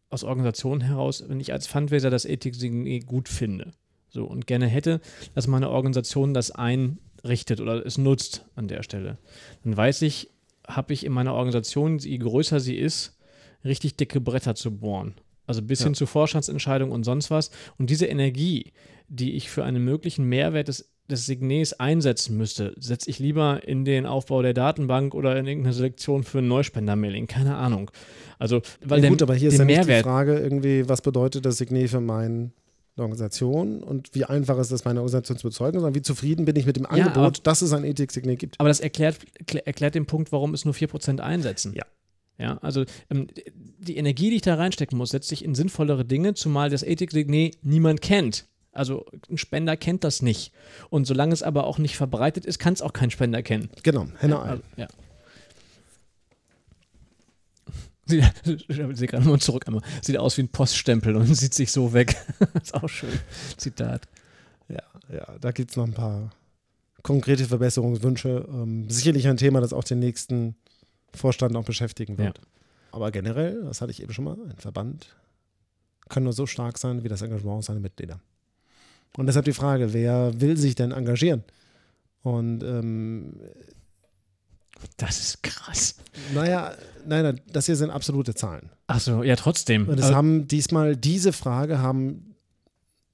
aus 0.10 0.24
Organisationen 0.24 0.82
heraus, 0.82 1.24
wenn 1.28 1.40
ich 1.40 1.54
als 1.54 1.68
Fundraiser 1.68 2.10
das 2.10 2.26
Ethik-Signet 2.26 3.06
gut 3.06 3.30
finde 3.30 3.74
so, 4.10 4.26
und 4.26 4.48
gerne 4.48 4.66
hätte, 4.66 5.02
dass 5.36 5.46
meine 5.46 5.70
Organisation 5.70 6.34
das 6.34 6.50
einrichtet 6.50 7.62
oder 7.62 7.86
es 7.86 7.98
nutzt 8.00 8.46
an 8.56 8.68
der 8.68 8.82
Stelle, 8.82 9.18
dann 9.64 9.78
weiß 9.78 10.02
ich, 10.02 10.32
habe 10.68 10.94
ich 10.94 11.06
in 11.06 11.12
meiner 11.12 11.34
Organisation, 11.34 11.98
je 12.00 12.18
größer 12.18 12.60
sie 12.60 12.76
ist, 12.78 13.18
richtig 13.64 13.98
dicke 13.98 14.22
Bretter 14.22 14.56
zu 14.56 14.72
bohren. 14.78 15.16
Also 15.48 15.62
bis 15.62 15.80
Ja. 15.80 15.86
hin 15.86 15.94
zu 15.94 16.06
Vorstandsentscheidungen 16.06 16.94
und 16.94 17.04
sonst 17.04 17.30
was. 17.32 17.52
Und 17.78 17.90
diese 17.90 18.06
Energie, 18.08 18.74
die 19.08 19.34
ich 19.34 19.50
für 19.50 19.64
einen 19.64 19.84
möglichen 19.84 20.26
Mehrwert 20.26 20.68
des, 20.68 20.90
des 21.10 21.28
Signets 21.28 21.74
einsetzen 21.74 22.36
müsste, 22.38 22.74
setze 22.80 23.10
ich 23.12 23.20
lieber 23.20 23.62
in 23.68 23.86
den 23.86 24.08
Aufbau 24.08 24.42
der 24.42 24.54
Datenbank 24.56 25.14
oder 25.14 25.38
in 25.38 25.46
irgendeine 25.46 25.74
Selektion 25.74 26.24
für 26.24 26.40
ein 26.40 26.48
Neuspendermailing. 26.48 27.28
Keine 27.28 27.56
Ahnung. 27.58 27.92
Also, 28.40 28.62
weil 28.84 28.98
ja, 29.00 29.02
der, 29.02 29.10
gut, 29.12 29.22
aber 29.22 29.36
hier 29.36 29.50
ist 29.50 29.60
ja 29.60 29.66
nicht 29.66 29.78
Mehrwert, 29.78 30.00
die 30.00 30.04
Frage 30.10 30.40
irgendwie, 30.40 30.90
was 30.90 31.02
bedeutet 31.02 31.46
das 31.46 31.58
Signet 31.58 31.90
für 31.92 32.02
meine 32.96 33.06
Organisation 33.06 33.84
und 33.84 34.14
wie 34.14 34.26
einfach 34.26 34.58
ist 34.58 34.72
es, 34.72 34.86
meine 34.86 35.00
Organisation 35.02 35.38
zu 35.38 35.48
bezeugen, 35.48 35.80
sondern 35.80 35.96
wie 35.96 36.02
zufrieden 36.02 36.46
bin 36.46 36.56
ich 36.56 36.66
mit 36.66 36.78
dem 36.78 36.84
Ja, 36.84 36.90
Angebot, 36.90 37.18
aber- 37.18 37.32
dass 37.44 37.62
es 37.62 37.74
ein 37.74 37.84
Ethik-Signet 37.84 38.40
gibt. 38.40 38.60
Aber 38.60 38.70
das 38.70 38.80
erklärt, 38.80 39.18
erklärt, 39.66 39.96
den 39.96 40.06
Punkt, 40.06 40.32
warum 40.32 40.54
es 40.54 40.66
nur 40.66 40.74
4% 40.74 41.20
einsetzen. 41.22 41.74
Ja. 41.74 41.84
Ja, 42.38 42.58
also 42.62 42.84
ähm, 43.10 43.28
die 43.80 43.96
Energie, 43.96 44.30
die 44.30 44.36
ich 44.38 44.42
da 44.42 44.56
reinstecken 44.56 44.98
muss, 44.98 45.10
setzt 45.12 45.30
sich 45.30 45.44
in 45.46 45.56
sinnvollere 45.56 46.04
Dinge, 46.04 46.34
zumal 46.34 46.70
das 46.70 46.84
Ethik-Signet 46.84 47.60
niemand 47.64 48.02
kennt. 48.02 48.48
Also 48.74 49.06
ein 49.30 49.38
Spender 49.38 49.78
kennt 49.78 50.04
das 50.04 50.22
nicht. 50.22 50.52
Und 50.90 51.08
solange 51.08 51.32
es 51.34 51.44
aber 51.44 51.66
auch 51.66 51.78
nicht 51.78 51.96
verbreitet 51.96 52.46
ist, 52.46 52.60
kann 52.60 52.74
es 52.74 52.82
auch 52.82 52.92
kein 52.92 53.10
Spender 53.10 53.42
kennen. 53.42 53.70
Genau, 53.84 54.08
Henne 54.20 54.38
Ei. 54.42 54.50
Also, 54.50 54.64
ja. 54.76 54.88
Sie, 58.06 58.20
ich 58.46 58.68
sehe 58.68 59.08
gerade 59.08 59.28
mal 59.28 59.40
zurück 59.40 59.68
einmal. 59.68 59.82
Sieht 60.02 60.18
aus 60.18 60.38
wie 60.38 60.44
ein 60.44 60.50
Poststempel 60.50 61.16
und 61.16 61.26
sieht 61.36 61.54
sich 61.54 61.72
so 61.72 61.94
weg. 61.94 62.16
ist 62.62 62.74
auch 62.74 62.90
schön. 62.90 63.18
Zitat. 63.58 64.08
Ja, 64.68 64.84
ja, 65.12 65.36
da 65.40 65.52
gibt 65.52 65.72
es 65.72 65.78
noch 65.78 65.86
ein 65.86 65.94
paar 65.94 66.32
konkrete 67.04 67.46
Verbesserungswünsche. 67.46 68.48
Ähm, 68.50 68.90
sicherlich 68.90 69.28
ein 69.28 69.38
Thema, 69.38 69.62
das 69.62 69.74
auch 69.74 69.84
den 69.84 70.00
nächsten 70.00 70.56
Vorstand 71.14 71.54
noch 71.54 71.66
beschäftigen 71.66 72.18
wird. 72.18 72.42
Aber 72.92 73.12
generell, 73.12 73.64
das 73.64 73.82
hatte 73.82 73.92
ich 73.92 74.02
eben 74.02 74.14
schon 74.14 74.26
mal, 74.26 74.38
ein 74.50 74.58
Verband 74.58 75.16
kann 76.08 76.24
nur 76.24 76.34
so 76.34 76.46
stark 76.46 76.78
sein 76.78 77.04
wie 77.04 77.10
das 77.10 77.22
Engagement 77.22 77.64
seiner 77.64 77.80
Mitglieder. 77.80 78.20
Und 79.18 79.28
deshalb 79.28 79.46
die 79.46 79.54
Frage, 79.54 79.94
wer 79.94 80.40
will 80.40 80.58
sich 80.58 80.76
denn 80.76 80.92
engagieren? 80.92 81.44
Und 82.22 82.64
ähm, 82.64 83.40
Das 84.98 85.20
ist 85.20 85.44
krass. 85.44 85.96
naja, 86.34 86.74
nein, 87.06 87.24
nein, 87.24 87.42
das 87.52 87.66
hier 87.66 87.76
sind 87.76 87.90
absolute 87.90 88.34
Zahlen. 88.34 88.70
Achso, 88.88 89.24
ja, 89.24 89.36
trotzdem. 89.36 89.88
Und 89.88 90.00
es 90.00 90.06
Aber- 90.08 90.16
haben 90.16 90.48
diesmal, 90.48 90.96
diese 90.96 91.34
Frage 91.34 91.80
haben 91.80 92.36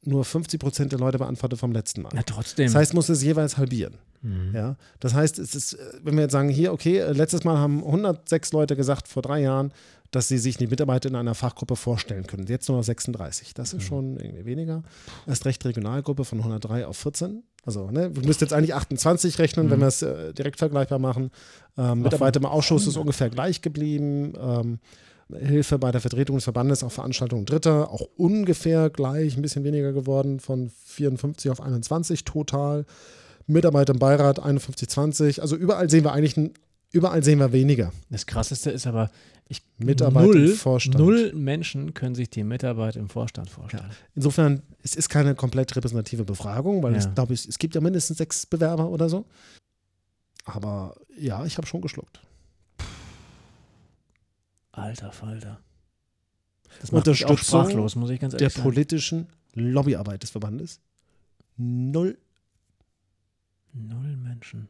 nur 0.03 0.25
50 0.25 0.59
Prozent 0.59 0.91
der 0.91 0.99
Leute 0.99 1.17
beantwortet 1.19 1.59
vom 1.59 1.71
letzten 1.71 2.01
Mal. 2.01 2.09
na, 2.13 2.23
trotzdem. 2.23 2.65
Das 2.65 2.75
heißt, 2.75 2.93
muss 2.93 3.07
es 3.09 3.21
jeweils 3.23 3.57
halbieren. 3.57 3.95
Mhm. 4.23 4.51
Ja, 4.53 4.75
das 4.99 5.13
heißt, 5.13 5.39
es 5.39 5.55
ist, 5.55 5.73
äh, 5.73 5.77
wenn 6.03 6.15
wir 6.15 6.23
jetzt 6.23 6.31
sagen, 6.31 6.49
hier, 6.49 6.73
okay, 6.73 6.97
äh, 6.99 7.11
letztes 7.11 7.43
Mal 7.43 7.57
haben 7.57 7.83
106 7.83 8.51
Leute 8.51 8.75
gesagt 8.75 9.07
vor 9.07 9.21
drei 9.21 9.41
Jahren, 9.41 9.71
dass 10.11 10.27
sie 10.27 10.37
sich 10.37 10.57
die 10.57 10.67
Mitarbeiter 10.67 11.09
in 11.09 11.15
einer 11.15 11.35
Fachgruppe 11.35 11.75
vorstellen 11.75 12.27
können. 12.27 12.45
Jetzt 12.47 12.67
nur 12.67 12.77
noch 12.77 12.83
36. 12.83 13.53
Das 13.53 13.73
ist 13.73 13.83
schon 13.83 14.17
irgendwie 14.19 14.45
weniger. 14.45 14.83
Erst 15.25 15.45
recht 15.45 15.63
Regionalgruppe 15.65 16.25
von 16.25 16.39
103 16.39 16.85
auf 16.85 16.97
14. 16.97 17.43
Also, 17.65 17.89
ne, 17.91 18.13
wir 18.15 18.25
müssten 18.25 18.43
jetzt 18.43 18.53
eigentlich 18.53 18.73
28 18.73 19.39
rechnen, 19.39 19.69
wenn 19.69 19.79
wir 19.79 19.87
es 19.87 20.01
äh, 20.01 20.33
direkt 20.33 20.57
vergleichbar 20.59 20.99
machen. 20.99 21.31
Ähm, 21.77 22.01
Mitarbeiter 22.01 22.39
im 22.39 22.45
Ausschuss 22.45 22.87
ist 22.87 22.97
ungefähr 22.97 23.29
gleich 23.29 23.61
geblieben. 23.61 24.33
Ähm, 24.39 24.79
Hilfe 25.33 25.79
bei 25.79 25.91
der 25.93 26.01
Vertretung 26.01 26.35
des 26.35 26.43
Verbandes 26.43 26.83
auf 26.83 26.91
Veranstaltungen 26.91 27.45
Dritter 27.45 27.89
auch 27.89 28.01
ungefähr 28.17 28.89
gleich, 28.89 29.37
ein 29.37 29.41
bisschen 29.41 29.63
weniger 29.63 29.93
geworden, 29.93 30.41
von 30.41 30.69
54 30.87 31.49
auf 31.51 31.61
21 31.61 32.25
total. 32.25 32.85
Mitarbeiter 33.47 33.93
im 33.93 33.99
Beirat 33.99 34.39
51, 34.41 34.89
20. 34.89 35.41
Also 35.41 35.55
überall 35.55 35.89
sehen 35.89 36.03
wir 36.03 36.11
eigentlich, 36.11 36.35
ein- 36.35 36.51
überall 36.91 37.23
sehen 37.23 37.39
wir 37.39 37.51
weniger. 37.51 37.91
Das 38.09 38.25
Krasseste 38.25 38.71
ist 38.71 38.87
aber, 38.87 39.11
ich, 39.47 39.61
Mitarbeit 39.77 40.25
null, 40.25 40.49
im 40.49 40.55
Vorstand. 40.55 40.97
null 40.97 41.33
Menschen 41.33 41.93
können 41.93 42.15
sich 42.15 42.29
die 42.29 42.43
Mitarbeit 42.43 42.95
im 42.95 43.09
Vorstand 43.09 43.49
vorstellen. 43.49 43.89
Insofern, 44.15 44.61
es 44.81 44.95
ist 44.95 45.09
keine 45.09 45.35
komplett 45.35 45.75
repräsentative 45.75 46.23
Befragung, 46.23 46.81
weil 46.83 46.93
Ja. 46.93 46.99
ich 46.99 47.13
glaube, 47.15 47.33
es, 47.33 47.45
es 47.45 47.57
gibt 47.59 47.75
ja 47.75 47.81
mindestens 47.81 48.17
sechs 48.17 48.45
Bewerber 48.45 48.89
oder 48.89 49.09
so. 49.09 49.25
Aber 50.45 50.95
ja, 51.17 51.45
ich 51.45 51.57
habe 51.57 51.67
schon 51.67 51.81
geschluckt. 51.81 52.21
Alter 54.71 55.11
Falter. 55.11 55.59
Das 56.79 56.91
macht 56.91 57.05
mich 57.05 57.25
auch 57.25 57.29
Unterstützung 57.31 57.61
sprachlos, 57.65 57.95
muss 57.95 58.09
ich 58.09 58.19
ganz 58.19 58.31
Der 58.31 58.41
ehrlich 58.41 58.53
sagen. 58.53 58.63
politischen 58.63 59.27
Lobbyarbeit 59.53 60.23
des 60.23 60.29
Verbandes. 60.29 60.79
Null. 61.57 62.17
Null 63.73 64.15
Menschen. 64.17 64.69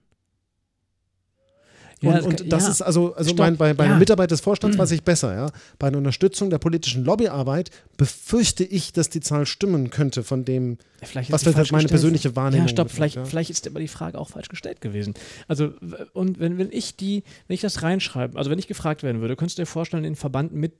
Und 2.09 2.15
das 2.15 2.25
und 2.25 2.51
das 2.51 2.63
ja. 2.63 2.69
ist 2.71 2.81
also, 2.81 3.13
also 3.13 3.33
mein, 3.35 3.57
bei, 3.57 3.73
bei 3.73 3.83
Ja. 3.85 3.91
einer 3.91 3.99
Mitarbeit 3.99 4.31
des 4.31 4.41
Vorstands 4.41 4.77
weiß 4.77 4.91
ich 4.91 5.03
besser, 5.03 5.33
ja. 5.35 5.51
Bei 5.77 5.87
einer 5.87 5.97
Unterstützung 5.99 6.49
der 6.49 6.57
politischen 6.57 7.03
Lobbyarbeit 7.05 7.69
befürchte 7.97 8.63
ich, 8.63 8.91
dass 8.93 9.09
die 9.09 9.19
Zahl 9.19 9.45
stimmen 9.45 9.89
könnte 9.91 10.23
von 10.23 10.43
dem, 10.45 10.77
Vielleicht 11.03 11.29
ist 11.29 11.33
was 11.33 11.43
vielleicht 11.43 11.71
meine 11.71 11.83
gestellt. 11.83 11.89
persönliche 11.91 12.35
Wahrnehmung 12.35 12.67
Ja, 12.67 12.71
stopp, 12.71 12.89
vielleicht, 12.91 13.15
ja. 13.17 13.25
vielleicht 13.25 13.49
ist 13.51 13.67
aber 13.67 13.79
die 13.79 13.87
Frage 13.87 14.17
auch 14.19 14.29
falsch 14.29 14.49
gestellt 14.49 14.81
gewesen. 14.81 15.13
Also, 15.47 15.73
und 16.13 16.39
wenn, 16.39 16.57
wenn 16.57 16.71
ich 16.71 16.95
die, 16.95 17.23
wenn 17.47 17.53
ich 17.55 17.61
das 17.61 17.83
reinschreibe, 17.83 18.37
also 18.37 18.49
wenn 18.49 18.59
ich 18.59 18.67
gefragt 18.67 19.03
werden 19.03 19.21
würde, 19.21 19.35
könntest 19.35 19.57
du 19.59 19.61
dir 19.61 19.67
vorstellen, 19.67 20.03
den 20.03 20.15
Verband 20.15 20.53
mit, 20.53 20.73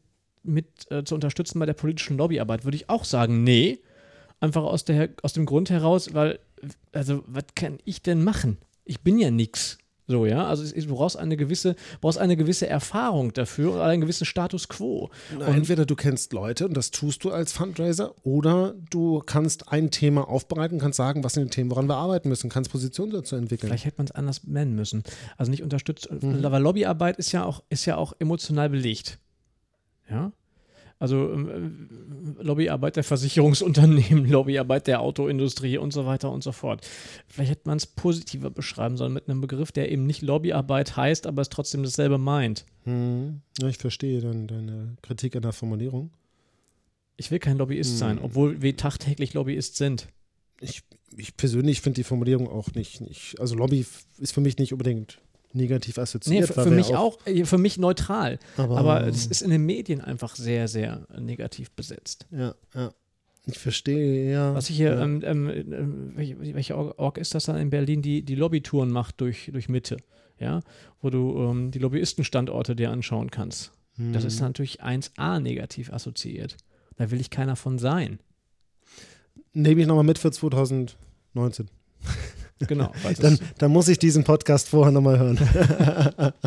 mit 0.43 0.65
äh, 0.89 1.03
zu 1.03 1.13
unterstützen 1.15 1.59
bei 1.59 1.65
der 1.67 1.73
politischen 1.73 2.17
Lobbyarbeit, 2.17 2.63
würde 2.65 2.75
ich 2.77 2.89
auch 2.89 3.05
sagen, 3.05 3.43
nee. 3.43 3.79
Einfach 4.39 4.63
aus, 4.63 4.85
der, 4.85 5.09
aus 5.21 5.33
dem 5.33 5.45
Grund 5.45 5.69
heraus, 5.69 6.15
weil, 6.15 6.39
also, 6.93 7.23
was 7.27 7.43
kann 7.55 7.77
ich 7.85 8.01
denn 8.01 8.23
machen? 8.23 8.57
Ich 8.85 9.01
bin 9.01 9.19
ja 9.19 9.29
nix. 9.29 9.77
So, 10.11 10.25
ja. 10.25 10.45
Also 10.45 10.63
es- 10.63 10.73
du 10.73 10.93
brauchst 10.93 11.17
eine 11.17 11.37
gewisse, 11.37 11.75
brauchst 12.01 12.17
eine 12.19 12.35
gewisse 12.35 12.67
Erfahrung 12.67 13.31
dafür 13.33 13.73
oder 13.75 13.85
einen 13.85 14.01
gewissen 14.01 14.25
Status 14.25 14.67
quo. 14.67 15.09
Na, 15.39 15.47
entweder 15.47 15.85
du 15.85 15.95
kennst 15.95 16.33
Leute 16.33 16.67
und 16.67 16.75
das 16.75 16.91
tust 16.91 17.23
du 17.23 17.31
als 17.31 17.53
Fundraiser 17.53 18.13
oder 18.23 18.75
du 18.89 19.19
kannst 19.25 19.69
ein 19.71 19.89
Thema 19.89 20.27
aufbereiten, 20.27 20.79
kannst 20.79 20.97
sagen, 20.97 21.23
was 21.23 21.33
sind 21.33 21.45
die 21.45 21.49
Themen, 21.55 21.71
woran 21.71 21.87
wir 21.87 21.95
arbeiten 21.95 22.27
müssen, 22.27 22.49
kannst 22.49 22.71
Positionen 22.71 23.13
dazu 23.13 23.37
entwickeln. 23.37 23.69
Vielleicht 23.69 23.85
hätte 23.85 23.97
man 23.99 24.05
es 24.07 24.11
anders 24.11 24.43
nennen 24.43 24.75
müssen. 24.75 25.03
Also 25.37 25.49
nicht 25.49 25.63
unterstützt, 25.63 26.09
Mhm. 26.11 26.43
weil 26.43 26.61
Lobbyarbeit 26.61 27.17
ist 27.17 27.31
ja 27.31 27.45
auch, 27.45 27.63
ist 27.69 27.85
ja 27.85 27.95
auch 27.95 28.11
emotional 28.19 28.69
belegt. 28.69 29.17
Ja. 30.09 30.33
Also 31.01 31.33
ähm, 31.33 31.89
äh, 32.39 32.43
Lobbyarbeit 32.43 32.95
der 32.95 33.03
Versicherungsunternehmen, 33.03 34.25
Lobbyarbeit 34.29 34.85
der 34.85 35.01
Autoindustrie 35.01 35.79
und 35.79 35.91
so 35.91 36.05
weiter 36.05 36.31
und 36.31 36.43
so 36.43 36.51
fort. 36.51 36.87
Vielleicht 37.27 37.49
hätte 37.49 37.67
man 37.67 37.77
es 37.77 37.87
positiver 37.87 38.51
beschreiben 38.51 38.97
sollen 38.97 39.11
mit 39.11 39.27
einem 39.27 39.41
Begriff, 39.41 39.71
der 39.71 39.91
eben 39.91 40.05
nicht 40.05 40.21
Lobbyarbeit 40.21 40.95
heißt, 40.95 41.25
aber 41.25 41.41
es 41.41 41.49
trotzdem 41.49 41.81
dasselbe 41.81 42.19
meint. 42.19 42.65
Hm, 42.83 43.41
ja, 43.59 43.67
ich 43.67 43.79
verstehe 43.79 44.21
dann 44.21 44.45
deine 44.45 44.95
Kritik 45.01 45.35
an 45.35 45.41
der 45.41 45.53
Formulierung. 45.53 46.11
Ich 47.17 47.31
will 47.31 47.39
kein 47.39 47.57
Lobbyist 47.57 47.97
sein, 47.97 48.17
Hm. 48.17 48.25
obwohl 48.25 48.61
wir 48.61 48.77
tagtäglich 48.77 49.33
Lobbyist 49.33 49.77
sind. 49.77 50.07
Ich, 50.59 50.83
ich 51.17 51.35
persönlich 51.35 51.81
finde 51.81 51.95
die 51.95 52.03
Formulierung 52.03 52.47
auch 52.47 52.73
nicht, 52.75 53.01
nicht, 53.01 53.39
also 53.39 53.55
Lobby 53.55 53.83
ist 54.19 54.33
für 54.33 54.41
mich 54.41 54.59
nicht 54.59 54.71
unbedingt 54.71 55.19
negativ 55.53 55.97
assoziiert. 55.97 56.47
Nee, 56.49 56.53
für 56.53 56.65
wir 56.65 56.71
mich 56.71 56.95
auch, 56.95 57.17
äh, 57.25 57.45
für 57.45 57.57
mich 57.57 57.77
neutral. 57.77 58.39
Aber- 58.57 58.77
Aber, 58.77 59.07
es 59.07 59.25
ist 59.27 59.41
in 59.41 59.49
den 59.49 59.65
Medien 59.65 60.01
einfach 60.01 60.35
sehr, 60.35 60.67
sehr 60.67 61.05
negativ 61.19 61.71
besetzt. 61.71 62.27
Ja, 62.31 62.55
ja. 62.75 62.91
Ich 63.47 63.57
verstehe, 63.57 64.31
ja. 64.31 64.53
Was 64.53 64.69
ich 64.69 64.77
hier, 64.77 64.93
ja. 64.93 65.01
ähm, 65.03 65.21
ähm, 65.25 65.49
ähm, 65.49 66.11
welche, 66.15 66.53
welche 66.53 66.77
Org 66.77 67.17
ist 67.17 67.33
das 67.33 67.45
dann 67.45 67.57
in 67.57 67.69
Berlin, 67.71 68.01
die 68.03 68.21
die 68.23 68.35
Lobbytouren 68.35 68.91
macht 68.91 69.19
durch, 69.19 69.49
durch 69.51 69.67
Mitte, 69.67 69.97
ja, 70.39 70.59
wo 71.01 71.09
du 71.09 71.37
ähm, 71.49 71.71
die 71.71 71.79
Lobbyistenstandorte 71.79 72.75
dir 72.75 72.91
anschauen 72.91 73.31
kannst. 73.31 73.71
Das 73.97 74.21
Hm. 74.23 74.27
ist 74.27 74.39
natürlich 74.41 74.81
1a 74.83 75.39
negativ 75.39 75.91
assoziiert. 75.91 76.55
Da 76.97 77.09
will 77.11 77.19
ich 77.19 77.29
keiner 77.31 77.55
von 77.55 77.79
sein. 77.79 78.19
Nehme 79.53 79.81
ich 79.81 79.87
nochmal 79.87 80.03
mit 80.05 80.17
für 80.19 80.31
2019. 80.31 81.67
Genau. 82.67 82.91
Dann, 83.19 83.39
dann 83.57 83.71
muss 83.71 83.87
ich 83.87 83.99
diesen 83.99 84.23
Podcast 84.23 84.69
vorher 84.69 84.91
nochmal 84.91 85.17
hören. 85.19 85.37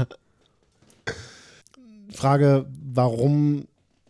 Frage, 2.12 2.67
warum 2.93 3.67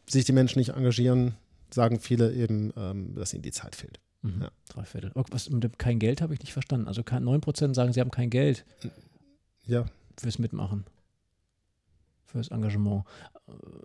sich 0.08 0.24
die 0.24 0.32
Menschen 0.32 0.58
nicht 0.58 0.70
engagieren, 0.70 1.34
sagen 1.70 1.98
viele 2.00 2.32
eben, 2.34 2.72
ähm, 2.76 3.14
dass 3.14 3.32
ihnen 3.32 3.42
die 3.42 3.52
Zeit 3.52 3.74
fehlt. 3.74 3.98
mhm, 4.22 4.42
ja. 4.42 4.50
Drei 4.68 4.84
Viertel. 4.84 5.10
Oh, 5.14 5.22
was 5.30 5.48
mit 5.50 5.64
dem 5.64 5.76
kein 5.78 5.98
Geld 5.98 6.20
habe 6.20 6.34
ich 6.34 6.40
nicht 6.40 6.52
verstanden. 6.52 6.88
Also 6.88 7.02
kein- 7.02 7.24
9% 7.24 7.74
sagen, 7.74 7.92
sie 7.92 8.00
haben 8.00 8.10
kein 8.10 8.30
Geld 8.30 8.64
Ja, 9.66 9.86
fürs 10.18 10.38
Mitmachen. 10.38 10.84
Fürs 12.34 12.48
Engagement. 12.48 13.04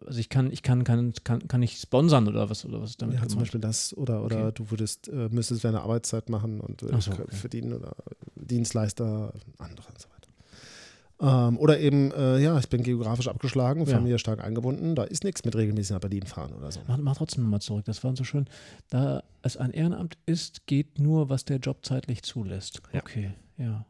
Also 0.08 0.20
ich 0.20 0.30
kann, 0.30 0.52
ich 0.52 0.64
kann, 0.64 0.84
kann, 0.84 1.14
kann, 1.24 1.48
kann 1.48 1.62
ich 1.62 1.78
sponsern 1.78 2.28
oder 2.28 2.50
was 2.50 2.66
oder 2.66 2.82
was 2.82 2.98
damit 2.98 3.16
ja 3.16 3.22
zum 3.22 3.28
gemeint? 3.30 3.42
Beispiel 3.46 3.62
das. 3.62 3.96
Oder, 3.96 4.24
oder 4.24 4.46
Okay. 4.48 4.52
du 4.56 4.72
würdest, 4.72 5.08
äh, 5.08 5.30
müsstest 5.30 5.64
deine 5.64 5.82
Arbeitszeit 5.82 6.30
machen 6.30 6.60
und 6.60 6.82
äh, 6.82 6.88
Ach 6.94 7.02
so, 7.02 7.12
okay. 7.12 7.26
verdienen 7.30 7.74
oder 7.74 7.96
Dienstleister, 8.36 9.34
andere 9.60 9.88
und 9.88 10.02
so 10.02 10.08
weiter. 10.10 11.50
Ähm, 11.50 11.58
oder 11.60 11.80
eben, 11.80 12.12
äh, 12.14 12.40
ja, 12.40 12.58
ich 12.58 12.70
bin 12.70 12.82
geografisch 12.82 13.28
abgeschlagen, 13.28 13.82
Ja. 13.86 13.98
Familie 13.98 14.18
stark 14.18 14.44
eingebunden, 14.44 14.96
da 14.96 15.04
ist 15.04 15.24
nichts 15.24 15.46
mit 15.46 15.56
regelmäßig 15.56 15.92
nach 15.92 16.00
Berlin 16.00 16.24
fahren 16.26 16.54
oder 16.54 16.72
so. 16.72 16.80
Mach, 16.88 16.98
mach 16.98 17.18
trotzdem 17.18 17.44
nochmal 17.44 17.62
zurück. 17.62 17.86
Das 17.86 18.04
war 18.04 18.16
so 18.16 18.24
schön. 18.24 18.46
Da 18.90 19.22
es 19.44 19.58
ein 19.58 19.72
Ehrenamt 19.72 20.18
ist, 20.26 20.66
geht 20.66 20.98
nur, 20.98 21.30
was 21.30 21.46
der 21.46 21.58
Job 21.58 21.86
zeitlich 21.86 22.24
zulässt. 22.24 22.82
Ja. 22.94 23.02
Okay, 23.02 23.32
ja, 23.58 23.86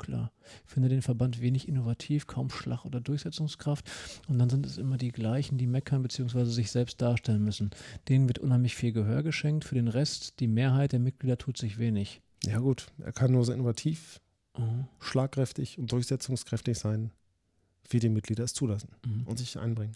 klar. 0.00 0.32
Ich 0.66 0.70
finde 0.72 0.88
den 0.88 1.02
Verband 1.02 1.40
wenig 1.40 1.68
innovativ, 1.68 2.26
kaum 2.26 2.50
Schlag- 2.50 2.84
oder 2.84 3.00
Durchsetzungskraft. 3.00 3.88
Und 4.28 4.38
dann 4.38 4.50
sind 4.50 4.66
es 4.66 4.76
immer 4.78 4.96
die 4.96 5.12
gleichen, 5.12 5.56
die 5.58 5.68
meckern 5.68 6.02
bzw. 6.02 6.44
sich 6.46 6.70
selbst 6.72 7.00
darstellen 7.00 7.44
müssen. 7.44 7.70
Denen 8.08 8.26
wird 8.26 8.40
unheimlich 8.40 8.74
viel 8.74 8.92
Gehör 8.92 9.22
geschenkt. 9.22 9.64
Für 9.64 9.76
den 9.76 9.88
Rest, 9.88 10.40
die 10.40 10.48
Mehrheit 10.48 10.90
der 10.92 10.98
Mitglieder 11.00 11.38
tut 11.38 11.56
sich 11.56 11.78
wenig. 11.78 12.20
Ja 12.44 12.58
gut, 12.58 12.86
er 12.98 13.12
kann 13.12 13.30
nur 13.32 13.44
so 13.44 13.52
innovativ, 13.52 14.20
Mhm. 14.58 14.86
schlagkräftig 14.98 15.78
und 15.78 15.92
durchsetzungskräftig 15.92 16.76
sein, 16.76 17.12
wie 17.88 18.00
die 18.00 18.08
Mitglieder 18.08 18.42
es 18.44 18.52
zulassen 18.54 18.88
Mhm. 19.06 19.22
und 19.26 19.38
sich 19.38 19.56
einbringen. 19.58 19.94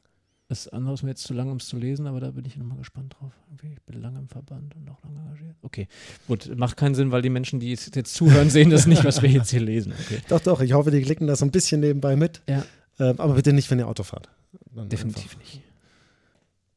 Das 0.48 0.68
andere 0.68 0.92
ist 0.94 1.02
mir 1.02 1.08
jetzt 1.10 1.22
zu 1.22 1.32
lang, 1.32 1.50
um 1.50 1.56
es 1.56 1.66
zu 1.66 1.78
lesen, 1.78 2.06
aber 2.06 2.20
da 2.20 2.30
bin 2.30 2.44
ich 2.44 2.56
nochmal 2.58 2.76
gespannt 2.76 3.16
drauf. 3.18 3.32
Ich 3.62 3.80
bin 3.82 4.02
lange 4.02 4.18
im 4.18 4.28
Verband 4.28 4.74
und 4.76 4.88
auch 4.90 5.02
lange 5.02 5.18
engagiert. 5.20 5.56
Okay, 5.62 5.88
gut, 6.28 6.54
macht 6.56 6.76
keinen 6.76 6.94
Sinn, 6.94 7.10
weil 7.12 7.22
die 7.22 7.30
Menschen, 7.30 7.60
die 7.60 7.70
jetzt 7.70 7.96
jetzt 7.96 8.14
zuhören, 8.14 8.50
sehen 8.50 8.68
das 8.68 8.86
nicht, 8.86 9.04
was 9.04 9.22
wir 9.22 9.30
jetzt 9.30 9.50
hier 9.50 9.60
lesen. 9.60 9.92
Okay. 9.98 10.20
Doch, 10.28 10.40
doch, 10.40 10.60
ich 10.60 10.74
hoffe, 10.74 10.90
die 10.90 11.00
klicken 11.00 11.26
das 11.26 11.38
so 11.38 11.46
ein 11.46 11.50
bisschen 11.50 11.80
nebenbei 11.80 12.14
mit. 12.14 12.42
Ja. 12.46 12.64
Ähm, 12.98 13.18
aber 13.18 13.34
bitte 13.34 13.52
nicht, 13.54 13.70
wenn 13.70 13.78
ihr 13.78 13.88
Auto 13.88 14.02
fahrt. 14.02 14.28
Dann 14.74 14.88
Definitiv 14.90 15.24
einfach. 15.24 15.38
nicht. 15.38 15.62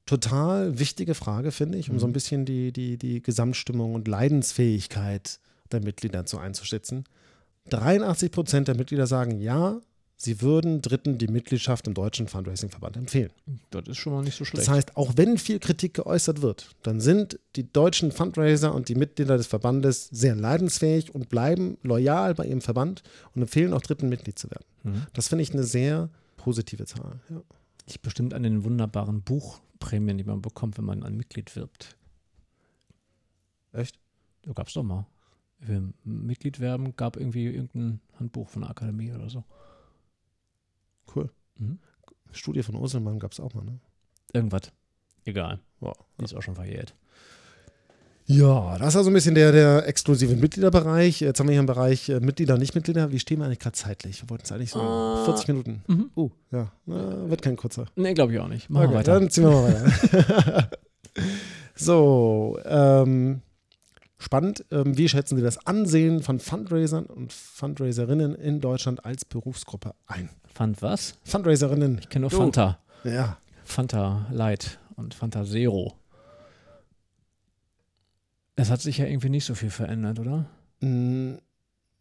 Total 0.05 0.79
wichtige 0.79 1.13
Frage, 1.13 1.51
finde 1.51 1.77
ich, 1.77 1.89
um 1.89 1.95
Mhm. 1.95 1.99
so 1.99 2.07
ein 2.07 2.13
bisschen 2.13 2.45
die, 2.45 2.71
die, 2.71 2.97
die 2.97 3.21
Gesamtstimmung 3.21 3.93
und 3.93 4.07
Leidensfähigkeit 4.07 5.39
der 5.73 5.83
Mitglieder 5.83 6.25
zu 6.25 6.39
einzuschätzen. 6.39 7.03
83 7.69 8.31
Prozent 8.31 8.69
der 8.69 8.75
Mitglieder 8.77 9.05
sagen 9.07 9.41
ja, 9.41 9.81
sie 10.17 10.41
würden 10.41 10.81
Dritten 10.81 11.17
die 11.17 11.27
Mitgliedschaft 11.27 11.87
im 11.87 11.93
Deutschen 11.93 12.27
Fundraising-Verband 12.27 12.97
empfehlen. 12.97 13.31
Das 13.69 13.87
ist 13.87 13.97
schon 13.97 14.13
mal 14.13 14.23
nicht 14.23 14.35
so 14.35 14.43
schlecht. 14.43 14.67
Das 14.67 14.73
heißt, 14.73 14.97
auch 14.97 15.13
wenn 15.15 15.37
viel 15.37 15.59
Kritik 15.59 15.93
geäußert 15.93 16.41
wird, 16.41 16.71
dann 16.83 16.99
sind 16.99 17.39
die 17.55 17.71
deutschen 17.71 18.11
Fundraiser 18.11 18.73
und 18.73 18.89
die 18.89 18.95
Mitglieder 18.95 19.37
des 19.37 19.47
Verbandes 19.47 20.09
sehr 20.09 20.35
leidensfähig 20.35 21.13
und 21.13 21.29
bleiben 21.29 21.77
loyal 21.83 22.33
bei 22.33 22.45
ihrem 22.45 22.61
Verband 22.61 23.03
und 23.35 23.43
empfehlen 23.43 23.73
auch 23.73 23.81
Dritten 23.81 24.09
Mitglied 24.09 24.37
zu 24.37 24.49
werden. 24.49 24.65
mhm. 24.83 25.07
Das 25.13 25.27
finde 25.27 25.43
ich 25.43 25.53
eine 25.53 25.63
sehr 25.63 26.09
positive 26.35 26.85
Zahl. 26.85 27.19
Ja. 27.29 27.41
Liegt 27.87 28.01
bestimmt 28.01 28.33
an 28.33 28.43
den 28.43 28.63
wunderbaren 28.65 29.21
Buchprämien, 29.21 30.17
die 30.17 30.23
man 30.23 30.41
bekommt, 30.41 30.77
wenn 30.77 30.85
man 30.85 31.03
ein 31.03 31.15
Mitglied 31.15 31.55
wirbt. 31.55 31.95
Echt? 33.71 33.99
Da 34.41 34.53
gab 34.53 34.67
es 34.67 34.73
doch 34.73 34.83
mal. 34.83 35.05
Für 35.59 35.93
Mitglied 36.03 36.59
werben 36.59 36.95
gab 36.95 37.17
irgendwie 37.17 37.45
irgendein 37.45 37.99
Handbuch 38.19 38.49
von 38.49 38.63
der 38.63 38.71
Akademie 38.71 39.11
oder 39.11 39.29
so. 39.29 39.43
Cool. 41.15 41.29
Mhm. 41.57 41.79
Studie 42.31 42.63
von 42.63 42.75
Urselmann 42.75 43.19
gab 43.19 43.31
es 43.31 43.39
auch 43.39 43.53
mal, 43.53 43.63
ne? 43.63 43.79
Irgendwas. 44.33 44.71
Egal. 45.25 45.59
Wow. 45.79 45.95
Die 46.19 46.25
ist 46.25 46.33
auch 46.35 46.41
schon 46.43 46.55
verjährt. 46.55 46.93
Ja, 48.29 48.77
das 48.77 48.89
ist 48.89 48.95
also 48.97 49.09
ein 49.09 49.13
bisschen 49.13 49.35
der, 49.35 49.53
der 49.53 49.87
exklusive 49.87 50.35
Mitgliederbereich. 50.35 51.21
Jetzt 51.21 51.39
haben 51.39 51.47
wir 51.47 51.53
hier 51.53 51.61
einen 51.61 51.65
Bereich 51.67 52.09
äh, 52.09 52.19
Mitglieder, 52.19 52.57
Nicht-Mitglieder. 52.57 53.09
Wie 53.13 53.19
stehen 53.19 53.39
wir 53.39 53.45
eigentlich 53.45 53.59
gerade 53.59 53.75
zeitlich? 53.77 54.21
Wir 54.21 54.29
wollten 54.29 54.43
es 54.43 54.51
eigentlich 54.51 54.71
so 54.71 54.81
Ah. 54.81 55.23
40 55.23 55.47
Minuten. 55.47 55.83
Mhm. 55.87 56.09
Uh, 56.15 56.29
ja, 56.51 56.69
Na, 56.85 57.29
wird 57.29 57.41
kein 57.41 57.55
kurzer. 57.55 57.85
Nee, 57.95 58.13
glaube 58.13 58.33
ich 58.33 58.39
auch 58.39 58.49
nicht. 58.49 58.69
Machen 58.69 58.81
wir 58.83 58.87
Okay, 58.89 58.97
weiter. 58.97 59.13
dann 59.19 59.29
ziehen 59.29 59.45
wir 59.45 59.51
mal 59.51 59.73
weiter. 59.73 60.69
so, 61.75 62.59
ähm, 62.65 63.41
spannend. 64.17 64.65
Ähm, 64.71 64.97
wie 64.97 65.07
schätzen 65.09 65.35
Sie 65.37 65.43
das 65.43 65.65
Ansehen 65.65 66.21
von 66.21 66.39
Fundraisern 66.39 67.05
und 67.05 67.33
Fundraiserinnen 67.33 68.35
in 68.35 68.59
Deutschland 68.61 69.05
als 69.05 69.25
Berufsgruppe 69.25 69.93
ein? 70.05 70.29
Fand 70.53 70.81
was? 70.81 71.15
Fundraiserinnen. 71.23 71.99
Ich 71.99 72.09
kenne 72.09 72.23
nur 72.23 72.29
Du. 72.29 72.37
Fanta. 72.37 72.79
Ja. 73.03 73.37
Fanta 73.63 74.27
Light 74.31 74.79
und 74.95 75.13
Fanta 75.13 75.43
Zero. 75.45 75.93
Es 78.55 78.71
hat 78.71 78.81
sich 78.81 78.97
ja 78.97 79.05
irgendwie 79.05 79.29
nicht 79.29 79.45
so 79.45 79.53
viel 79.53 79.69
verändert, 79.69 80.19
oder? 80.19 80.45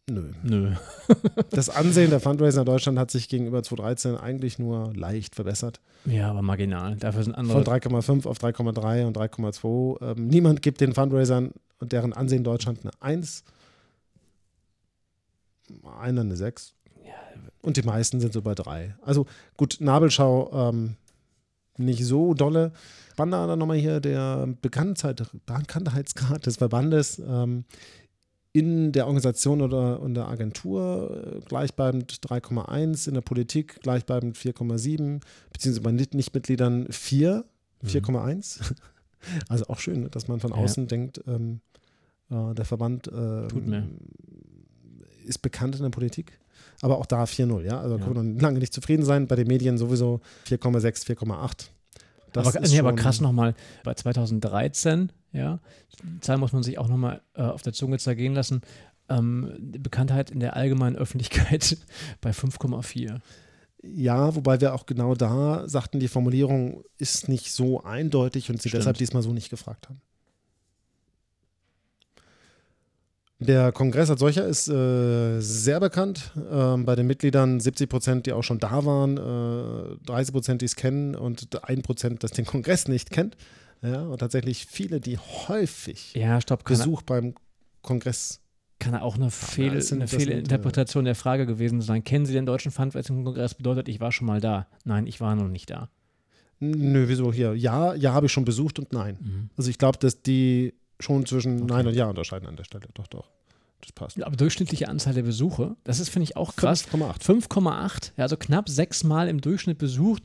Nö. 0.08 0.32
Nö. 0.42 0.72
Das 1.50 1.68
Ansehen 1.68 2.10
der 2.10 2.20
Fundraiser 2.20 2.60
in 2.60 2.66
Deutschland 2.66 2.98
hat 2.98 3.10
sich 3.10 3.28
gegenüber 3.28 3.62
2013 3.62 4.16
eigentlich 4.16 4.58
nur 4.58 4.94
leicht 4.94 5.34
verbessert. 5.34 5.80
Ja, 6.04 6.30
aber 6.30 6.42
marginal. 6.42 6.96
Dafür 6.96 7.24
sind 7.24 7.34
Von 7.34 7.50
andere. 7.50 7.62
3,5 7.62 8.26
auf 8.26 8.38
3,3 8.38 9.06
und 9.06 9.16
3,2. 9.16 10.02
Ähm, 10.02 10.28
niemand 10.28 10.62
gibt 10.62 10.80
den 10.80 10.94
Fundraisern 10.94 11.52
und 11.78 11.92
deren 11.92 12.12
Ansehen 12.12 12.38
in 12.38 12.44
Deutschland 12.44 12.80
eine 12.82 12.92
1. 13.00 13.44
Einer 15.98 16.20
eine 16.20 16.36
6. 16.36 16.76
Und 17.66 17.76
die 17.76 17.82
meisten 17.82 18.20
sind 18.20 18.32
so 18.32 18.42
bei 18.42 18.54
3. 18.54 18.94
Also 19.02 19.26
gut, 19.56 19.78
Nabelschau 19.80 20.70
ähm, 20.70 20.94
nicht 21.78 22.04
so 22.04 22.32
dolle. 22.32 22.72
Spannender 23.10 23.48
dann 23.48 23.58
nochmal 23.58 23.76
hier 23.76 23.98
der 23.98 24.46
Bekanntheits 24.62 25.30
Bekanntheitsgrad 25.46 26.46
des 26.46 26.58
Verbandes 26.58 27.18
ähm, 27.18 27.64
in 28.58 28.92
der 28.92 29.06
Organisation 29.06 29.60
oder 29.60 30.00
in 30.04 30.14
der 30.14 30.28
Agentur 30.28 31.36
äh, 31.36 31.40
gleichbleibend 31.46 32.12
3,1, 32.26 33.08
in 33.08 33.14
der 33.14 33.20
Politik 33.20 33.80
gleichbleibend 33.82 34.36
4,7, 34.36 35.20
beziehungsweise 35.52 35.80
bei 35.82 35.92
Nicht- 35.92 36.14
Nichtmitgliedern 36.14 36.86
4, 36.90 37.44
Mhm. 37.82 37.88
4,1. 37.88 38.60
Also 39.48 39.66
auch 39.66 39.80
schön, 39.80 40.08
dass 40.12 40.28
man 40.28 40.38
von 40.40 40.52
Ja. 40.52 40.56
außen 40.58 40.86
denkt, 40.86 41.20
ähm, 41.26 41.60
äh, 42.30 42.54
der 42.54 42.64
Verband 42.64 43.10
ähm, 43.12 43.98
ist 45.24 45.42
bekannt 45.42 45.74
in 45.76 45.82
der 45.82 45.90
Politik. 45.90 46.38
Aber 46.80 46.98
auch 46.98 47.06
da 47.06 47.24
4-0, 47.24 47.62
ja. 47.64 47.80
Also 47.80 47.96
Ja. 47.96 48.04
können 48.04 48.14
wir 48.16 48.22
noch 48.22 48.40
lange 48.42 48.58
nicht 48.60 48.72
zufrieden 48.72 49.04
sein. 49.04 49.26
Bei 49.26 49.34
den 49.34 49.48
Medien 49.48 49.78
sowieso 49.78 50.20
4,6, 50.46 51.04
4,8. 51.04 51.70
Das 52.32 52.46
aber, 52.48 52.62
ist 52.62 52.70
nee, 52.72 52.78
aber 52.78 52.94
krass 52.94 53.20
nochmal, 53.20 53.54
bei 53.82 53.94
2013, 53.94 55.10
ja, 55.36 55.60
die 56.02 56.20
Zahl 56.20 56.38
muss 56.38 56.52
man 56.52 56.62
sich 56.62 56.78
auch 56.78 56.88
nochmal 56.88 57.20
äh, 57.34 57.42
auf 57.42 57.62
der 57.62 57.72
Zunge 57.72 57.98
zergehen 57.98 58.34
lassen, 58.34 58.62
ähm, 59.08 59.52
die 59.58 59.78
Bekanntheit 59.78 60.30
in 60.30 60.40
der 60.40 60.56
allgemeinen 60.56 60.96
Öffentlichkeit 60.96 61.76
bei 62.20 62.30
5,4. 62.30 63.18
Ja, 63.82 64.34
wobei 64.34 64.60
wir 64.60 64.74
auch 64.74 64.86
genau 64.86 65.14
da 65.14 65.68
sagten, 65.68 66.00
die 66.00 66.08
Formulierung 66.08 66.82
ist 66.98 67.28
nicht 67.28 67.52
so 67.52 67.82
eindeutig 67.84 68.50
und 68.50 68.60
sie 68.60 68.70
Stimmt. 68.70 68.82
deshalb 68.82 68.96
diesmal 68.96 69.22
so 69.22 69.32
nicht 69.32 69.50
gefragt 69.50 69.88
haben. 69.88 70.00
Der 73.38 73.70
Kongress 73.70 74.08
als 74.08 74.20
solcher 74.20 74.46
ist 74.46 74.66
äh, 74.68 75.40
sehr 75.40 75.78
bekannt. 75.78 76.32
Ähm, 76.50 76.86
bei 76.86 76.96
den 76.96 77.06
Mitgliedern 77.06 77.60
70 77.60 77.88
Prozent, 77.88 78.26
die 78.26 78.32
auch 78.32 78.42
schon 78.42 78.58
da 78.58 78.86
waren, 78.86 79.18
äh, 79.18 80.06
30 80.06 80.32
Prozent, 80.32 80.62
die 80.62 80.66
es 80.66 80.74
kennen 80.74 81.14
und 81.14 81.62
1 81.62 81.82
Prozent, 81.82 82.24
das 82.24 82.30
den 82.30 82.46
Kongress 82.46 82.88
nicht 82.88 83.10
kennt. 83.10 83.36
Ja, 83.82 84.02
und 84.02 84.18
tatsächlich 84.18 84.66
viele, 84.66 85.00
die 85.00 85.18
häufig 85.18 86.14
Ja, 86.14 86.40
stopp, 86.40 86.64
Besuch 86.64 87.02
beim 87.02 87.34
Kongress. 87.82 88.40
kann 88.78 88.94
auch 88.94 89.14
eine, 89.16 89.30
Fehl, 89.30 89.70
das 89.74 89.88
sind- 89.88 89.98
eine 89.98 90.04
das 90.04 90.10
sind, 90.10 90.20
äh, 90.20 90.24
Fehlinterpretation 90.26 91.04
der 91.04 91.14
Frage 91.14 91.46
gewesen 91.46 91.80
sein. 91.80 92.02
Kennen 92.04 92.26
Sie 92.26 92.32
den 92.32 92.46
Deutschen 92.46 92.72
Fundraising-Kongress? 92.72 93.54
Bedeutet, 93.54 93.88
ich 93.88 94.00
war 94.00 94.12
schon 94.12 94.26
mal 94.26 94.40
da. 94.40 94.66
Nein, 94.84 95.06
ich 95.06 95.20
war 95.20 95.34
noch 95.34 95.48
nicht 95.48 95.70
da. 95.70 95.88
Nö, 96.58 97.04
wieso 97.08 97.32
hier? 97.32 97.54
Ja, 97.54 97.94
ja, 97.94 98.12
habe 98.12 98.26
ich 98.26 98.32
schon 98.32 98.44
besucht 98.46 98.78
und 98.78 98.92
nein. 98.92 99.18
Mhm. 99.20 99.50
Also 99.56 99.68
ich 99.70 99.78
glaube, 99.78 99.98
dass 99.98 100.22
die 100.22 100.74
schon 101.00 101.26
zwischen 101.26 101.62
Okay. 101.62 101.72
Nein 101.72 101.86
und 101.88 101.94
Ja 101.94 102.06
unterscheiden 102.06 102.48
an 102.48 102.56
der 102.56 102.64
Stelle. 102.64 102.86
Doch, 102.94 103.06
doch. 103.06 103.28
Das 103.82 103.92
passt. 103.92 104.22
Aber 104.22 104.36
durchschnittliche 104.36 104.88
Anzahl 104.88 105.12
der 105.12 105.22
Besuche, 105.22 105.76
das 105.84 106.00
ist, 106.00 106.08
finde 106.08 106.24
ich, 106.24 106.36
auch 106.36 106.56
krass. 106.56 106.82
5,8. 106.82 107.22
5,8, 107.22 108.12
ja, 108.16 108.22
also 108.24 108.38
knapp 108.38 108.70
sechsmal 108.70 109.28
im 109.28 109.40
Durchschnitt 109.42 109.76
besucht. 109.76 110.22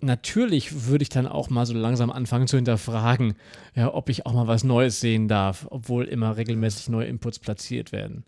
Natürlich 0.00 0.86
würde 0.86 1.02
ich 1.02 1.08
dann 1.08 1.26
auch 1.26 1.50
mal 1.50 1.66
so 1.66 1.74
langsam 1.74 2.10
anfangen 2.10 2.46
zu 2.46 2.56
hinterfragen, 2.56 3.34
ja, 3.74 3.92
ob 3.92 4.08
ich 4.08 4.26
auch 4.26 4.32
mal 4.32 4.46
was 4.46 4.62
Neues 4.62 5.00
sehen 5.00 5.26
darf, 5.26 5.66
obwohl 5.70 6.04
immer 6.04 6.36
regelmäßig 6.36 6.88
neue 6.88 7.06
Inputs 7.06 7.40
platziert 7.40 7.90
werden. 7.90 8.24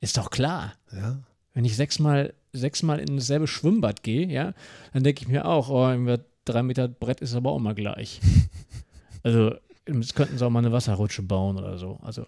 Ist 0.00 0.16
doch 0.16 0.30
klar. 0.30 0.74
Ja. 0.92 1.18
Wenn 1.54 1.64
ich 1.64 1.74
sechsmal, 1.74 2.34
sechsmal 2.52 3.00
in 3.00 3.16
dasselbe 3.16 3.48
Schwimmbad 3.48 4.04
gehe, 4.04 4.28
ja, 4.28 4.54
dann 4.92 5.02
denke 5.02 5.22
ich 5.22 5.28
mir 5.28 5.46
auch, 5.46 5.70
oh, 5.70 6.18
drei 6.44 6.62
Meter 6.62 6.86
Brett 6.86 7.20
ist 7.20 7.34
aber 7.34 7.50
auch 7.50 7.58
mal 7.58 7.74
gleich. 7.74 8.20
also, 9.24 9.54
jetzt 9.88 10.14
könnten 10.14 10.38
sie 10.38 10.46
auch 10.46 10.50
mal 10.50 10.60
eine 10.60 10.70
Wasserrutsche 10.70 11.22
bauen 11.22 11.56
oder 11.56 11.78
so. 11.78 11.98
Also, 12.02 12.26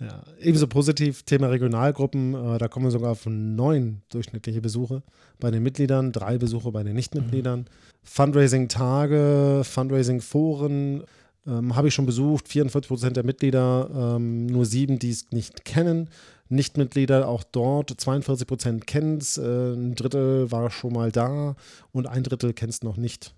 Ja, 0.00 0.22
ebenso 0.40 0.66
positiv 0.66 1.24
Thema 1.24 1.48
Regionalgruppen. 1.48 2.34
Äh, 2.34 2.58
da 2.58 2.68
kommen 2.68 2.86
wir 2.86 2.90
sogar 2.90 3.10
auf 3.12 3.26
neun 3.26 4.00
durchschnittliche 4.08 4.60
Besuche 4.62 5.02
bei 5.38 5.50
den 5.50 5.62
Mitgliedern, 5.62 6.10
drei 6.12 6.38
Besuche 6.38 6.72
bei 6.72 6.82
den 6.82 6.94
Nichtmitgliedern. 6.96 7.66
Fundraising-Tage, 8.02 9.62
Fundraising-Foren 9.64 11.04
ähm, 11.46 11.76
habe 11.76 11.88
ich 11.88 11.94
schon 11.94 12.06
besucht. 12.06 12.48
44 12.48 12.88
Prozent 12.88 13.16
der 13.16 13.24
Mitglieder, 13.24 14.16
ähm, 14.16 14.46
nur 14.46 14.64
sieben, 14.66 14.98
die 14.98 15.10
es 15.10 15.30
nicht 15.32 15.64
kennen. 15.64 16.08
Nichtmitglieder 16.48 17.28
auch 17.28 17.44
dort, 17.44 17.90
42 18.00 18.46
Prozent 18.46 18.86
kennen 18.86 19.18
es, 19.18 19.38
äh, 19.38 19.74
ein 19.74 19.94
Drittel 19.94 20.50
war 20.50 20.70
schon 20.70 20.92
mal 20.92 21.12
da 21.12 21.54
und 21.92 22.06
ein 22.08 22.24
Drittel 22.24 22.52
kennt 22.54 22.72
es 22.72 22.82
noch 22.82 22.96
nicht. 22.96 23.34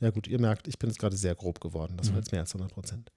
Ja 0.00 0.10
gut, 0.10 0.26
ihr 0.26 0.40
merkt, 0.40 0.66
ich 0.66 0.78
bin 0.78 0.88
jetzt 0.90 0.98
gerade 0.98 1.16
sehr 1.16 1.34
grob 1.34 1.60
geworden. 1.60 1.94
Das 1.98 2.08
war 2.08 2.14
Mhm. 2.14 2.20
jetzt 2.20 2.32
mehr 2.32 2.40
als 2.40 2.54
100 2.54 2.72
Prozent. 2.72 3.12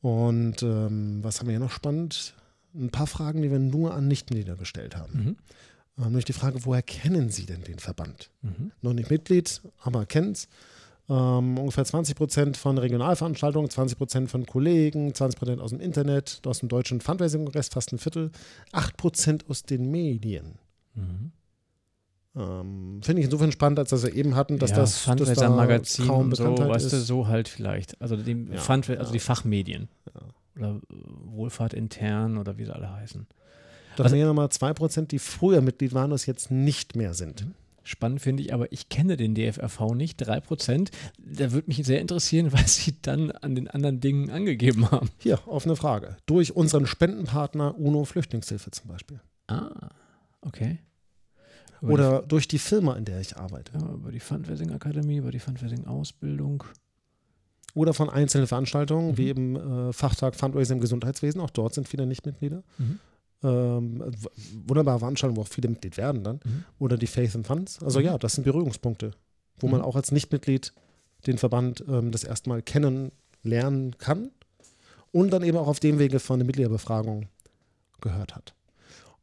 Und 0.00 0.62
ähm, 0.62 1.18
was 1.22 1.40
haben 1.40 1.46
wir 1.46 1.52
hier 1.52 1.60
noch 1.60 1.72
spannend? 1.72 2.34
Ein 2.74 2.90
paar 2.90 3.06
Fragen, 3.06 3.42
die 3.42 3.50
wir 3.50 3.58
nur 3.58 3.94
an 3.94 4.08
Nichtmitglieder 4.08 4.56
gestellt 4.56 4.96
haben. 4.96 5.12
mhm. 5.12 5.36
Ähm, 5.98 6.04
nämlich 6.04 6.26
die 6.26 6.32
Frage, 6.32 6.64
woher 6.64 6.82
kennen 6.82 7.30
Sie 7.30 7.46
denn 7.46 7.62
den 7.62 7.78
Verband? 7.78 8.30
Mhm. 8.42 8.70
Noch 8.82 8.92
nicht 8.92 9.10
Mitglied, 9.10 9.60
aber 9.82 10.06
kennt 10.06 10.36
es. 10.36 10.48
Ähm, 11.08 11.58
ungefähr 11.58 11.84
20 11.84 12.14
Prozent 12.14 12.56
von 12.56 12.76
Regionalveranstaltungen, 12.76 13.70
20 13.70 13.96
Prozent 13.96 14.30
von 14.30 14.44
Kollegen, 14.44 15.14
20 15.14 15.38
Prozent 15.38 15.60
aus 15.60 15.70
dem 15.70 15.80
Internet, 15.80 16.42
aus 16.44 16.60
dem 16.60 16.68
deutschen 16.68 17.00
Fundraising-Kongress, 17.00 17.68
fast 17.68 17.92
ein 17.92 17.98
Viertel, 17.98 18.30
8 18.72 18.96
Prozent 18.96 19.44
aus 19.48 19.62
den 19.62 19.90
Medien. 19.90 20.58
Mhm. 20.94 21.32
Ähm, 22.38 23.00
Finde 23.02 23.20
ich 23.20 23.24
insofern 23.26 23.50
spannend, 23.52 23.78
als 23.80 23.90
dass 23.90 24.02
wir 24.04 24.14
eben 24.14 24.36
hatten, 24.36 24.58
dass 24.58 24.70
ja, 24.70 24.76
das 24.76 24.92
dass 24.92 25.04
da 25.04 25.10
Fundraiser-Magazin 25.16 26.06
kaum 26.06 26.26
und 26.26 26.36
so, 26.36 26.44
weißt 26.56 26.92
du, 26.92 26.96
so 27.00 27.26
halt 27.26 27.48
vielleicht. 27.48 28.00
Also 28.00 28.16
die, 28.16 28.46
Ja, 28.52 28.58
Fund, 28.58 28.88
also 28.88 29.02
ja. 29.04 29.10
die 29.10 29.18
Fachmedien. 29.18 29.88
Ja. 30.14 30.20
Oder 30.56 30.76
äh, 30.76 30.94
Wohlfahrt 31.26 31.74
intern 31.74 32.36
oder 32.38 32.58
wie 32.58 32.64
sie 32.64 32.74
alle 32.74 32.92
heißen. 32.92 33.26
Da 33.96 34.04
Also- 34.04 34.14
wir 34.16 34.26
nochmal 34.26 34.50
2 34.50 34.72
Prozent, 34.74 35.10
die 35.12 35.18
früher 35.18 35.60
Mitglied 35.60 35.92
waren 35.94 36.10
und 36.12 36.14
es 36.16 36.26
jetzt 36.26 36.50
nicht 36.50 36.94
mehr 36.96 37.14
sind. 37.14 37.46
Spannend 37.82 38.20
finde 38.20 38.42
ich, 38.42 38.52
aber 38.52 38.70
ich 38.70 38.90
kenne 38.90 39.16
den 39.16 39.34
DFRV 39.34 39.94
nicht, 39.94 40.20
3%. 40.20 40.90
Da 41.18 41.52
würde 41.52 41.68
mich 41.68 41.78
sehr 41.86 42.00
interessieren, 42.00 42.52
was 42.52 42.76
sie 42.76 42.94
dann 43.02 43.30
an 43.30 43.54
den 43.54 43.66
anderen 43.68 43.98
Dingen 44.00 44.30
angegeben 44.30 44.90
haben. 44.90 45.08
Hier, 45.18 45.40
offene 45.48 45.74
Frage. 45.74 46.16
Durch 46.26 46.54
unseren 46.54 46.86
Spendenpartner 46.86 47.78
UNO 47.78 48.04
Flüchtlingshilfe 48.04 48.70
zum 48.70 48.88
Beispiel. 48.88 49.20
Ah, 49.46 49.88
okay. 50.42 50.80
Über 51.80 51.92
Oder 51.92 52.22
durch 52.22 52.48
die 52.48 52.58
Firma, 52.58 52.94
in 52.96 53.04
der 53.04 53.20
ich 53.20 53.36
arbeite. 53.36 53.72
die, 53.72 53.84
ja, 53.84 53.92
über 53.92 54.10
die 54.10 54.20
Fundraising-Akademie, 54.20 55.18
über 55.18 55.30
die 55.30 55.38
Fundraising-Ausbildung. 55.38 56.64
Oder 57.74 57.94
von 57.94 58.10
einzelnen 58.10 58.46
Veranstaltungen, 58.46 59.10
Mhm. 59.12 59.16
wie 59.18 59.28
eben 59.28 59.56
äh, 59.56 59.92
Fachtag 59.92 60.34
Fundraising 60.34 60.78
im 60.78 60.80
Gesundheitswesen. 60.80 61.40
Auch 61.40 61.50
dort 61.50 61.74
sind 61.74 61.88
viele 61.88 62.06
Nichtmitglieder. 62.06 62.62
Mhm. 62.78 62.98
Ähm, 63.44 64.02
wunderbare 64.66 64.98
Veranstaltungen, 64.98 65.36
wo 65.36 65.42
auch 65.42 65.46
viele 65.48 65.68
Mitglied 65.68 65.96
werden 65.96 66.24
dann. 66.24 66.40
Mhm. 66.44 66.64
Oder 66.80 66.96
die 66.96 67.06
Faith 67.06 67.36
and 67.36 67.46
Funds. 67.46 67.80
Also 67.82 68.00
Mhm. 68.00 68.06
ja, 68.06 68.18
das 68.18 68.32
sind 68.34 68.44
Berührungspunkte, 68.44 69.12
wo 69.60 69.68
man 69.68 69.80
Mhm. 69.80 69.86
auch 69.86 69.94
als 69.94 70.10
Nichtmitglied 70.10 70.72
den 71.26 71.38
Verband 71.38 71.84
ähm, 71.88 72.10
das 72.10 72.24
erstmal 72.24 72.62
kennenlernen 72.62 73.96
kann 73.98 74.30
und 75.12 75.30
dann 75.30 75.42
eben 75.44 75.56
auch 75.56 75.68
auf 75.68 75.78
dem 75.78 75.98
Wege 76.00 76.18
von 76.18 76.40
der 76.40 76.46
Mitgliederbefragung 76.46 77.28
gehört 78.00 78.34
hat. 78.34 78.54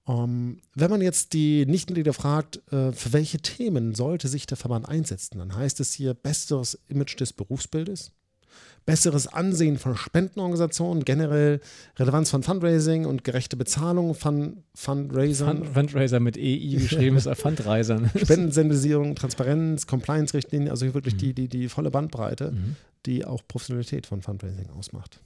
Ähm, 0.08 0.60
wenn 0.76 0.91
man 0.91 1.01
jetzt 1.01 1.34
die 1.34 1.66
Nichtmitglieder 1.66 2.14
fragt, 2.14 2.58
äh, 2.72 2.91
für 2.91 3.12
welche 3.14 3.39
Themen 3.39 3.95
sollte 3.95 4.28
sich 4.28 4.45
der 4.45 4.58
Verband 4.58 4.88
einsetzen, 4.88 5.39
dann 5.39 5.56
heißt 5.56 5.80
es 5.80 5.93
hier 5.93 6.14
besseres 6.14 6.80
Image 6.88 7.20
des 7.20 7.34
Berufsbildes, 7.34 8.12
besseres 8.86 9.26
Ansehen 9.26 9.78
von 9.80 9.97
Spendenorganisationen, 9.97 11.06
generell 11.06 11.60
Relevanz 11.97 12.30
von 12.30 12.43
Fundraising 12.43 13.06
und 13.06 13.24
gerechte 13.24 13.58
Bezahlung 13.58 14.14
von 14.14 14.64
Fundraisern, 14.76 15.64
Fund, 15.64 15.74
Fundraiser 15.74 16.20
mit 16.20 16.38
EI 16.38 16.78
geschrieben 16.80 17.18
ist, 17.18 17.26
äh, 17.26 17.34
Fundreisern. 17.34 18.12
Spendensensibilisierung, 18.16 19.16
Transparenz, 19.16 19.88
Compliance-Richtlinien, 19.88 20.70
also 20.70 20.86
hier 20.86 20.93
wirklich 20.93 21.16
Mhm. 21.16 21.20
die, 21.20 21.34
die, 21.34 21.47
die 21.47 21.68
volle 21.70 21.89
Bandbreite, 21.89 22.51
Mhm. 22.51 22.76
die 23.08 23.26
auch 23.26 23.41
Professionalität 23.47 24.06
von 24.06 24.22
Fundraising 24.22 24.70
ausmacht. 24.70 25.20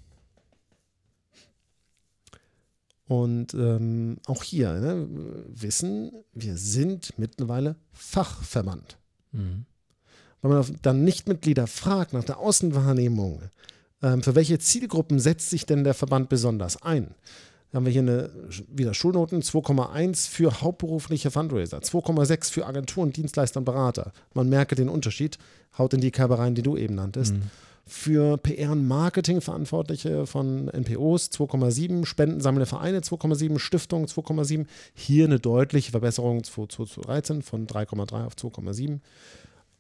Und 3.10 3.56
ähm, 3.56 4.18
auch 4.28 4.44
hier 4.44 4.72
ne, 4.72 5.08
wissen, 5.48 6.12
wir 6.32 6.58
sind 6.58 7.18
mittlerweile 7.18 7.76
Fachverband. 7.92 9.00
Mhm. 9.32 9.66
Wenn 10.44 10.52
man 10.52 10.78
dann 10.84 11.04
Nichtmitglieder 11.04 11.66
fragt 11.66 12.14
nach 12.14 12.24
der 12.24 12.38
Außenwahrnehmung, 12.38 13.42
ähm, 14.04 14.22
für 14.22 14.36
welche 14.36 14.60
Zielgruppen 14.60 15.20
setzt 15.20 15.50
sich 15.50 15.66
denn 15.66 15.84
der 15.84 15.96
Verband 15.96 16.30
besonders 16.30 16.84
ein? 16.84 17.16
Da 17.72 17.78
haben 17.78 17.86
wir 17.86 17.92
hier 17.92 18.04
eine, 18.04 18.30
wieder 18.68 18.94
Schulnoten, 18.94 19.42
2,1 19.42 20.30
für 20.30 20.62
hauptberufliche 20.62 21.32
Fundraiser, 21.32 21.80
2,6 21.80 22.52
für 22.52 22.68
Agenturen, 22.68 23.12
Dienstleister 23.12 23.58
und 23.58 23.66
Berater. 23.66 24.12
Man 24.36 24.50
merke 24.50 24.76
den 24.76 24.88
Unterschied, 24.88 25.40
haut 25.80 25.96
in 25.96 26.02
die 26.02 26.12
Kerbe 26.12 26.38
rein, 26.38 26.54
die 26.54 26.62
du 26.62 26.78
eben 26.78 26.94
nanntest. 26.94 27.34
Mhm. 27.34 27.42
Für 27.90 28.38
PR 28.38 28.72
und 28.72 28.88
Marketing 28.88 29.42
Verantwortliche 29.42 30.28
von 30.28 30.68
NPOs 30.68 31.32
2,7, 31.32 32.06
Spendensammelnde 32.06 32.68
Vereine 32.68 33.00
2,7, 33.00 33.58
Stiftungen 33.58 34.08
2,7. 34.08 34.68
Hier 34.94 35.26
eine 35.26 35.40
deutliche 35.40 35.90
Verbesserung 35.92 36.44
zu 36.44 36.68
2013 36.68 37.42
von 37.42 37.66
3,3 37.66 38.26
auf 38.26 38.36
2,7. 38.36 39.00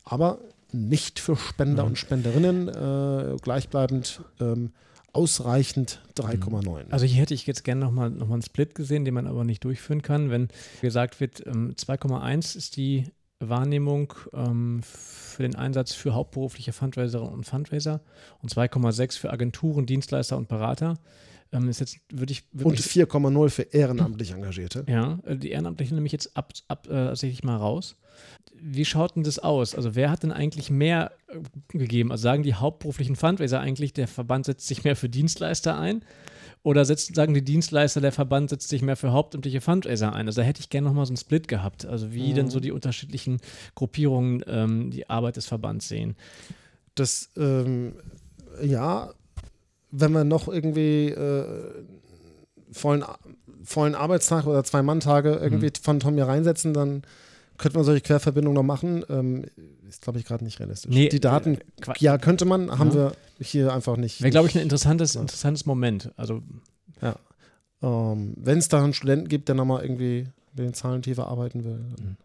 Aber 0.03 0.39
nicht 0.71 1.19
für 1.19 1.35
Spender 1.35 1.83
Mhm. 1.83 1.89
und 1.89 1.97
Spenderinnen 1.97 2.67
äh, 2.67 3.37
gleichbleibend 3.41 4.21
ähm, 4.39 4.71
ausreichend 5.13 6.01
3,9. 6.17 6.89
Also 6.91 7.05
hier 7.05 7.21
hätte 7.21 7.33
ich 7.33 7.45
jetzt 7.47 7.63
gerne 7.63 7.81
nochmal 7.81 8.09
noch 8.09 8.27
mal 8.27 8.33
einen 8.35 8.41
Split 8.43 8.75
gesehen, 8.75 9.05
den 9.05 9.13
man 9.13 9.27
aber 9.27 9.43
nicht 9.43 9.63
durchführen 9.63 10.01
kann. 10.01 10.29
Wenn 10.29 10.49
gesagt 10.81 11.19
wird, 11.19 11.45
ähm, 11.45 11.73
2,1 11.75 12.55
ist 12.55 12.75
die 12.75 13.05
Wahrnehmung 13.39 14.13
ähm, 14.33 14.81
für 14.83 15.43
den 15.43 15.55
Einsatz 15.55 15.93
für 15.93 16.13
hauptberufliche 16.13 16.73
Fundraiserinnen 16.73 17.33
und 17.33 17.45
Fundraiser 17.45 18.01
und 18.41 18.53
2,6 18.53 19.17
für 19.19 19.31
Agenturen, 19.31 19.85
Dienstleister 19.85 20.37
und 20.37 20.47
Berater. 20.47 20.95
Ähm, 21.51 21.67
ist 21.67 21.79
jetzt, 21.79 21.95
ich 21.95 22.43
und 22.53 22.59
wirklich 22.59 22.85
4,0 22.85 23.49
für 23.49 23.61
ehrenamtlich 23.63 24.31
Engagierte. 24.31 24.83
ja, 24.87 25.19
äh, 25.25 25.35
die 25.35 25.49
Ehrenamtlichen 25.49 25.95
nehme 25.95 26.05
ich 26.05 26.11
jetzt 26.11 26.37
ab, 26.37 26.53
ab 26.67 26.87
äh, 26.87 26.93
tatsächlich 26.93 27.43
mal 27.43 27.55
raus. 27.55 27.95
Wie 28.61 28.85
schaut 28.85 29.15
denn 29.15 29.23
das 29.23 29.39
aus? 29.39 29.73
Also 29.73 29.95
wer 29.95 30.11
hat 30.11 30.21
denn 30.21 30.31
eigentlich 30.31 30.69
mehr 30.69 31.11
äh, 31.27 31.39
gegeben? 31.77 32.11
Also 32.11 32.23
sagen 32.23 32.43
die 32.43 32.53
hauptberuflichen 32.53 33.15
Fundraiser 33.15 33.59
eigentlich, 33.59 33.93
der 33.93 34.07
Verband 34.07 34.45
setzt 34.45 34.67
sich 34.67 34.83
mehr 34.83 34.95
für 34.95 35.09
Dienstleister 35.09 35.79
ein? 35.79 36.03
Oder 36.61 36.83
setzt, 36.83 37.15
sagen 37.15 37.33
die 37.33 37.43
Dienstleister, 37.43 38.01
der 38.01 38.11
Verband 38.11 38.49
setzt 38.49 38.67
sich 38.69 38.81
mehr 38.81 38.97
für 38.97 39.11
hauptamtliche 39.13 39.61
Fundraiser 39.61 40.13
ein? 40.13 40.27
Also 40.27 40.41
da 40.41 40.45
hätte 40.47 40.59
ich 40.59 40.69
gerne 40.69 40.87
nochmal 40.87 41.05
so 41.05 41.11
einen 41.11 41.17
Split 41.17 41.47
gehabt. 41.47 41.85
Also 41.85 42.13
wie 42.13 42.31
Mhm. 42.31 42.35
denn 42.35 42.49
so 42.49 42.59
die 42.59 42.71
unterschiedlichen 42.71 43.39
Gruppierungen 43.75 44.43
ähm, 44.47 44.91
die 44.91 45.09
Arbeit 45.09 45.37
des 45.37 45.45
Verbands 45.45 45.87
sehen. 45.87 46.15
Das, 46.95 47.29
ähm, 47.37 47.93
ja, 48.61 49.13
wenn 49.91 50.11
wir 50.11 50.25
noch 50.25 50.47
irgendwie 50.49 51.07
äh, 51.09 51.85
vollen, 52.71 53.03
vollen 53.63 53.95
Arbeitstag 53.95 54.45
oder 54.45 54.63
Zwei-Mann-Tage 54.63 55.35
irgendwie 55.35 55.67
Mhm. 55.67 55.81
von 55.81 55.99
Tom 55.99 56.15
hier 56.15 56.27
reinsetzen, 56.27 56.73
dann 56.73 57.03
könnte 57.59 57.77
man 57.77 57.85
solche 57.85 58.01
Querverbindungen 58.01 58.55
noch 58.55 58.63
machen. 58.63 59.03
Ähm, 59.09 59.45
ist, 59.87 60.01
glaube 60.01 60.17
ich, 60.19 60.25
gerade 60.25 60.43
nicht 60.43 60.59
realistisch. 60.59 60.91
Nee, 60.93 61.09
Die 61.09 61.19
Daten, 61.19 61.55
äh, 61.55 61.59
ja, 61.99 62.17
könnte 62.17 62.45
man, 62.45 62.77
haben 62.79 62.89
Ja. 62.89 62.95
wir 62.95 63.11
hier 63.39 63.73
einfach 63.73 63.97
nicht. 63.97 64.21
Wäre, 64.21 64.31
glaube 64.31 64.47
ich, 64.47 64.55
ein 64.55 64.61
interessantes, 64.63 65.13
Ja. 65.13 65.21
interessantes 65.21 65.65
Moment. 65.65 66.11
Also 66.17 66.41
Ähm, 67.81 68.33
Wenn 68.35 68.57
es 68.57 68.67
da 68.67 68.83
einen 68.83 68.93
Studenten 68.93 69.29
gibt, 69.29 69.47
der 69.47 69.55
nochmal 69.55 69.83
irgendwie 69.83 70.27
mit 70.53 70.65
den 70.65 70.73
Zahlen 70.73 71.01
tiefer 71.01 71.27
arbeiten 71.29 71.63
will, 71.63 71.79
dann 71.95 72.05
Mhm. 72.09 72.17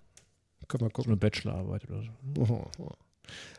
können 0.66 0.80
wir 0.80 0.86
so 0.86 0.90
gucken. 0.90 1.12
eine 1.12 1.16
Bachelorarbeit 1.16 1.88
oder 1.88 2.02
so. 2.02 2.66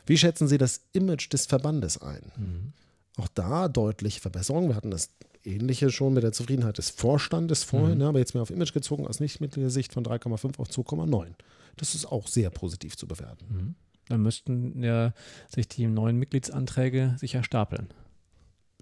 Wie 0.04 0.18
schätzen 0.18 0.46
Sie 0.46 0.58
das 0.58 0.82
Image 0.92 1.32
des 1.32 1.46
Verbandes 1.46 1.96
ein? 2.02 2.20
Mhm. 2.36 2.72
Auch 3.16 3.28
da 3.28 3.68
deutliche 3.68 4.20
Verbesserungen. 4.20 4.68
Wir 4.68 4.76
hatten 4.76 4.90
das 4.90 5.08
Ähnliche 5.46 5.90
schon 5.90 6.12
mit 6.14 6.22
der 6.22 6.32
Zufriedenheit 6.32 6.78
des 6.78 6.90
Vorstandes 6.90 7.62
vorhin, 7.64 7.92
Mhm. 7.92 7.98
ne, 7.98 8.06
aber 8.08 8.18
jetzt 8.18 8.34
mehr 8.34 8.42
auf 8.42 8.50
Image 8.50 8.72
gezogen 8.72 9.06
aus 9.06 9.20
Nichtmitgliedersicht 9.20 9.92
von 9.92 10.04
3,5 10.04 10.58
auf 10.58 10.68
2,9. 10.68 11.34
Das 11.76 11.94
ist 11.94 12.06
auch 12.06 12.26
sehr 12.26 12.50
positiv 12.50 12.96
zu 12.96 13.06
bewerten. 13.06 13.44
Mhm. 13.48 13.74
Dann 14.08 14.22
müssten 14.22 14.82
ja 14.82 15.12
sich 15.54 15.68
die 15.68 15.86
neuen 15.86 16.16
Mitgliedsanträge 16.18 17.16
sicher 17.18 17.42
stapeln. 17.42 17.88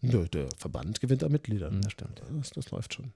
Nö, 0.02 0.28
der 0.28 0.48
Verband 0.58 1.00
gewinnt 1.00 1.24
an 1.24 1.32
Mitgliedern. 1.32 1.80
Das 1.82 1.92
stimmt. 1.92 2.20
Das, 2.38 2.50
das 2.50 2.70
läuft 2.70 2.94
schon. 2.94 3.12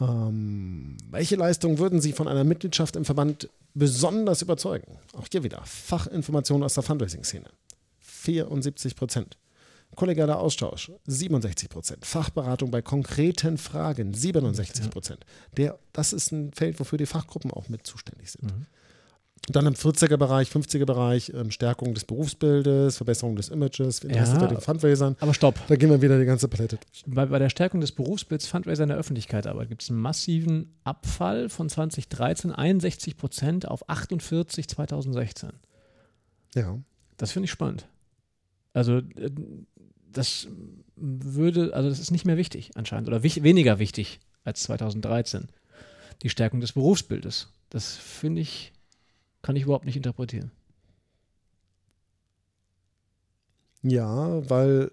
Ähm, 0.00 0.96
welche 1.10 1.36
Leistung 1.36 1.78
würden 1.78 2.00
Sie 2.00 2.12
von 2.12 2.28
einer 2.28 2.44
Mitgliedschaft 2.44 2.96
im 2.96 3.04
Verband 3.04 3.48
besonders 3.74 4.42
überzeugen? 4.42 4.98
Auch 5.14 5.26
hier 5.30 5.42
wieder 5.42 5.62
Fachinformationen 5.64 6.64
aus 6.64 6.74
der 6.74 6.82
Fundraising-Szene. 6.84 7.48
74 8.00 8.96
Prozent. 8.96 9.36
Kollegialer 9.98 10.38
Austausch 10.38 10.92
67 11.08 11.68
Prozent. 11.68 12.06
Fachberatung 12.06 12.70
bei 12.70 12.82
konkreten 12.82 13.58
Fragen 13.58 14.14
67 14.14 14.90
Prozent. 14.90 15.26
Der, 15.56 15.76
das 15.92 16.12
ist 16.12 16.30
ein 16.30 16.52
Feld, 16.52 16.78
wofür 16.78 16.98
die 16.98 17.06
Fachgruppen 17.06 17.50
auch 17.50 17.68
mit 17.68 17.84
zuständig 17.84 18.30
sind. 18.30 18.44
Mhm. 18.44 18.66
Dann 19.48 19.66
im 19.66 19.74
40er-Bereich, 19.74 20.50
50er-Bereich, 20.50 21.32
ähm, 21.34 21.50
Stärkung 21.50 21.94
des 21.94 22.04
Berufsbildes, 22.04 22.96
Verbesserung 22.96 23.34
des 23.34 23.48
Images, 23.48 24.04
Interesse 24.04 24.34
Ja. 24.34 24.38
bei 24.38 24.46
den 24.46 24.60
Fundraisern. 24.60 25.16
Aber 25.18 25.34
stopp. 25.34 25.58
Da 25.66 25.74
gehen 25.74 25.90
wir 25.90 26.00
wieder 26.00 26.16
die 26.20 26.26
ganze 26.26 26.46
Palette 26.46 26.76
durch. 26.76 27.02
Bei, 27.06 27.26
bei 27.26 27.40
der 27.40 27.50
Stärkung 27.50 27.80
des 27.80 27.90
Berufsbilds 27.90 28.46
Fundraiser 28.46 28.84
in 28.84 28.90
der 28.90 28.98
Öffentlichkeit 28.98 29.48
aber 29.48 29.66
gibt 29.66 29.82
es 29.82 29.90
einen 29.90 29.98
massiven 30.00 30.76
Abfall 30.84 31.48
von 31.48 31.68
2013, 31.68 32.52
61 32.52 33.16
Prozent 33.16 33.66
auf 33.66 33.88
48 33.88 34.68
2016. 34.68 35.50
Ja. 36.54 36.78
Das 37.16 37.32
finde 37.32 37.46
ich 37.46 37.50
spannend. 37.50 37.88
Also 38.74 38.98
äh, 38.98 39.30
das 40.12 40.48
würde, 40.96 41.74
also 41.74 41.88
das 41.88 41.98
ist 41.98 42.10
nicht 42.10 42.24
mehr 42.24 42.36
wichtig 42.36 42.70
anscheinend 42.74 43.08
oder 43.08 43.22
wich, 43.22 43.42
weniger 43.42 43.78
wichtig 43.78 44.20
als 44.44 44.62
2013. 44.62 45.48
Die 46.22 46.30
Stärkung 46.30 46.60
des 46.60 46.72
Berufsbildes. 46.72 47.52
Das 47.70 47.94
finde 47.94 48.40
ich, 48.42 48.72
kann 49.42 49.54
ich 49.56 49.64
überhaupt 49.64 49.84
nicht 49.84 49.96
interpretieren. 49.96 50.50
Ja, 53.82 54.48
weil 54.50 54.90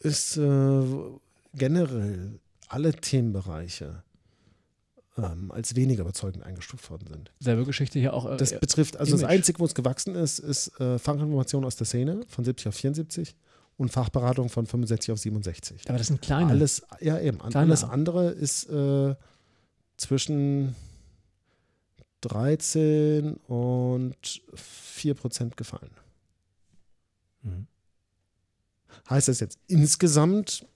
es 0.00 0.36
äh, 0.36 0.82
generell 1.54 2.40
alle 2.68 2.92
Themenbereiche 2.92 4.02
ähm, 5.16 5.50
als 5.50 5.74
weniger 5.76 6.02
überzeugend 6.02 6.44
eingestuft 6.44 6.90
worden 6.90 7.06
sind. 7.08 7.32
Selbe 7.40 7.64
Geschichte 7.64 7.98
hier 7.98 8.12
auch. 8.12 8.30
Äh, 8.30 8.36
Das 8.36 8.58
betrifft, 8.58 8.98
also 8.98 9.12
das 9.12 9.22
Image. 9.22 9.32
Einzige, 9.32 9.60
wo 9.60 9.64
es 9.64 9.74
gewachsen 9.74 10.14
ist, 10.14 10.38
ist 10.38 10.78
äh, 10.80 10.98
Fachinformation 10.98 11.64
aus 11.64 11.76
der 11.76 11.86
Szene 11.86 12.20
von 12.28 12.44
70 12.44 12.68
auf 12.68 12.74
74 12.74 13.34
und 13.76 13.90
Fachberatung 13.90 14.48
von 14.48 14.66
65 14.66 15.12
auf 15.12 15.18
67. 15.18 15.88
aber 15.88 15.98
das 15.98 16.06
sind 16.06 16.22
kleine. 16.22 16.50
Alles, 16.50 16.82
ja 17.00 17.18
eben, 17.20 17.38
Kleine. 17.38 17.58
alles 17.58 17.84
andere 17.84 18.30
ist 18.30 18.68
äh, 18.70 19.14
zwischen 19.96 20.74
13 22.22 23.34
und 23.48 24.42
4 24.54 25.14
Prozent 25.14 25.56
gefallen. 25.56 25.90
Mhm. 27.42 27.66
Heißt 29.08 29.28
das 29.28 29.40
jetzt 29.40 29.58
insgesamt, 29.68 30.66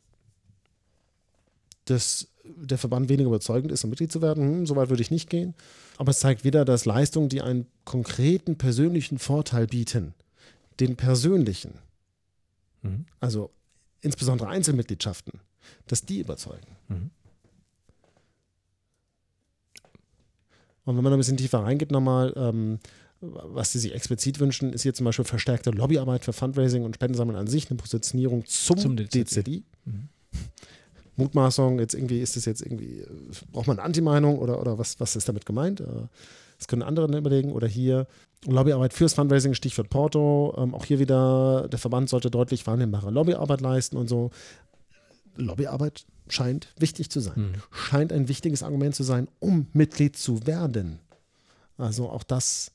dass 1.87 2.29
der 2.45 2.79
Verband 2.79 3.09
weniger 3.09 3.29
überzeugend 3.29 3.73
ist, 3.73 3.83
um 3.85 3.91
Mitglied 3.91 4.13
zu 4.13 4.23
werden? 4.23 4.45
Hm, 4.45 4.67
so 4.67 4.77
weit 4.77 4.91
würde 4.91 5.03
ich 5.03 5.11
nicht 5.11 5.31
gehen. 5.31 5.55
Aber 5.97 6.11
es 6.11 6.21
zeigt 6.21 6.45
wieder, 6.45 6.65
dass 6.65 6.85
Leistungen, 6.85 7.29
die 7.29 7.43
einen 7.43 7.67
konkreten 7.85 8.57
persönlichen 8.57 9.19
Vorteil 9.19 9.67
bieten, 9.67 10.15
den 10.79 10.97
persönlichen, 10.97 11.75
Mhm. 12.83 13.07
also 13.21 13.51
insbesondere 14.01 14.49
Einzelmitgliedschaften, 14.49 15.41
dass 15.87 16.05
die 16.05 16.21
überzeugen. 16.21 16.67
Mhm. 16.89 17.11
Und 20.85 20.97
wenn 20.97 21.05
man 21.05 21.13
da 21.13 21.17
ein 21.17 21.21
bisschen 21.21 21.37
tiefer 21.37 21.59
reingeht 21.61 21.91
nochmal, 21.93 22.33
ähm, 22.37 22.79
was 23.21 23.73
sie 23.73 23.79
sich 23.79 23.95
explizit 23.95 24.41
wünschen, 24.41 24.73
ist 24.73 24.83
hier 24.83 24.95
zum 24.95 25.05
Beispiel 25.05 25.27
verstärkte 25.27 25.71
Lobbyarbeit 25.71 26.25
für 26.25 26.33
Fundraising 26.33 26.85
und 26.85 26.95
Spendensammeln 26.95 27.39
an 27.39 27.47
sich, 27.47 27.71
eine 27.71 27.77
Positionierung 27.77 28.47
zum, 28.47 28.79
Zum. 28.79 28.97
DZI. 28.97 29.63
Mhm. 29.85 30.09
Mutmaßung, 31.17 31.81
jetzt 31.81 31.95
irgendwie 31.95 32.21
ist 32.21 32.37
es 32.39 32.47
jetzt 32.47 32.63
irgendwie, 32.63 33.05
braucht 33.53 33.67
man 33.67 33.79
eine 33.79 33.85
Anti-Meinung 33.85 34.39
oder, 34.39 34.59
oder 34.59 34.79
was, 34.79 34.99
was 35.01 35.17
ist 35.17 35.29
damit 35.29 35.45
gemeint? 35.45 35.81
Äh, 35.81 35.85
Das 36.57 36.67
können 36.67 36.83
andere 36.83 37.09
dann 37.09 37.19
überlegen. 37.19 37.53
Oder 37.53 37.67
hier 37.69 38.07
Lobbyarbeit 38.47 38.95
fürs 38.95 39.15
Fundraising, 39.15 39.55
Stichwort 39.55 39.91
Porto. 39.91 40.55
Ähm, 40.57 40.75
auch 40.75 40.85
hier 40.85 40.99
wieder, 40.99 41.69
der 41.69 41.79
Verband 41.79 42.09
sollte 42.09 42.31
deutlich 42.31 42.67
wahrnehmbare 42.67 43.11
Lobbyarbeit 43.11 43.61
leisten 43.61 43.97
und 43.97 44.09
so. 44.09 44.31
Lobbyarbeit 45.37 46.07
scheint 46.29 46.69
wichtig 46.79 47.11
zu 47.11 47.21
sein. 47.21 47.37
Mhm. 47.37 47.55
Scheint 47.71 48.13
ein 48.13 48.29
wichtiges 48.29 48.63
Argument 48.63 48.95
zu 48.95 49.03
sein, 49.03 49.29
um 49.41 49.67
Mitglied 49.73 50.17
zu 50.17 50.47
werden. 50.47 51.01
Also 51.77 52.09
auch 52.11 52.23
das 52.23 52.73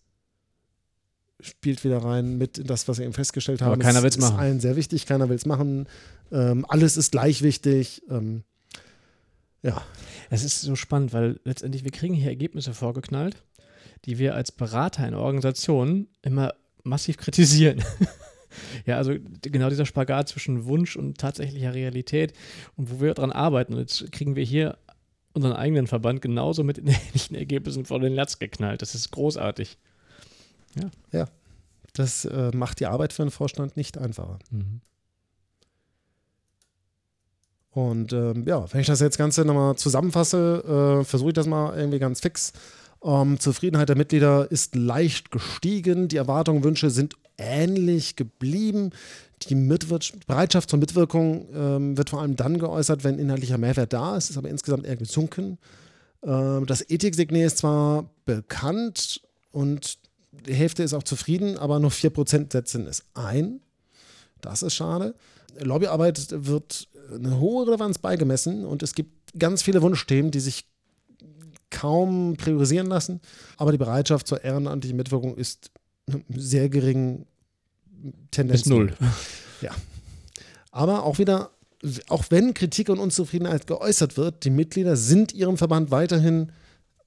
spielt 1.42 1.84
wieder 1.84 1.98
rein 1.98 2.38
mit 2.38 2.58
in 2.58 2.66
das, 2.68 2.88
was 2.88 2.98
wir 2.98 3.06
eben 3.06 3.14
festgestellt 3.14 3.62
haben. 3.62 3.74
Aber 3.74 3.82
keiner 3.82 4.00
Es 4.00 4.04
will's 4.04 4.16
ist 4.18 4.22
machen. 4.22 4.40
allen 4.40 4.60
sehr 4.60 4.76
wichtig, 4.76 5.06
keiner 5.06 5.30
will 5.30 5.36
es 5.36 5.46
machen. 5.46 5.88
Ähm, 6.32 6.66
alles 6.70 6.98
ist 6.98 7.12
gleich 7.12 7.42
wichtig. 7.42 8.04
Ähm, 8.10 8.44
ja, 9.62 9.82
Es 10.30 10.44
ist 10.44 10.62
so 10.62 10.76
spannend, 10.76 11.12
weil 11.14 11.40
letztendlich 11.44 11.84
wir 11.84 11.92
kriegen 11.92 12.14
hier 12.14 12.30
Ergebnisse 12.30 12.74
vorgeknallt, 12.74 13.44
die 14.06 14.20
wir 14.20 14.36
als 14.36 14.52
Berater 14.52 15.08
in 15.08 15.14
Organisationen 15.14 16.08
immer 16.22 16.54
massiv 16.84 17.18
kritisieren. 17.18 17.84
ja, 18.86 18.98
also 18.98 19.14
genau 19.42 19.70
dieser 19.70 19.86
Spagat 19.86 20.30
zwischen 20.30 20.66
Wunsch 20.66 20.96
und 20.96 21.18
tatsächlicher 21.18 21.74
Realität 21.74 22.34
und 22.76 22.92
wo 22.92 23.02
wir 23.02 23.14
dran 23.14 23.32
arbeiten. 23.32 23.74
Und 23.74 23.80
jetzt 23.80 24.12
kriegen 24.12 24.36
wir 24.36 24.44
hier 24.44 24.78
unseren 25.34 25.54
eigenen 25.54 25.88
Verband 25.88 26.22
genauso 26.22 26.64
mit 26.64 26.78
den 26.78 26.88
ähnlichen 27.08 27.36
Ergebnissen 27.36 27.86
vor 27.86 28.00
den 28.00 28.14
Latz 28.14 28.40
geknallt. 28.40 28.82
Das 28.82 28.96
ist 28.96 29.12
großartig. 29.12 29.78
das 31.94 32.26
äh, 32.26 32.52
macht 32.54 32.80
die 32.80 32.86
Arbeit 32.86 33.14
für 33.14 33.24
einen 33.24 33.32
Vorstand 33.32 33.78
nicht 33.78 33.98
einfacher. 33.98 34.40
Und 37.72 38.14
ähm, 38.14 38.46
ja, 38.46 38.72
wenn 38.72 38.82
ich 38.82 38.88
das 38.88 39.00
jetzt 39.02 39.18
Ganze 39.18 39.44
nochmal 39.44 39.76
zusammenfasse, 39.76 41.02
äh, 41.02 41.04
versuche 41.04 41.30
ich 41.30 41.36
das 41.36 41.48
mal 41.48 41.78
irgendwie 41.78 42.00
ganz 42.00 42.22
fix. 42.22 42.54
Ähm, 43.06 43.40
Zufriedenheit 43.40 43.90
der 43.90 43.98
Mitglieder 43.98 44.50
ist 44.52 44.76
leicht 44.76 45.30
gestiegen. 45.32 46.08
Die 46.08 46.18
Erwartungen, 46.18 46.64
Wünsche 46.64 46.90
sind 46.90 47.16
ähnlich 47.38 48.16
geblieben. 48.16 48.90
Die 49.44 49.56
Mitwirk 49.56 50.04
Bereitschaft 50.26 50.70
zur 50.70 50.80
Mitwirkung 50.80 51.48
ähm, 51.54 51.98
wird 51.98 52.10
vor 52.10 52.22
allem 52.22 52.36
dann 52.36 52.58
geäußert, 52.58 53.04
wenn 53.04 53.20
inhaltlicher 53.20 53.58
Mehrwert 53.58 53.94
da 53.94 54.18
ist, 54.18 54.30
ist 54.30 54.38
aber 54.38 54.50
insgesamt 54.50 54.86
eher 54.86 54.96
gesunken. 54.96 55.60
Ähm, 56.24 56.66
das 56.66 56.90
Ethiksignet 56.90 57.46
ist 57.46 57.60
zwar 57.60 58.10
bekannt 58.26 59.22
und 59.52 60.00
die 60.32 60.54
Hälfte 60.54 60.84
ist 60.84 60.94
auch 60.94 61.04
zufrieden, 61.04 61.58
aber 61.58 61.80
nur 61.80 61.92
4% 61.92 62.52
setzen 62.52 62.88
es 62.88 63.04
ein. 63.14 63.62
Das 64.42 64.64
ist 64.64 64.74
schade. 64.74 65.16
Lobbyarbeit 65.60 66.28
wird 66.32 66.88
eine 67.14 67.40
hohe 67.40 67.68
Relevanz 67.68 68.00
beigemessen 68.00 68.66
und 68.66 68.84
es 68.84 68.96
gibt 68.96 69.38
ganz 69.38 69.62
viele 69.62 69.82
Wunschthemen, 69.82 70.32
die 70.32 70.40
sich 70.40 70.66
kaum 71.76 72.36
priorisieren 72.38 72.88
lassen. 72.88 73.20
Aber 73.58 73.72
die 73.72 73.78
Bereitschaft 73.78 74.28
zur 74.28 74.44
ehrenamtlichen 74.44 74.98
Mitwirkung 74.98 75.36
ist 75.36 75.72
sehr 76.30 76.70
gering. 76.70 77.26
Tendenz 78.32 78.64
Bis 78.64 78.70
null. 78.70 78.94
aber 80.72 81.04
auch 81.04 81.20
wieder, 81.20 81.52
auch 82.08 82.26
wenn 82.30 82.54
Kritik 82.54 82.90
und 82.90 83.00
Unzufriedenheit 83.00 83.68
geäußert 83.68 84.18
wird, 84.18 84.46
die 84.46 84.50
Mitglieder 84.50 84.96
sind 84.96 85.34
ihrem 85.34 85.58
Verband 85.58 85.92
weiterhin 85.92 86.52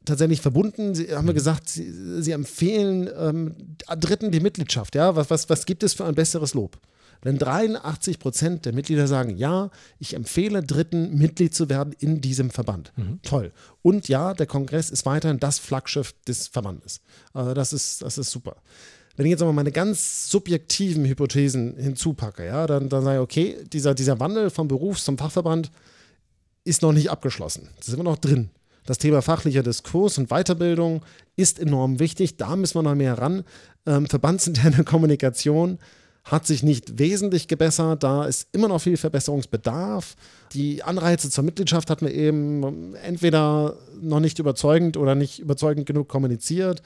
tatsächlich 0.04 0.40
verbunden. 0.40 0.94
Sie 0.94 1.14
haben 1.14 1.26
wir 1.26 1.34
gesagt, 1.34 1.68
sie, 1.68 2.22
sie 2.22 2.32
empfehlen 2.32 3.08
ähm, 3.16 3.54
Dritten 3.98 4.30
die 4.30 4.40
Mitgliedschaft. 4.40 4.94
Ja, 4.94 5.16
was, 5.16 5.30
was, 5.30 5.48
was 5.48 5.66
gibt 5.66 5.82
es 5.82 5.94
für 5.94 6.04
ein 6.04 6.14
besseres 6.14 6.54
Lob? 6.54 6.78
Wenn 7.22 7.38
83 7.38 8.18
Prozent 8.18 8.64
der 8.64 8.72
Mitglieder 8.72 9.06
sagen, 9.06 9.36
ja, 9.36 9.70
ich 9.98 10.14
empfehle 10.14 10.62
Dritten, 10.62 11.16
Mitglied 11.16 11.54
zu 11.54 11.68
werden 11.68 11.94
in 11.98 12.20
diesem 12.20 12.50
Verband. 12.50 12.92
Toll. 13.22 13.52
Und 13.82 14.08
ja, 14.08 14.34
der 14.34 14.46
Kongress 14.46 14.90
ist 14.90 15.04
weiterhin 15.06 15.40
das 15.40 15.58
Flaggschiff 15.58 16.14
des 16.26 16.48
Verbandes. 16.48 17.00
Also 17.32 17.54
das 17.54 17.72
ist, 17.72 18.02
das 18.02 18.18
ist 18.18 18.30
super. 18.30 18.56
Wenn 19.16 19.26
ich 19.26 19.30
jetzt 19.30 19.42
aber 19.42 19.52
meine 19.52 19.72
ganz 19.72 20.30
subjektiven 20.30 21.04
Hypothesen 21.04 21.76
hinzupacke, 21.76 22.46
ja, 22.46 22.68
dann, 22.68 22.88
dann 22.88 23.02
sage 23.02 23.16
ich, 23.16 23.22
okay, 23.22 23.56
dieser, 23.72 23.94
dieser 23.94 24.20
Wandel 24.20 24.48
vom 24.48 24.68
Berufs- 24.68 25.04
zum 25.04 25.18
Fachverband 25.18 25.72
ist 26.62 26.82
noch 26.82 26.92
nicht 26.92 27.10
abgeschlossen. 27.10 27.68
Das 27.78 27.88
ist 27.88 27.94
immer 27.94 28.04
noch 28.04 28.18
drin. 28.18 28.50
Das 28.86 28.98
Thema 28.98 29.20
fachlicher 29.20 29.64
Diskurs 29.64 30.18
und 30.18 30.28
Weiterbildung 30.28 31.02
ist 31.34 31.58
enorm 31.58 31.98
wichtig. 31.98 32.36
Da 32.36 32.54
müssen 32.54 32.76
wir 32.76 32.82
noch 32.82 32.94
mehr 32.94 33.18
ran. 33.18 33.42
Ähm, 33.86 34.06
verbandsinterne 34.06 34.84
Kommunikation 34.84 35.78
hat 36.30 36.46
sich 36.46 36.62
nicht 36.62 36.98
wesentlich 36.98 37.48
gebessert. 37.48 38.02
Da 38.02 38.24
ist 38.24 38.48
immer 38.52 38.68
noch 38.68 38.80
viel 38.80 38.96
Verbesserungsbedarf. 38.96 40.14
Die 40.52 40.82
Anreize 40.82 41.30
zur 41.30 41.44
Mitgliedschaft 41.44 41.90
hatten 41.90 42.06
wir 42.06 42.14
eben 42.14 42.94
entweder 42.96 43.76
noch 44.00 44.20
nicht 44.20 44.38
überzeugend 44.38 44.96
oder 44.96 45.14
nicht 45.14 45.38
überzeugend 45.38 45.86
genug 45.86 46.08
kommuniziert. 46.08 46.82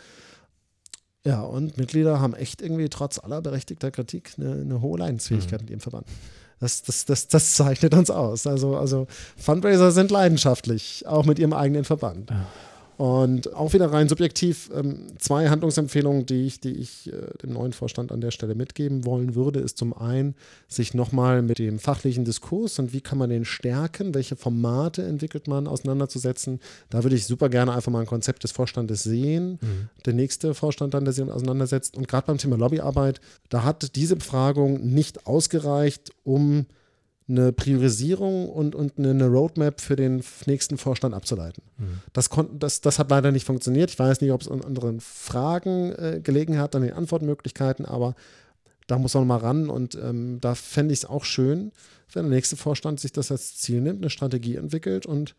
Ja, 1.24 1.43
und 1.43 1.76
Mitglieder 1.76 2.20
haben 2.20 2.34
echt 2.34 2.62
irgendwie 2.62 2.88
trotz 2.88 3.18
aller 3.18 3.43
berechtigter 3.43 3.90
Kritik 3.90 4.32
eine, 4.38 4.53
eine 4.53 4.80
hohe 4.80 4.99
Leidensfähigkeit 4.99 5.62
in 5.62 5.68
ihrem 5.68 5.80
Verband. 5.80 6.07
Das, 6.59 6.82
das, 6.82 7.05
das, 7.05 7.28
das 7.28 7.55
zeichnet 7.55 7.95
uns 7.95 8.11
aus. 8.11 8.47
Also, 8.47 8.76
also 8.76 9.07
Fundraiser 9.36 9.90
sind 9.90 10.11
leidenschaftlich, 10.12 11.05
auch 11.07 11.24
mit 11.24 11.38
ihrem 11.40 11.53
eigenen 11.53 11.84
Verband. 11.84 12.30
Ja. 12.30 12.47
Und 13.03 13.53
auch 13.55 13.72
wieder 13.72 13.92
rein 13.92 14.09
subjektiv 14.09 14.70
ähm, 14.72 15.09
zwei 15.18 15.48
Handlungsempfehlungen, 15.48 16.24
die 16.24 16.46
ich, 16.46 16.61
die 16.61 16.70
ich 16.70 17.12
äh, 17.12 17.36
dem 17.42 17.53
neuen 17.53 17.72
Vorstand 17.72 18.12
an 18.12 18.20
der 18.20 18.30
Stelle 18.30 18.55
mitgeben 18.55 19.05
wollen 19.05 19.34
würde, 19.34 19.59
ist 19.59 19.76
zum 19.76 19.92
einen, 19.92 20.36
sich 20.68 20.94
nochmal 20.94 21.42
mit 21.42 21.59
dem 21.59 21.80
fachlichen 21.80 22.24
Diskurs 22.24 22.78
und 22.78 22.92
wie 22.92 23.00
kann 23.00 23.18
man 23.18 23.28
den 23.28 23.44
stärken, 23.44 24.14
welche 24.14 24.36
Formate 24.36 25.03
entwickelt 25.03 25.48
man, 25.48 25.66
auseinanderzusetzen. 25.66 26.61
Da 26.90 27.03
würde 27.03 27.16
ich 27.16 27.26
super 27.26 27.48
gerne 27.48 27.72
einfach 27.72 27.90
mal 27.90 28.03
ein 28.03 28.07
Konzept 28.07 28.44
des 28.44 28.53
Vorstandes 28.53 29.03
sehen. 29.03 29.59
Mhm. 29.61 29.88
Der 30.07 30.12
nächste 30.12 30.55
Vorstand 30.55 30.94
dann, 30.94 31.05
der 31.05 31.12
sich 31.12 31.28
auseinandersetzt. 31.28 31.96
Und 31.96 32.07
gerade 32.07 32.28
beim 32.28 32.38
Thema 32.38 32.57
Lobbyarbeit, 32.57 33.20
da 33.48 33.64
hat 33.64 33.96
diese 33.96 34.14
Befragung 34.14 34.80
nicht 34.80 35.26
ausgereicht, 35.26 36.12
um 36.22 36.66
eine 37.28 37.52
Priorisierung 37.52 38.48
und, 38.48 38.74
und 38.74 38.98
eine 38.98 39.26
Roadmap 39.26 39.80
für 39.80 39.96
den 39.96 40.22
nächsten 40.46 40.76
Vorstand 40.76 41.14
abzuleiten. 41.14 41.62
Mhm. 41.78 42.00
Das, 42.12 42.28
das, 42.58 42.80
das 42.80 42.98
hat 42.98 43.10
leider 43.10 43.32
nicht 43.32 43.46
funktioniert. 43.46 43.90
Ich 43.90 43.98
weiß 43.98 44.20
nicht, 44.20 44.32
ob 44.32 44.40
es 44.40 44.48
an 44.48 44.62
anderen 44.62 45.00
Fragen 45.00 45.92
äh, 45.92 46.20
gelegen 46.22 46.58
hat, 46.58 46.74
an 46.74 46.82
den 46.82 46.92
Antwortmöglichkeiten, 46.92 47.86
aber 47.86 48.14
da 48.86 48.98
muss 48.98 49.14
man 49.14 49.26
mal 49.26 49.38
ran 49.38 49.70
und 49.70 49.94
ähm, 49.94 50.38
da 50.40 50.54
fände 50.54 50.92
ich 50.92 51.00
es 51.00 51.04
auch 51.04 51.24
schön, 51.24 51.72
wenn 52.12 52.24
der 52.24 52.34
nächste 52.34 52.56
Vorstand 52.56 53.00
sich 53.00 53.12
das 53.12 53.30
als 53.30 53.56
Ziel 53.56 53.80
nimmt, 53.80 54.00
eine 54.00 54.10
Strategie 54.10 54.56
entwickelt 54.56 55.06
und 55.06 55.34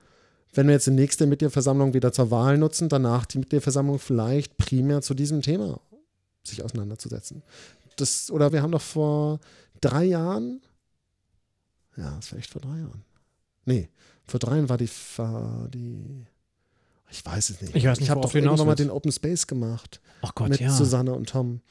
wenn 0.53 0.67
wir 0.67 0.73
jetzt 0.73 0.87
die 0.87 0.91
nächste 0.91 1.25
Mitgliederversammlung 1.25 1.93
wieder 1.93 2.13
zur 2.13 2.31
Wahl 2.31 2.57
nutzen, 2.57 2.87
danach 2.87 3.25
die 3.25 3.39
Mitgliederversammlung 3.39 3.99
vielleicht 3.99 4.57
primär 4.57 5.01
zu 5.01 5.13
diesem 5.13 5.41
Thema 5.41 5.81
sich 6.43 6.63
auseinanderzusetzen. 6.63 7.41
Das, 7.95 8.29
oder 8.31 8.51
wir 8.53 8.61
haben 8.61 8.71
doch 8.71 8.81
vor 8.81 9.39
drei 9.81 10.05
Jahren 10.05 10.61
ja, 11.97 12.15
das 12.15 12.31
war 12.31 12.39
echt 12.39 12.51
vor 12.51 12.61
drei 12.61 12.79
Jahren. 12.79 13.03
Nee, 13.65 13.89
vor 14.25 14.39
drei 14.39 14.55
Jahren 14.55 14.69
war 14.69 14.77
die, 14.77 14.89
war 15.17 15.67
die 15.69 16.25
ich 17.13 17.23
weiß 17.23 17.51
es 17.51 17.61
nicht. 17.61 17.75
Ich 17.75 17.85
ich 17.85 18.09
habe 18.09 18.21
doch 18.21 18.33
irgendwann 18.33 18.65
mal 18.65 18.75
den 18.75 18.89
Open 18.89 19.11
Space 19.11 19.45
gemacht. 19.45 20.01
Ach 20.23 20.33
Gott, 20.33 20.49
mit 20.49 20.59
ja. 20.59 20.71
Susanne 20.71 21.13
und 21.13 21.29
Tom, 21.29 21.61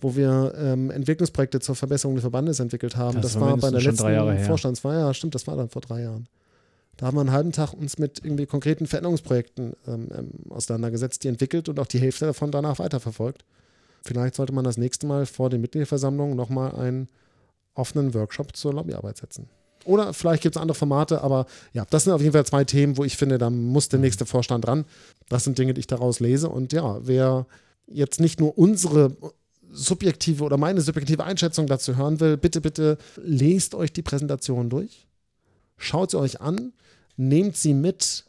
wo 0.00 0.16
wir 0.16 0.52
ähm, 0.56 0.90
Entwicklungsprojekte 0.90 1.60
zur 1.60 1.76
Verbesserung 1.76 2.16
des 2.16 2.22
Verbandes 2.22 2.58
entwickelt 2.58 2.96
haben. 2.96 3.20
Das, 3.20 3.32
das 3.32 3.40
war 3.40 3.56
bei 3.56 3.70
der 3.70 3.80
letzten 3.80 4.44
Vorstandswahl, 4.44 4.98
ja, 4.98 5.14
stimmt, 5.14 5.36
das 5.36 5.46
war 5.46 5.56
dann 5.56 5.68
vor 5.68 5.82
drei 5.82 6.02
Jahren. 6.02 6.28
Da 6.96 7.06
haben 7.06 7.16
wir 7.16 7.20
einen 7.20 7.30
halben 7.30 7.52
Tag 7.52 7.74
uns 7.74 7.98
mit 7.98 8.24
irgendwie 8.24 8.46
konkreten 8.46 8.88
Veränderungsprojekten 8.88 9.74
ähm, 9.86 10.08
ähm, 10.12 10.30
auseinandergesetzt, 10.50 11.22
die 11.22 11.28
entwickelt 11.28 11.68
und 11.68 11.78
auch 11.78 11.86
die 11.86 12.00
Hälfte 12.00 12.26
davon 12.26 12.50
danach 12.50 12.80
weiterverfolgt. 12.80 13.44
Vielleicht 14.04 14.34
sollte 14.34 14.52
man 14.52 14.64
das 14.64 14.78
nächste 14.78 15.06
Mal 15.06 15.26
vor 15.26 15.48
den 15.48 15.60
Mitgliederversammlungen 15.60 16.36
nochmal 16.36 16.74
einen 16.74 17.08
offenen 17.74 18.14
Workshop 18.14 18.56
zur 18.56 18.74
Lobbyarbeit 18.74 19.16
setzen. 19.18 19.48
Oder 19.88 20.12
vielleicht 20.12 20.42
gibt 20.42 20.54
es 20.54 20.60
andere 20.60 20.76
Formate, 20.76 21.22
aber 21.22 21.46
ja, 21.72 21.86
das 21.88 22.04
sind 22.04 22.12
auf 22.12 22.20
jeden 22.20 22.34
Fall 22.34 22.44
zwei 22.44 22.62
Themen, 22.64 22.98
wo 22.98 23.04
ich 23.04 23.16
finde, 23.16 23.38
da 23.38 23.48
muss 23.48 23.88
der 23.88 23.98
nächste 23.98 24.26
Vorstand 24.26 24.68
ran. 24.68 24.84
Das 25.30 25.44
sind 25.44 25.56
Dinge, 25.56 25.72
die 25.72 25.80
ich 25.80 25.86
daraus 25.86 26.20
lese. 26.20 26.50
Und 26.50 26.74
ja, 26.74 26.98
wer 27.00 27.46
jetzt 27.86 28.20
nicht 28.20 28.38
nur 28.38 28.58
unsere 28.58 29.16
subjektive 29.70 30.44
oder 30.44 30.58
meine 30.58 30.82
subjektive 30.82 31.24
Einschätzung 31.24 31.66
dazu 31.66 31.96
hören 31.96 32.20
will, 32.20 32.36
bitte, 32.36 32.60
bitte 32.60 32.98
lest 33.16 33.74
euch 33.74 33.90
die 33.90 34.02
Präsentation 34.02 34.68
durch, 34.68 35.06
schaut 35.78 36.10
sie 36.10 36.18
euch 36.18 36.42
an, 36.42 36.74
nehmt 37.16 37.56
sie 37.56 37.72
mit, 37.72 38.26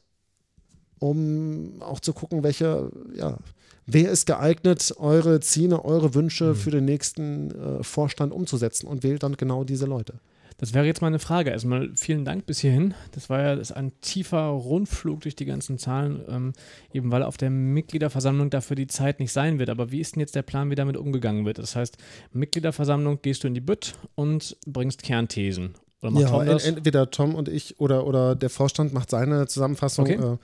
um 1.00 1.82
auch 1.82 2.00
zu 2.00 2.14
gucken, 2.14 2.42
welche, 2.42 2.90
ja, 3.16 3.38
wer 3.86 4.12
ist 4.12 4.28
geeignet, 4.28 4.94
eure 4.98 5.42
Ziele, 5.42 5.84
eure 5.84 6.16
Wünsche 6.16 6.52
mhm. 6.52 6.56
für 6.56 6.72
den 6.72 6.86
nächsten 6.86 7.52
äh, 7.52 7.84
Vorstand 7.84 8.32
umzusetzen 8.32 8.88
und 8.88 9.04
wählt 9.04 9.24
dann 9.24 9.36
genau 9.36 9.66
diese 9.66 9.88
Leute. 9.88 10.22
Das 10.60 10.74
wäre 10.74 10.86
jetzt 10.86 11.02
meine 11.02 11.20
Frage. 11.20 11.52
Erstmal 11.52 11.90
vielen 11.96 12.26
Dank 12.26 12.46
bis 12.46 12.60
hierhin. 12.60 12.94
Das 13.14 13.30
war 13.30 13.42
ja 13.42 13.56
das 13.56 13.72
ein 13.72 13.94
tiefer 14.02 14.46
Rundflug 14.48 15.22
durch 15.22 15.36
die 15.36 15.46
ganzen 15.46 15.78
Zahlen, 15.78 16.22
ähm, 16.28 16.54
eben 16.94 17.12
weil 17.12 17.24
auf 17.24 17.38
der 17.38 17.50
Mitgliederversammlung 17.50 18.50
dafür 18.50 18.76
die 18.76 18.88
Zeit 18.88 19.22
nicht 19.22 19.32
sein 19.32 19.58
wird. 19.58 19.70
Aber 19.70 19.92
wie 19.92 20.02
ist 20.02 20.16
denn 20.16 20.20
jetzt 20.20 20.36
der 20.36 20.42
Plan, 20.42 20.70
wie 20.70 20.76
damit 20.76 20.98
umgegangen 20.98 21.46
wird? 21.46 21.60
Das 21.60 21.78
heißt, 21.78 21.98
Mitgliederversammlung 22.34 23.22
gehst 23.22 23.44
du 23.44 23.48
in 23.48 23.54
die 23.54 23.62
Bütt 23.62 23.94
und 24.16 24.58
bringst 24.68 25.02
Kernthesen. 25.02 25.76
Oder 26.02 26.12
macht 26.12 26.24
ja, 26.24 26.30
Tom 26.30 26.46
das? 26.46 26.66
entweder 26.66 27.10
Tom 27.10 27.36
und 27.36 27.50
ich 27.50 27.80
oder, 27.80 28.06
oder 28.08 28.36
der 28.36 28.50
Vorstand 28.50 28.94
macht 28.94 29.10
seine 29.10 29.48
Zusammenfassung. 29.48 30.06
Okay. 30.06 30.16
Äh, 30.16 30.34
äh, 30.34 30.38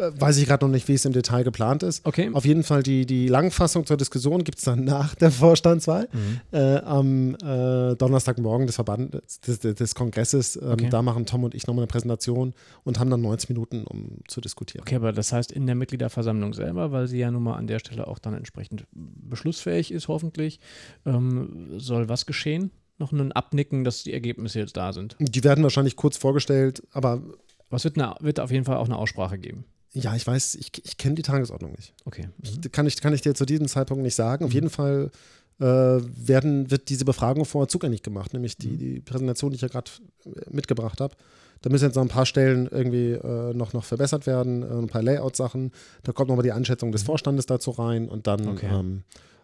weiß 0.00 0.38
ich 0.38 0.46
gerade 0.46 0.64
noch 0.64 0.72
nicht, 0.72 0.88
wie 0.88 0.94
es 0.94 1.04
im 1.04 1.12
Detail 1.12 1.44
geplant 1.44 1.82
ist. 1.82 2.04
Okay. 2.06 2.30
Auf 2.32 2.44
jeden 2.44 2.62
Fall 2.62 2.82
die, 2.82 3.06
die 3.06 3.28
Langfassung 3.28 3.86
zur 3.86 3.96
Diskussion 3.96 4.44
gibt 4.44 4.58
es 4.58 4.64
dann 4.64 4.84
nach 4.84 5.14
der 5.14 5.30
Vorstandswahl 5.30 6.08
mhm. 6.12 6.40
äh, 6.52 6.76
am 6.78 7.34
äh, 7.36 7.96
Donnerstagmorgen 7.96 8.66
des 8.66 8.76
Verbandes, 8.76 9.40
des, 9.40 9.60
des 9.60 9.94
Kongresses. 9.94 10.56
Ähm, 10.56 10.72
okay. 10.72 10.88
Da 10.90 11.02
machen 11.02 11.26
Tom 11.26 11.44
und 11.44 11.54
ich 11.54 11.66
nochmal 11.66 11.82
eine 11.82 11.88
Präsentation 11.88 12.54
und 12.84 12.98
haben 12.98 13.10
dann 13.10 13.20
90 13.20 13.50
Minuten, 13.50 13.84
um 13.84 14.18
zu 14.28 14.40
diskutieren. 14.40 14.82
Okay, 14.82 14.96
aber 14.96 15.12
das 15.12 15.32
heißt 15.32 15.52
in 15.52 15.66
der 15.66 15.74
Mitgliederversammlung 15.74 16.54
selber, 16.54 16.92
weil 16.92 17.06
sie 17.06 17.18
ja 17.18 17.30
nun 17.30 17.42
mal 17.42 17.56
an 17.56 17.66
der 17.66 17.78
Stelle 17.78 18.06
auch 18.06 18.18
dann 18.18 18.34
entsprechend 18.34 18.84
beschlussfähig 18.92 19.92
ist, 19.92 20.08
hoffentlich, 20.08 20.60
ähm, 21.06 21.78
soll 21.78 22.08
was 22.08 22.26
geschehen? 22.26 22.70
Noch 22.98 23.12
ein 23.12 23.32
Abnicken, 23.32 23.82
dass 23.82 24.02
die 24.02 24.12
Ergebnisse 24.12 24.58
jetzt 24.58 24.76
da 24.76 24.92
sind. 24.92 25.16
Die 25.18 25.42
werden 25.42 25.64
wahrscheinlich 25.64 25.96
kurz 25.96 26.16
vorgestellt, 26.16 26.82
aber. 26.92 27.22
Was 27.70 27.84
wird, 27.84 27.96
eine, 27.96 28.16
wird 28.20 28.40
auf 28.40 28.50
jeden 28.50 28.64
Fall 28.64 28.76
auch 28.76 28.86
eine 28.86 28.98
Aussprache 28.98 29.38
geben? 29.38 29.64
Ja, 29.92 30.14
ich 30.14 30.26
weiß, 30.26 30.54
ich, 30.54 30.70
ich 30.84 30.96
kenne 30.98 31.16
die 31.16 31.22
Tagesordnung 31.22 31.72
nicht. 31.72 31.94
Okay. 32.04 32.26
Mhm. 32.26 32.60
Ich, 32.64 32.72
kann, 32.72 32.86
ich, 32.86 33.00
kann 33.00 33.12
ich 33.12 33.22
dir 33.22 33.34
zu 33.34 33.44
diesem 33.44 33.66
Zeitpunkt 33.66 34.02
nicht 34.02 34.14
sagen. 34.14 34.44
Auf 34.44 34.50
mhm. 34.50 34.54
jeden 34.54 34.70
Fall 34.70 35.10
äh, 35.58 35.64
werden, 35.64 36.70
wird 36.70 36.88
diese 36.88 37.04
Befragung 37.04 37.44
vorher 37.44 37.68
zugänglich 37.68 38.02
gemacht, 38.02 38.32
nämlich 38.32 38.56
die, 38.56 38.68
mhm. 38.68 38.78
die 38.78 39.00
Präsentation, 39.00 39.50
die 39.50 39.56
ich 39.56 39.62
ja 39.62 39.68
gerade 39.68 39.90
äh, 40.24 40.30
mitgebracht 40.50 41.00
habe. 41.00 41.14
Da 41.62 41.68
müssen 41.68 41.84
jetzt 41.84 41.96
noch 41.96 42.02
ein 42.02 42.08
paar 42.08 42.24
Stellen 42.24 42.68
irgendwie 42.70 43.12
äh, 43.12 43.52
noch, 43.52 43.72
noch 43.72 43.84
verbessert 43.84 44.26
werden, 44.26 44.62
äh, 44.62 44.66
ein 44.66 44.86
paar 44.86 45.02
Layout-Sachen. 45.02 45.72
Da 46.04 46.12
kommt 46.12 46.28
nochmal 46.28 46.44
die 46.44 46.52
Einschätzung 46.52 46.92
des 46.92 47.02
mhm. 47.02 47.06
Vorstandes 47.06 47.46
dazu 47.46 47.72
rein 47.72 48.08
und 48.08 48.28
dann 48.28 48.48
okay. 48.48 48.68
ähm, 48.72 49.02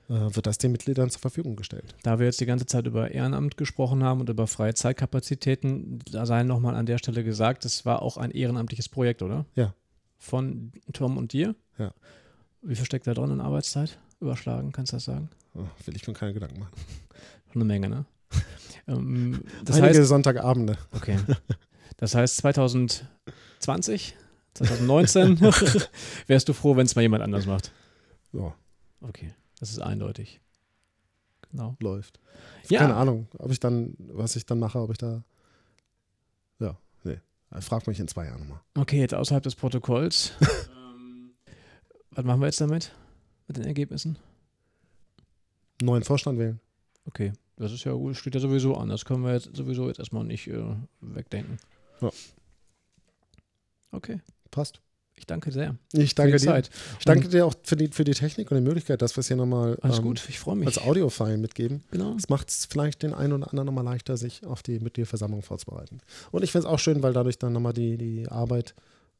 äh, 0.08 0.34
wird 0.34 0.46
das 0.46 0.58
den 0.58 0.70
Mitgliedern 0.70 1.10
zur 1.10 1.20
Verfügung 1.20 1.56
gestellt. 1.56 1.96
Da 2.04 2.20
wir 2.20 2.26
jetzt 2.26 2.40
die 2.40 2.46
ganze 2.46 2.66
Zeit 2.66 2.86
über 2.86 3.10
Ehrenamt 3.10 3.56
gesprochen 3.56 4.04
haben 4.04 4.20
und 4.20 4.30
über 4.30 4.46
freie 4.46 4.74
Zeitkapazitäten, 4.74 5.98
da 6.10 6.24
sei 6.24 6.44
nochmal 6.44 6.76
an 6.76 6.86
der 6.86 6.98
Stelle 6.98 7.24
gesagt, 7.24 7.64
das 7.64 7.84
war 7.84 8.00
auch 8.00 8.16
ein 8.16 8.30
ehrenamtliches 8.30 8.88
Projekt, 8.88 9.22
oder? 9.22 9.44
Ja 9.56 9.74
von 10.18 10.72
Tom 10.92 11.16
und 11.16 11.32
dir. 11.32 11.54
Ja. 11.78 11.92
Wie 12.62 12.74
viel 12.74 12.84
steckt 12.84 13.06
da 13.06 13.14
drin 13.14 13.30
in 13.30 13.40
Arbeitszeit? 13.40 13.98
Überschlagen, 14.20 14.72
kannst 14.72 14.92
du 14.92 14.96
das 14.96 15.04
sagen? 15.04 15.30
Oh, 15.54 15.64
will 15.84 15.96
ich 15.96 16.06
mir 16.06 16.14
keine 16.14 16.34
Gedanken 16.34 16.60
machen. 16.60 16.72
Schon 17.52 17.62
eine 17.62 17.64
Menge, 17.64 17.88
ne? 17.88 18.04
ähm, 18.88 19.42
Einige 19.70 19.98
heißt, 19.98 20.08
Sonntagabende. 20.08 20.76
Okay. 20.92 21.18
Das 21.96 22.14
heißt 22.14 22.36
2020, 22.38 24.16
2019 24.54 25.40
wärst 26.26 26.48
du 26.48 26.52
froh, 26.52 26.76
wenn 26.76 26.86
es 26.86 26.94
mal 26.94 27.02
jemand 27.02 27.22
anders 27.22 27.46
macht. 27.46 27.72
Ja. 28.32 28.54
Okay, 29.00 29.32
das 29.60 29.70
ist 29.70 29.80
eindeutig. 29.80 30.40
Genau. 31.50 31.76
Läuft. 31.80 32.20
Ja. 32.68 32.80
Keine 32.80 32.96
Ahnung, 32.96 33.28
ob 33.38 33.50
ich 33.50 33.60
dann, 33.60 33.94
was 33.98 34.36
ich 34.36 34.44
dann 34.46 34.58
mache, 34.58 34.78
ob 34.78 34.90
ich 34.90 34.98
da. 34.98 35.22
Frag 37.60 37.86
mich 37.86 38.00
in 38.00 38.08
zwei 38.08 38.26
Jahren 38.26 38.40
nochmal. 38.40 38.60
Okay, 38.76 39.00
jetzt 39.00 39.14
außerhalb 39.14 39.42
des 39.42 39.54
Protokolls. 39.54 40.32
ähm, 40.40 41.32
was 42.10 42.24
machen 42.24 42.40
wir 42.40 42.46
jetzt 42.46 42.60
damit? 42.60 42.92
Mit 43.48 43.56
den 43.56 43.64
Ergebnissen? 43.64 44.18
Neuen 45.80 46.02
Vorstand 46.02 46.38
wählen. 46.38 46.60
Okay, 47.04 47.32
das 47.56 47.72
ist 47.72 47.84
ja 47.84 47.92
gut, 47.92 48.16
steht 48.16 48.34
ja 48.34 48.40
sowieso 48.40 48.76
an. 48.76 48.88
Das 48.88 49.04
können 49.04 49.24
wir 49.24 49.32
jetzt 49.32 49.54
sowieso 49.54 49.88
jetzt 49.88 49.98
erstmal 49.98 50.24
nicht 50.24 50.48
äh, 50.48 50.64
wegdenken. 51.00 51.58
Ja. 52.00 52.10
Okay. 53.92 54.20
Passt. 54.50 54.80
Ich 55.18 55.26
danke 55.26 55.50
sehr. 55.50 55.74
Ich 55.92 56.14
danke 56.14 56.36
dir. 56.36 56.38
Zeit. 56.38 56.70
Ich 56.98 57.04
danke 57.04 57.28
dir 57.28 57.46
auch 57.46 57.54
für 57.62 57.76
die, 57.76 57.88
für 57.88 58.04
die 58.04 58.12
Technik 58.12 58.50
und 58.50 58.58
die 58.58 58.62
Möglichkeit, 58.62 59.00
dass 59.00 59.16
wir 59.16 59.20
es 59.20 59.28
hier 59.28 59.36
nochmal 59.36 59.78
ähm, 59.82 60.14
Ich 60.28 60.38
freue 60.38 60.56
mich. 60.56 60.66
als 60.66 60.78
Audiofile 60.78 61.38
mitgeben. 61.38 61.82
Genau. 61.90 62.14
Das 62.14 62.28
macht 62.28 62.50
es 62.50 62.66
vielleicht 62.66 63.02
den 63.02 63.14
einen 63.14 63.32
oder 63.32 63.48
anderen 63.48 63.66
nochmal 63.66 63.84
leichter, 63.84 64.16
sich 64.16 64.44
auf 64.46 64.62
die 64.62 64.78
Mitgliederversammlung 64.78 65.42
vorzubereiten. 65.42 66.00
Und 66.30 66.44
ich 66.44 66.52
finde 66.52 66.66
es 66.68 66.72
auch 66.72 66.78
schön, 66.78 67.02
weil 67.02 67.12
dadurch 67.12 67.38
dann 67.38 67.54
nochmal 67.54 67.72
die, 67.72 67.96
die 67.96 68.28
Arbeit 68.28 68.74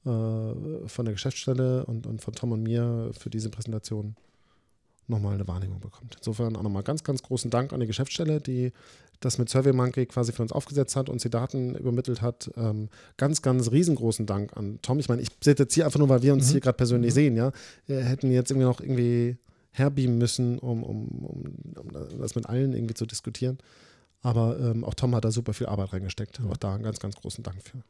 äh, 0.05 0.09
von 0.09 1.05
der 1.05 1.13
Geschäftsstelle 1.15 1.87
und, 1.87 2.07
und 2.07 2.21
von 2.21 2.35
Tom 2.35 2.53
und 2.53 2.63
mir 2.63 3.11
für 3.19 3.31
diese 3.31 3.49
Präsentation 3.51 4.17
nochmal 5.09 5.35
eine 5.35 5.47
Wahrnehmung 5.47 5.81
bekommt. 5.81 6.17
Insofern 6.19 6.57
auch 6.57 6.63
nochmal 6.63 6.83
ganz, 6.83 7.05
ganz 7.05 7.23
großen 7.23 7.51
Dank 7.51 7.73
an 7.73 7.81
die 7.81 7.87
Geschäftsstelle, 7.87 8.41
die 8.41 8.73
das 9.21 9.39
mit 9.39 9.49
SurveyMonkey 9.49 10.07
quasi 10.07 10.33
für 10.33 10.43
uns 10.43 10.53
aufgesetzt 10.53 10.97
hat, 10.97 11.09
uns 11.09 11.23
die 11.23 11.31
Daten 11.31 11.75
übermittelt 11.75 12.23
hat. 12.23 12.51
Ähm, 12.57 12.89
ganz, 13.17 13.43
ganz 13.43 13.71
riesengroßen 13.71 14.27
Dank 14.27 14.57
an 14.57 14.79
Tom. 14.83 14.99
Ich 14.99 15.09
meine, 15.09 15.23
ich 15.23 15.29
sitze 15.43 15.63
jetzt 15.63 15.75
hier 15.75 15.87
einfach 15.87 15.99
nur, 15.99 16.09
weil 16.09 16.23
wir 16.23 16.33
uns 16.33 16.49
mhm. 16.49 16.53
hier 16.53 16.61
gerade 16.61 16.77
persönlich 16.77 17.13
mhm. 17.13 17.15
sehen, 17.15 17.37
ja. 17.37 17.53
Wir 17.87 18.05
hätten 18.05 18.31
jetzt 18.31 18.51
irgendwie 18.51 18.67
noch 18.67 18.81
irgendwie 18.81 19.39
herbeamen 19.71 20.19
müssen, 20.19 20.59
um, 20.59 20.83
um, 20.83 21.09
um, 21.09 21.45
um 21.79 22.19
das 22.19 22.35
mit 22.35 22.47
allen 22.47 22.75
irgendwie 22.75 22.95
zu 22.95 23.07
diskutieren. 23.07 23.59
Aber 24.23 24.59
ähm, 24.59 24.85
auch 24.85 24.95
Tom 24.95 25.15
hat 25.15 25.25
da 25.25 25.31
super 25.31 25.55
viel 25.55 25.67
Arbeit 25.67 25.93
reingesteckt. 25.93 26.41
Auch 26.51 26.57
da 26.57 26.75
einen 26.75 26.83
ganz, 26.83 26.99
ganz 26.99 27.15
großen 27.17 27.45
Dank 27.45 27.63
für. 27.63 27.83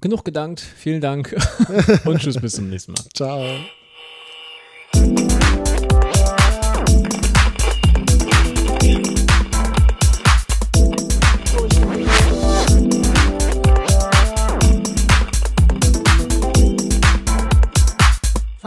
Genug 0.00 0.24
gedankt, 0.24 0.60
vielen 0.60 1.00
Dank 1.00 1.34
und 2.04 2.18
tschüss, 2.18 2.40
bis 2.40 2.54
zum 2.54 2.68
nächsten 2.68 2.92
Mal. 2.92 3.04
Ciao. 3.14 3.44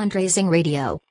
Fundraising 0.08 0.50
Radio. 0.50 1.07